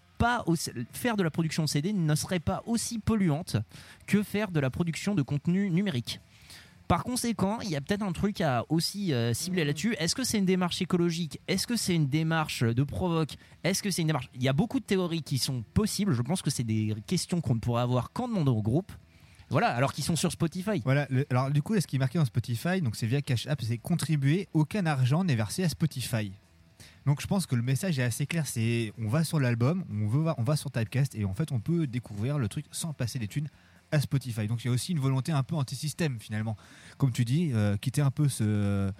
[0.47, 3.57] aussi- faire de la production CD ne serait pas aussi polluante
[4.07, 6.21] que faire de la production de contenu numérique.
[6.89, 9.95] Par conséquent, il y a peut-être un truc à aussi euh, cibler là-dessus.
[9.99, 11.41] Est-ce que c'est une démarche écologique?
[11.49, 13.37] Est-ce que c'est une démarche de provoque?
[13.65, 14.29] Est-ce que c'est une démarche?
[14.35, 16.13] Il y a beaucoup de théories qui sont possibles.
[16.13, 18.93] Je pense que c'est des questions qu'on ne pourrait avoir qu'en demandant au groupe.
[19.49, 20.81] Voilà, alors qu'ils sont sur Spotify.
[20.85, 23.47] Voilà, le- alors du coup, ce qui est marqué dans Spotify, donc c'est via Cash
[23.47, 26.33] App, c'est contribuer, aucun argent n'est versé à Spotify.
[27.07, 30.43] Donc je pense que le message est assez clair, c'est on va sur l'album, on,
[30.43, 33.49] va sur Typecast et en fait on peut découvrir le truc sans passer des thunes
[33.91, 34.47] à Spotify.
[34.47, 36.57] Donc il y a aussi une volonté un peu anti-système finalement.
[36.99, 38.93] Comme tu dis, euh, quitter un peu ce...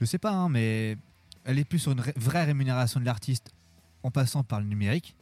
[0.00, 0.96] Je sais pas, hein, mais
[1.44, 3.52] aller plus sur une vraie rémunération de l'artiste
[4.02, 5.14] en passant par le numérique,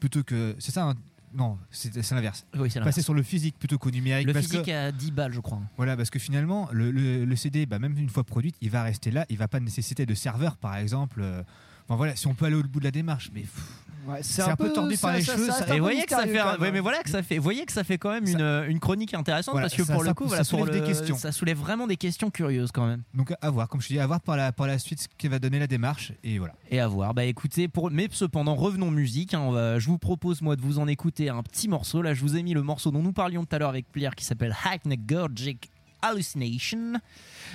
[0.00, 0.56] plutôt que...
[0.58, 0.94] C'est ça hein
[1.34, 2.44] Non, c'est l'inverse.
[2.54, 2.94] Oui, c'est l'inverse.
[2.96, 4.26] Passer sur le physique plutôt qu'au numérique.
[4.26, 5.60] Le parce physique que- à 10 balles, je crois.
[5.76, 8.82] voilà, parce que finalement, le, le- le CD, bah, même une fois produit, il va
[8.82, 9.24] rester là.
[9.30, 11.20] Il va pas nécessiter de serveur, par exemple.
[11.22, 11.42] Euh,
[11.88, 14.42] Enfin voilà, si on peut aller au bout de la démarche, mais pff, Ouais, c'est
[14.42, 15.48] un, peu tordu par les cheveux.
[15.50, 17.72] ça- Et voyez que ça fait, un- ouais, mais voilà que ça fait, voyez que
[17.72, 20.14] ça fait quand même une, une chronique intéressante Voilà, parce que ça- pour le ça-
[20.14, 21.16] coup, ça pour soulève le- des questions.
[21.16, 23.02] ça soulève vraiment des questions curieuses quand même.
[23.14, 25.08] Donc à voir, comme je te dis, à voir par la, par la suite ce
[25.16, 26.12] qui va donner la démarche.
[26.24, 26.54] Et voilà.
[26.70, 27.14] Et à voir.
[27.14, 27.90] Bah écoutez, pour...
[27.92, 29.34] mais cependant, revenons musique.
[29.34, 32.02] hein, on va- Je vous propose, moi, de vous en écouter un petit morceau.
[32.02, 34.14] Là, je vous ai mis le morceau dont nous parlions tout à l'heure avec Pierre
[34.16, 35.70] qui s'appelle Hypnagogic
[36.02, 36.94] Hallucination.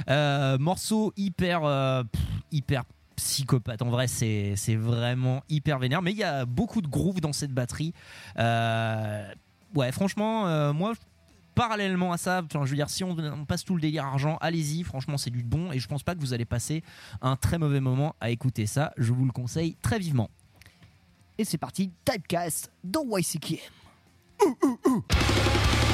[0.09, 2.21] Euh, morceau hyper, euh, pff,
[2.51, 2.83] hyper
[3.17, 3.81] psychopathe.
[3.81, 6.01] En vrai, c'est vraiment hyper vénère.
[6.01, 7.93] Mais il y a beaucoup de groove dans cette batterie.
[8.39, 9.29] Euh,
[9.75, 10.93] ouais, franchement, euh, moi.
[11.55, 13.15] Parallèlement à ça, je veux dire, si on,
[13.45, 16.19] passe tout le délire argent, allez-y, franchement, c'est du bon et je pense pas que
[16.19, 16.83] vous allez passer
[17.19, 18.93] un très mauvais moment à écouter ça.
[18.95, 20.29] Je vous le conseille très vivement.
[21.39, 23.57] Et c'est parti, Typecast dans YCKM.
[24.39, 25.86] Thank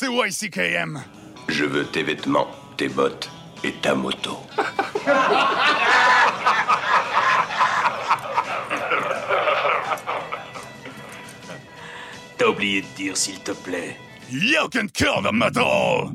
[0.00, 1.02] c'est YCKM.
[1.48, 2.46] Je veux tes vêtements,
[2.76, 3.28] tes bottes
[3.64, 4.38] et ta moto.
[12.36, 13.96] T'as oublié de dire s'il te plaît.
[14.30, 16.12] You can kill the metal.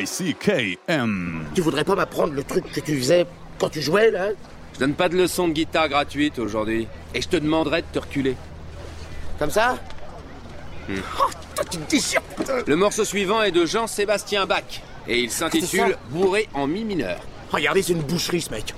[0.00, 1.46] YCKM.
[1.54, 3.26] Tu voudrais pas m'apprendre le truc que tu faisais
[3.58, 4.28] quand tu jouais, là?
[4.74, 6.88] Je donne pas de leçons de guitare gratuite aujourd'hui.
[7.14, 8.36] Et je te demanderai de te reculer.
[9.38, 9.78] Comme ça?
[10.88, 10.96] Hmm.
[11.20, 14.82] Oh, toi, tu te déchires, putain Le morceau suivant est de Jean-Sébastien Bach.
[15.06, 17.20] Et il C'est s'intitule Bourré en mi mineur.
[17.50, 18.74] Regardez, c'est une boucherie, ce mec.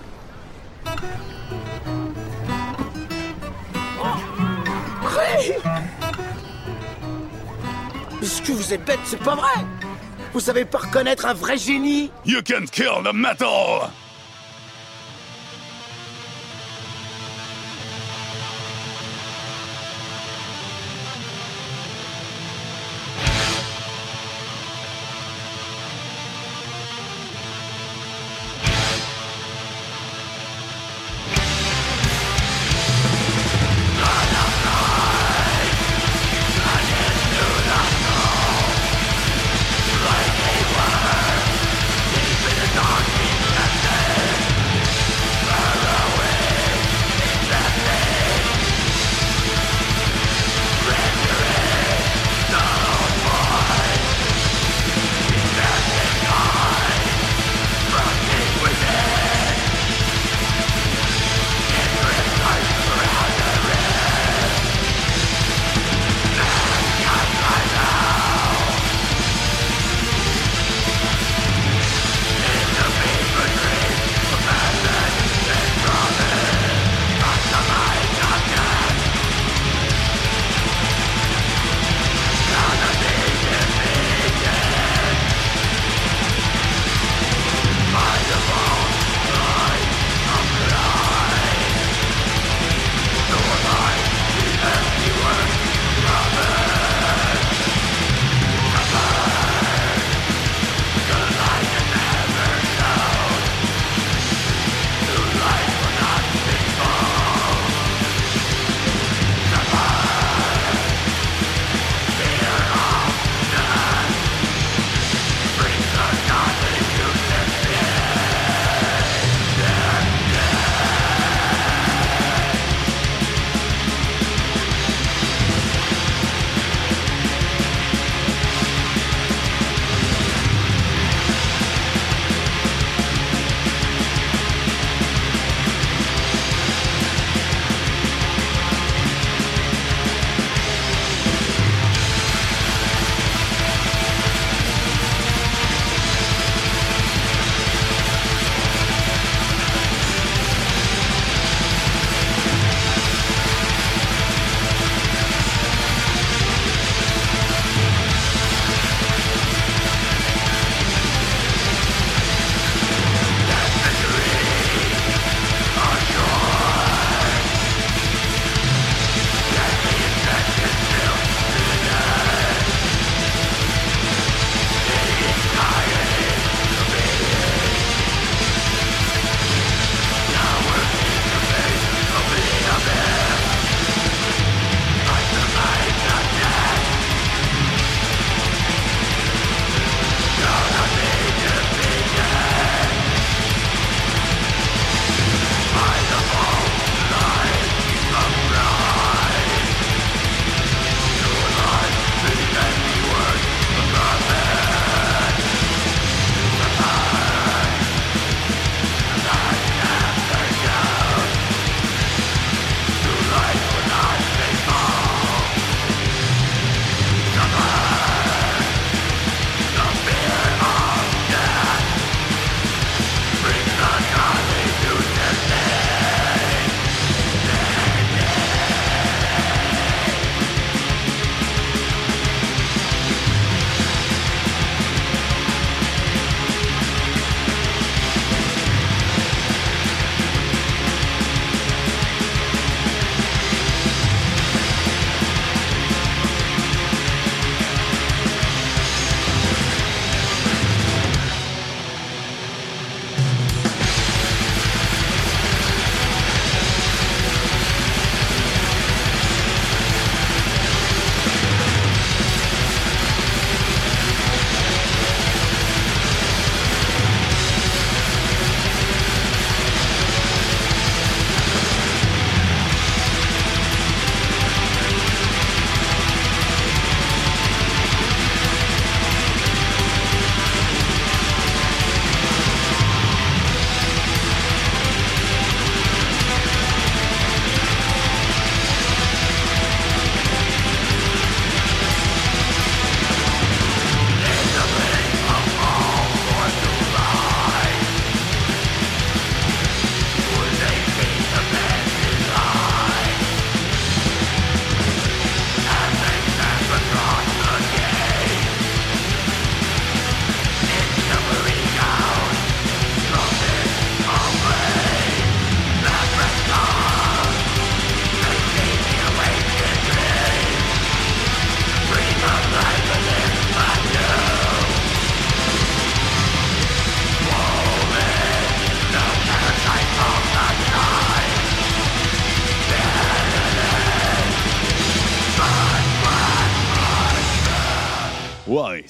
[5.02, 5.54] Ray
[8.20, 9.64] Mais ce que vous êtes bête, c'est pas vrai
[10.36, 12.10] Vous savez pas reconnaître un vrai génie?
[12.26, 13.88] You can kill the metal.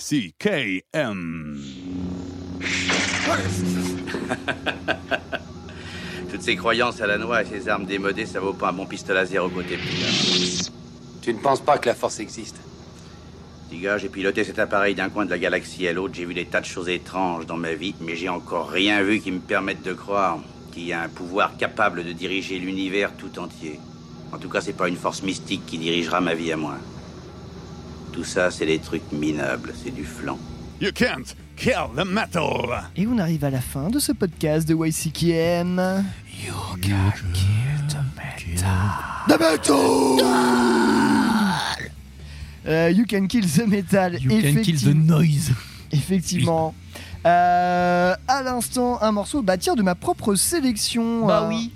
[0.08, 1.58] YCKM.
[6.30, 8.86] Toutes ces croyances à la noix et ces armes démodées, ça vaut pas un bon
[8.86, 9.78] pistolet à zéro côté
[11.22, 12.60] Tu ne penses pas que la force existe?
[13.68, 16.34] Petit gars, j'ai piloté cet appareil d'un coin de la galaxie à l'autre, j'ai vu
[16.34, 19.40] des tas de choses étranges dans ma vie, mais j'ai encore rien vu qui me
[19.40, 20.38] permette de croire
[20.72, 23.80] qu'il y a un pouvoir capable de diriger l'univers tout entier.
[24.32, 26.78] En tout cas, c'est pas une force mystique qui dirigera ma vie à moi.
[28.16, 30.38] Tout ça, c'est des trucs minables, c'est du flan.
[30.80, 32.88] You can't kill the metal.
[32.96, 36.02] Et on arrive à la fin de ce podcast de YCKM.
[36.42, 40.26] You can kill the The metal
[42.66, 44.14] Euh, You can kill the metal.
[44.14, 45.18] You can kill the effectivement.
[45.18, 45.52] noise.
[45.92, 46.74] Effectivement.
[47.26, 51.26] Euh, à l'instant, un morceau bah, tiens, de ma propre sélection.
[51.26, 51.70] Bah euh, oui.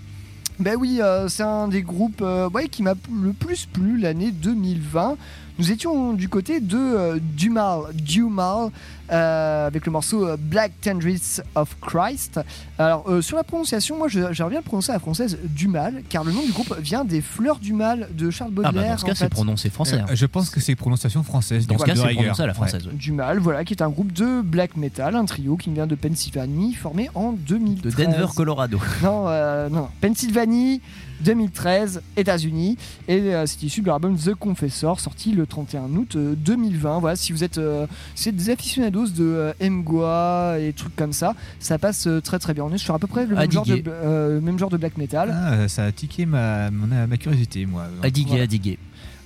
[0.59, 4.31] Bah oui, euh, c'est un des groupes euh, ouais, qui m'a le plus plu l'année
[4.31, 5.17] 2020.
[5.61, 8.71] Nous étions du côté de euh, Dumal, Dumal
[9.13, 12.41] euh, avec le morceau euh, Black Tendrils of Christ.
[12.79, 16.25] Alors, euh, sur la prononciation, moi j'aimerais bien le prononcer à la française Dumal, car
[16.25, 18.83] le nom du groupe vient des fleurs du mal de Charles Ah Baudelaire.
[18.85, 19.99] bah dans ce cas, c'est prononcé français.
[20.01, 20.07] hein.
[20.11, 21.67] Euh, je pense que c'est prononciation française.
[21.67, 22.55] Dans ce donc cas, c'est prononcé à la Ouais.
[22.55, 22.87] française.
[22.87, 22.95] ouais.
[22.95, 25.95] Du Mal, voilà, qui est un groupe de black metal, un trio qui vient de
[25.95, 27.95] Pennsylvanie, formé en 2013.
[27.97, 28.79] De Denver, Colorado.
[29.03, 30.81] Non, euh, non, Pennsylvanie,
[31.25, 32.77] 2013, États-Unis,
[33.09, 36.99] et euh, c'est issu de leur album The Confessor, sorti le 31 août euh, 2020.
[37.01, 40.97] Voilà, si vous êtes, euh, si vous êtes des aficionados de euh, Mgoa et trucs
[40.97, 42.65] comme ça, ça passe euh, très très bien.
[42.65, 43.91] On est sur à peu près le même genre, de, diguer.
[43.91, 45.31] euh, même genre de black metal.
[45.35, 47.87] Ah, ça a tiqué ma, ma curiosité, moi.
[48.03, 48.45] À diguer, Voilà.
[48.45, 48.79] à diguer.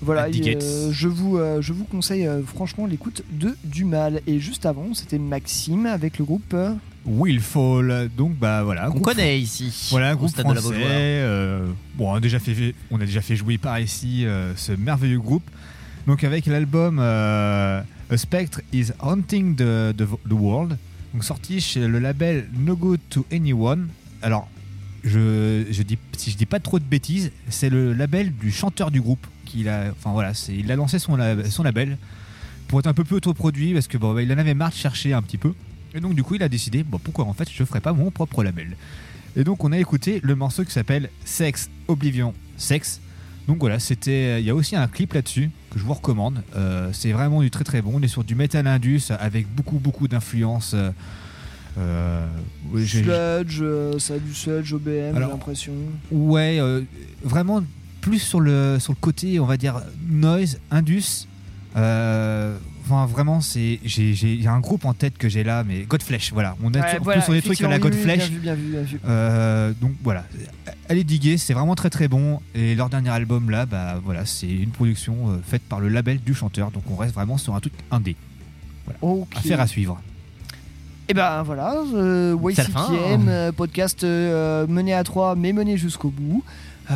[0.02, 4.20] Voilà, et, euh, je, vous, euh, je vous conseille euh, franchement l'écoute de Du Mal.
[4.26, 6.54] Et juste avant, c'était Maxime avec le groupe.
[7.06, 8.88] Euh, Willfall, donc bah voilà.
[8.88, 9.88] On groupe- connaît ici.
[9.90, 10.76] Voilà, un groupe stade de la français.
[10.82, 11.66] Euh,
[11.96, 15.20] bon, on a, déjà fait, on a déjà fait jouer par ici euh, ce merveilleux
[15.20, 15.48] groupe.
[16.06, 20.76] Donc avec l'album euh, A Spectre is Haunting the, the, the World,
[21.12, 23.88] donc sorti chez le label No Go to Anyone.
[24.22, 24.48] Alors,
[25.02, 28.90] je, je dis, si je dis pas trop de bêtises, c'est le label du chanteur
[28.90, 29.26] du groupe.
[29.44, 31.98] Qu'il a, enfin voilà, il a lancé son, lab- son label
[32.66, 34.74] pour être un peu plus autoproduit parce que bon, bah, il en avait marre de
[34.74, 35.52] chercher un petit peu.
[35.94, 38.10] Et donc du coup, il a décidé, bon, pourquoi en fait je ferais pas mon
[38.10, 38.76] propre label.
[39.36, 43.00] Et donc on a écouté le morceau qui s'appelle Sex Oblivion Sex.
[43.46, 44.40] Donc voilà, c'était.
[44.40, 46.42] Il y a aussi un clip là-dessus que je vous recommande.
[46.56, 47.92] Euh, c'est vraiment du très très bon.
[47.94, 50.72] On est sur du metal indus avec beaucoup beaucoup d'influences.
[50.74, 50.90] euh,
[51.76, 52.26] euh,
[52.86, 55.72] Sludge, euh, ça a du Sludge, OBM, j'ai l'impression.
[56.10, 56.60] Ouais,
[57.22, 57.62] vraiment
[58.00, 61.26] plus sur le, sur le côté, on va dire, noise, indus.
[62.84, 65.64] Enfin, vraiment, c'est j'ai j'ai- il y a un groupe en tête que j'ai là,
[65.64, 66.54] mais Godflesh, voilà.
[66.62, 68.18] On est Ouais, sur, voilà, plus sur des trucs à la Godflesh.
[68.18, 69.00] Bien vu, bien vu, bien vu.
[69.06, 70.24] Euh, donc voilà,
[70.90, 72.40] allez diguer, c'est vraiment très très bon.
[72.54, 76.18] Et leur dernier album là, bah voilà, c'est une production euh, faite par le label
[76.20, 78.16] du chanteur, donc on reste vraiment sur un truc indé.
[78.84, 79.24] Voilà.
[79.34, 79.98] Affaire à suivre.
[81.08, 83.28] Et ben voilà, euh, YCKM, hein.
[83.28, 86.42] euh, podcast euh, mené à trois, mais mené jusqu'au bout.
[86.90, 86.94] Euh,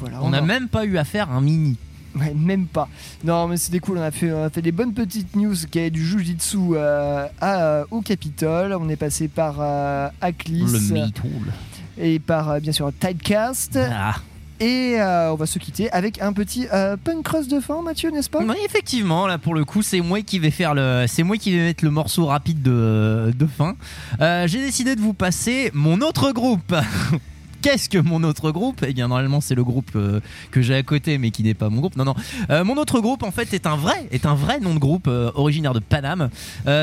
[0.00, 1.76] voilà, On n'a même pas eu à faire un mini.
[2.18, 2.88] Ouais, même pas.
[3.24, 3.98] Non, mais c'était cool.
[3.98, 7.26] On a fait, on a fait des bonnes petites news qui allaient du Jujitsu euh,
[7.40, 8.72] à, euh, au Capitole.
[8.78, 13.78] On est passé par euh, Aklis Le et par euh, bien sûr Tidecast.
[13.78, 14.16] Ah.
[14.60, 16.66] Et euh, on va se quitter avec un petit
[17.04, 18.40] punk cross de fin, Mathieu, n'est-ce pas?
[18.42, 21.52] Oui, effectivement, là pour le coup, c'est moi qui vais faire le, c'est moi qui
[21.52, 23.76] vais mettre le morceau rapide de, de fin.
[24.18, 26.74] J'ai décidé de vous passer mon autre groupe.
[27.60, 30.20] Qu'est-ce que mon autre groupe Eh bien, normalement, c'est le groupe euh,
[30.52, 31.96] que j'ai à côté, mais qui n'est pas mon groupe.
[31.96, 32.14] Non, non.
[32.50, 35.08] Euh, mon autre groupe, en fait, est un vrai, est un vrai nom de groupe
[35.08, 36.30] euh, originaire de Paname,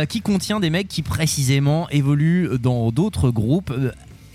[0.10, 3.73] qui contient des mecs qui précisément évoluent dans d'autres groupes.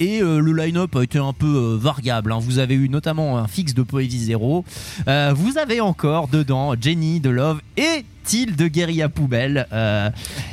[0.01, 2.33] Et euh, le line-up a été un peu euh, variable.
[2.33, 2.39] hein.
[2.41, 4.65] Vous avez eu notamment un fixe de Poésie Zéro.
[5.07, 9.67] Euh, vous avez encore dedans Jenny de Love et Till de Guérilla Poubelle.
[9.73, 10.09] euh,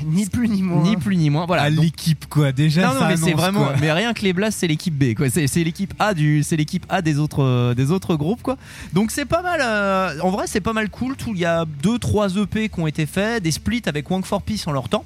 [0.05, 0.83] Ni plus ni moins.
[0.83, 1.45] ni plus ni moins.
[1.45, 1.69] Voilà.
[1.69, 2.87] L'équipe quoi, déjà.
[2.87, 3.63] non, non, ça mais c'est vraiment.
[3.65, 3.75] quoi.
[3.79, 5.27] Mais rien que les Blasts, c'est l'équipe B, quoi.
[5.29, 8.57] C'est l'équipe A du, c'est l'équipe A des autres, des autres groupes, quoi.
[8.93, 9.61] Donc c'est pas mal.
[9.63, 11.15] euh, en vrai, c'est pas mal cool.
[11.15, 14.25] Tout, il y a deux, trois EP qui ont été faits, des splits avec Wang
[14.25, 15.05] for Peace en leur temps.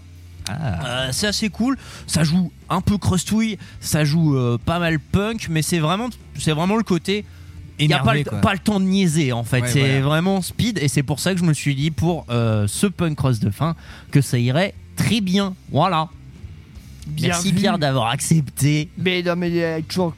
[0.59, 1.77] Euh, c'est assez cool.
[2.07, 6.53] Ça joue un peu crustouille, ça joue euh, pas mal punk, mais c'est vraiment, c'est
[6.53, 7.25] vraiment le côté.
[7.79, 9.61] Il n'y a pas le, pas le temps de niaiser en fait.
[9.61, 10.01] Ouais, c'est voilà.
[10.01, 13.15] vraiment speed et c'est pour ça que je me suis dit pour euh, ce punk
[13.15, 13.75] cross de fin
[14.11, 15.55] que ça irait très bien.
[15.71, 16.09] Voilà.
[17.07, 17.57] Bien Merci vu.
[17.57, 18.89] Pierre d'avoir accepté.
[18.97, 20.13] Mais non, mais avec toujours,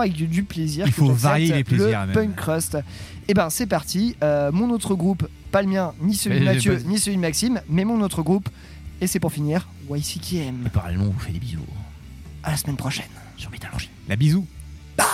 [0.00, 0.86] avec du, du plaisir.
[0.86, 2.12] Il que faut varier les le plaisirs, même.
[2.12, 2.78] Punk crust.
[3.28, 4.16] Et ben c'est parti.
[4.22, 7.60] Euh, mon autre groupe, pas le mien, ni celui de Mathieu, ni celui de Maxime,
[7.68, 8.48] mais mon autre groupe.
[9.02, 10.64] Et c'est pour finir, YCKM.
[10.64, 11.58] Et parallèlement, on vous fait des bisous.
[12.44, 13.10] À la semaine prochaine.
[13.36, 13.90] Sur Métallurgie.
[14.08, 14.46] La bisou.
[14.96, 15.08] Ah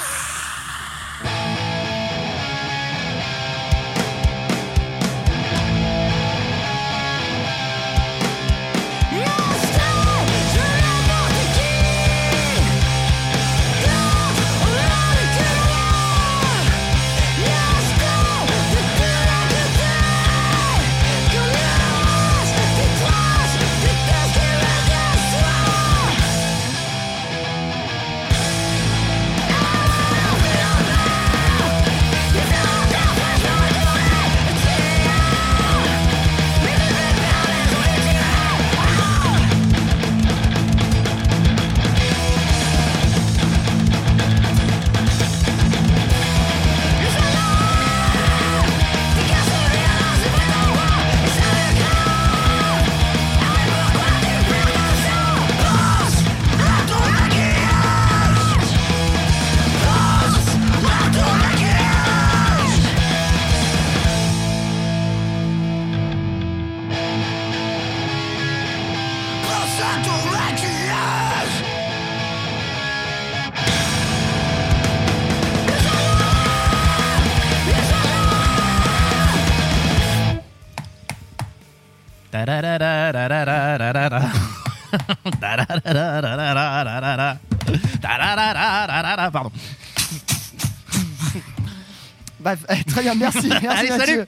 [93.15, 93.49] bien, merci.
[93.49, 94.21] merci Allez, salut.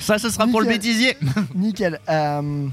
[0.00, 1.16] Ça, ce sera pour le bêtisier.
[1.54, 2.00] Nickel.
[2.08, 2.66] Euh,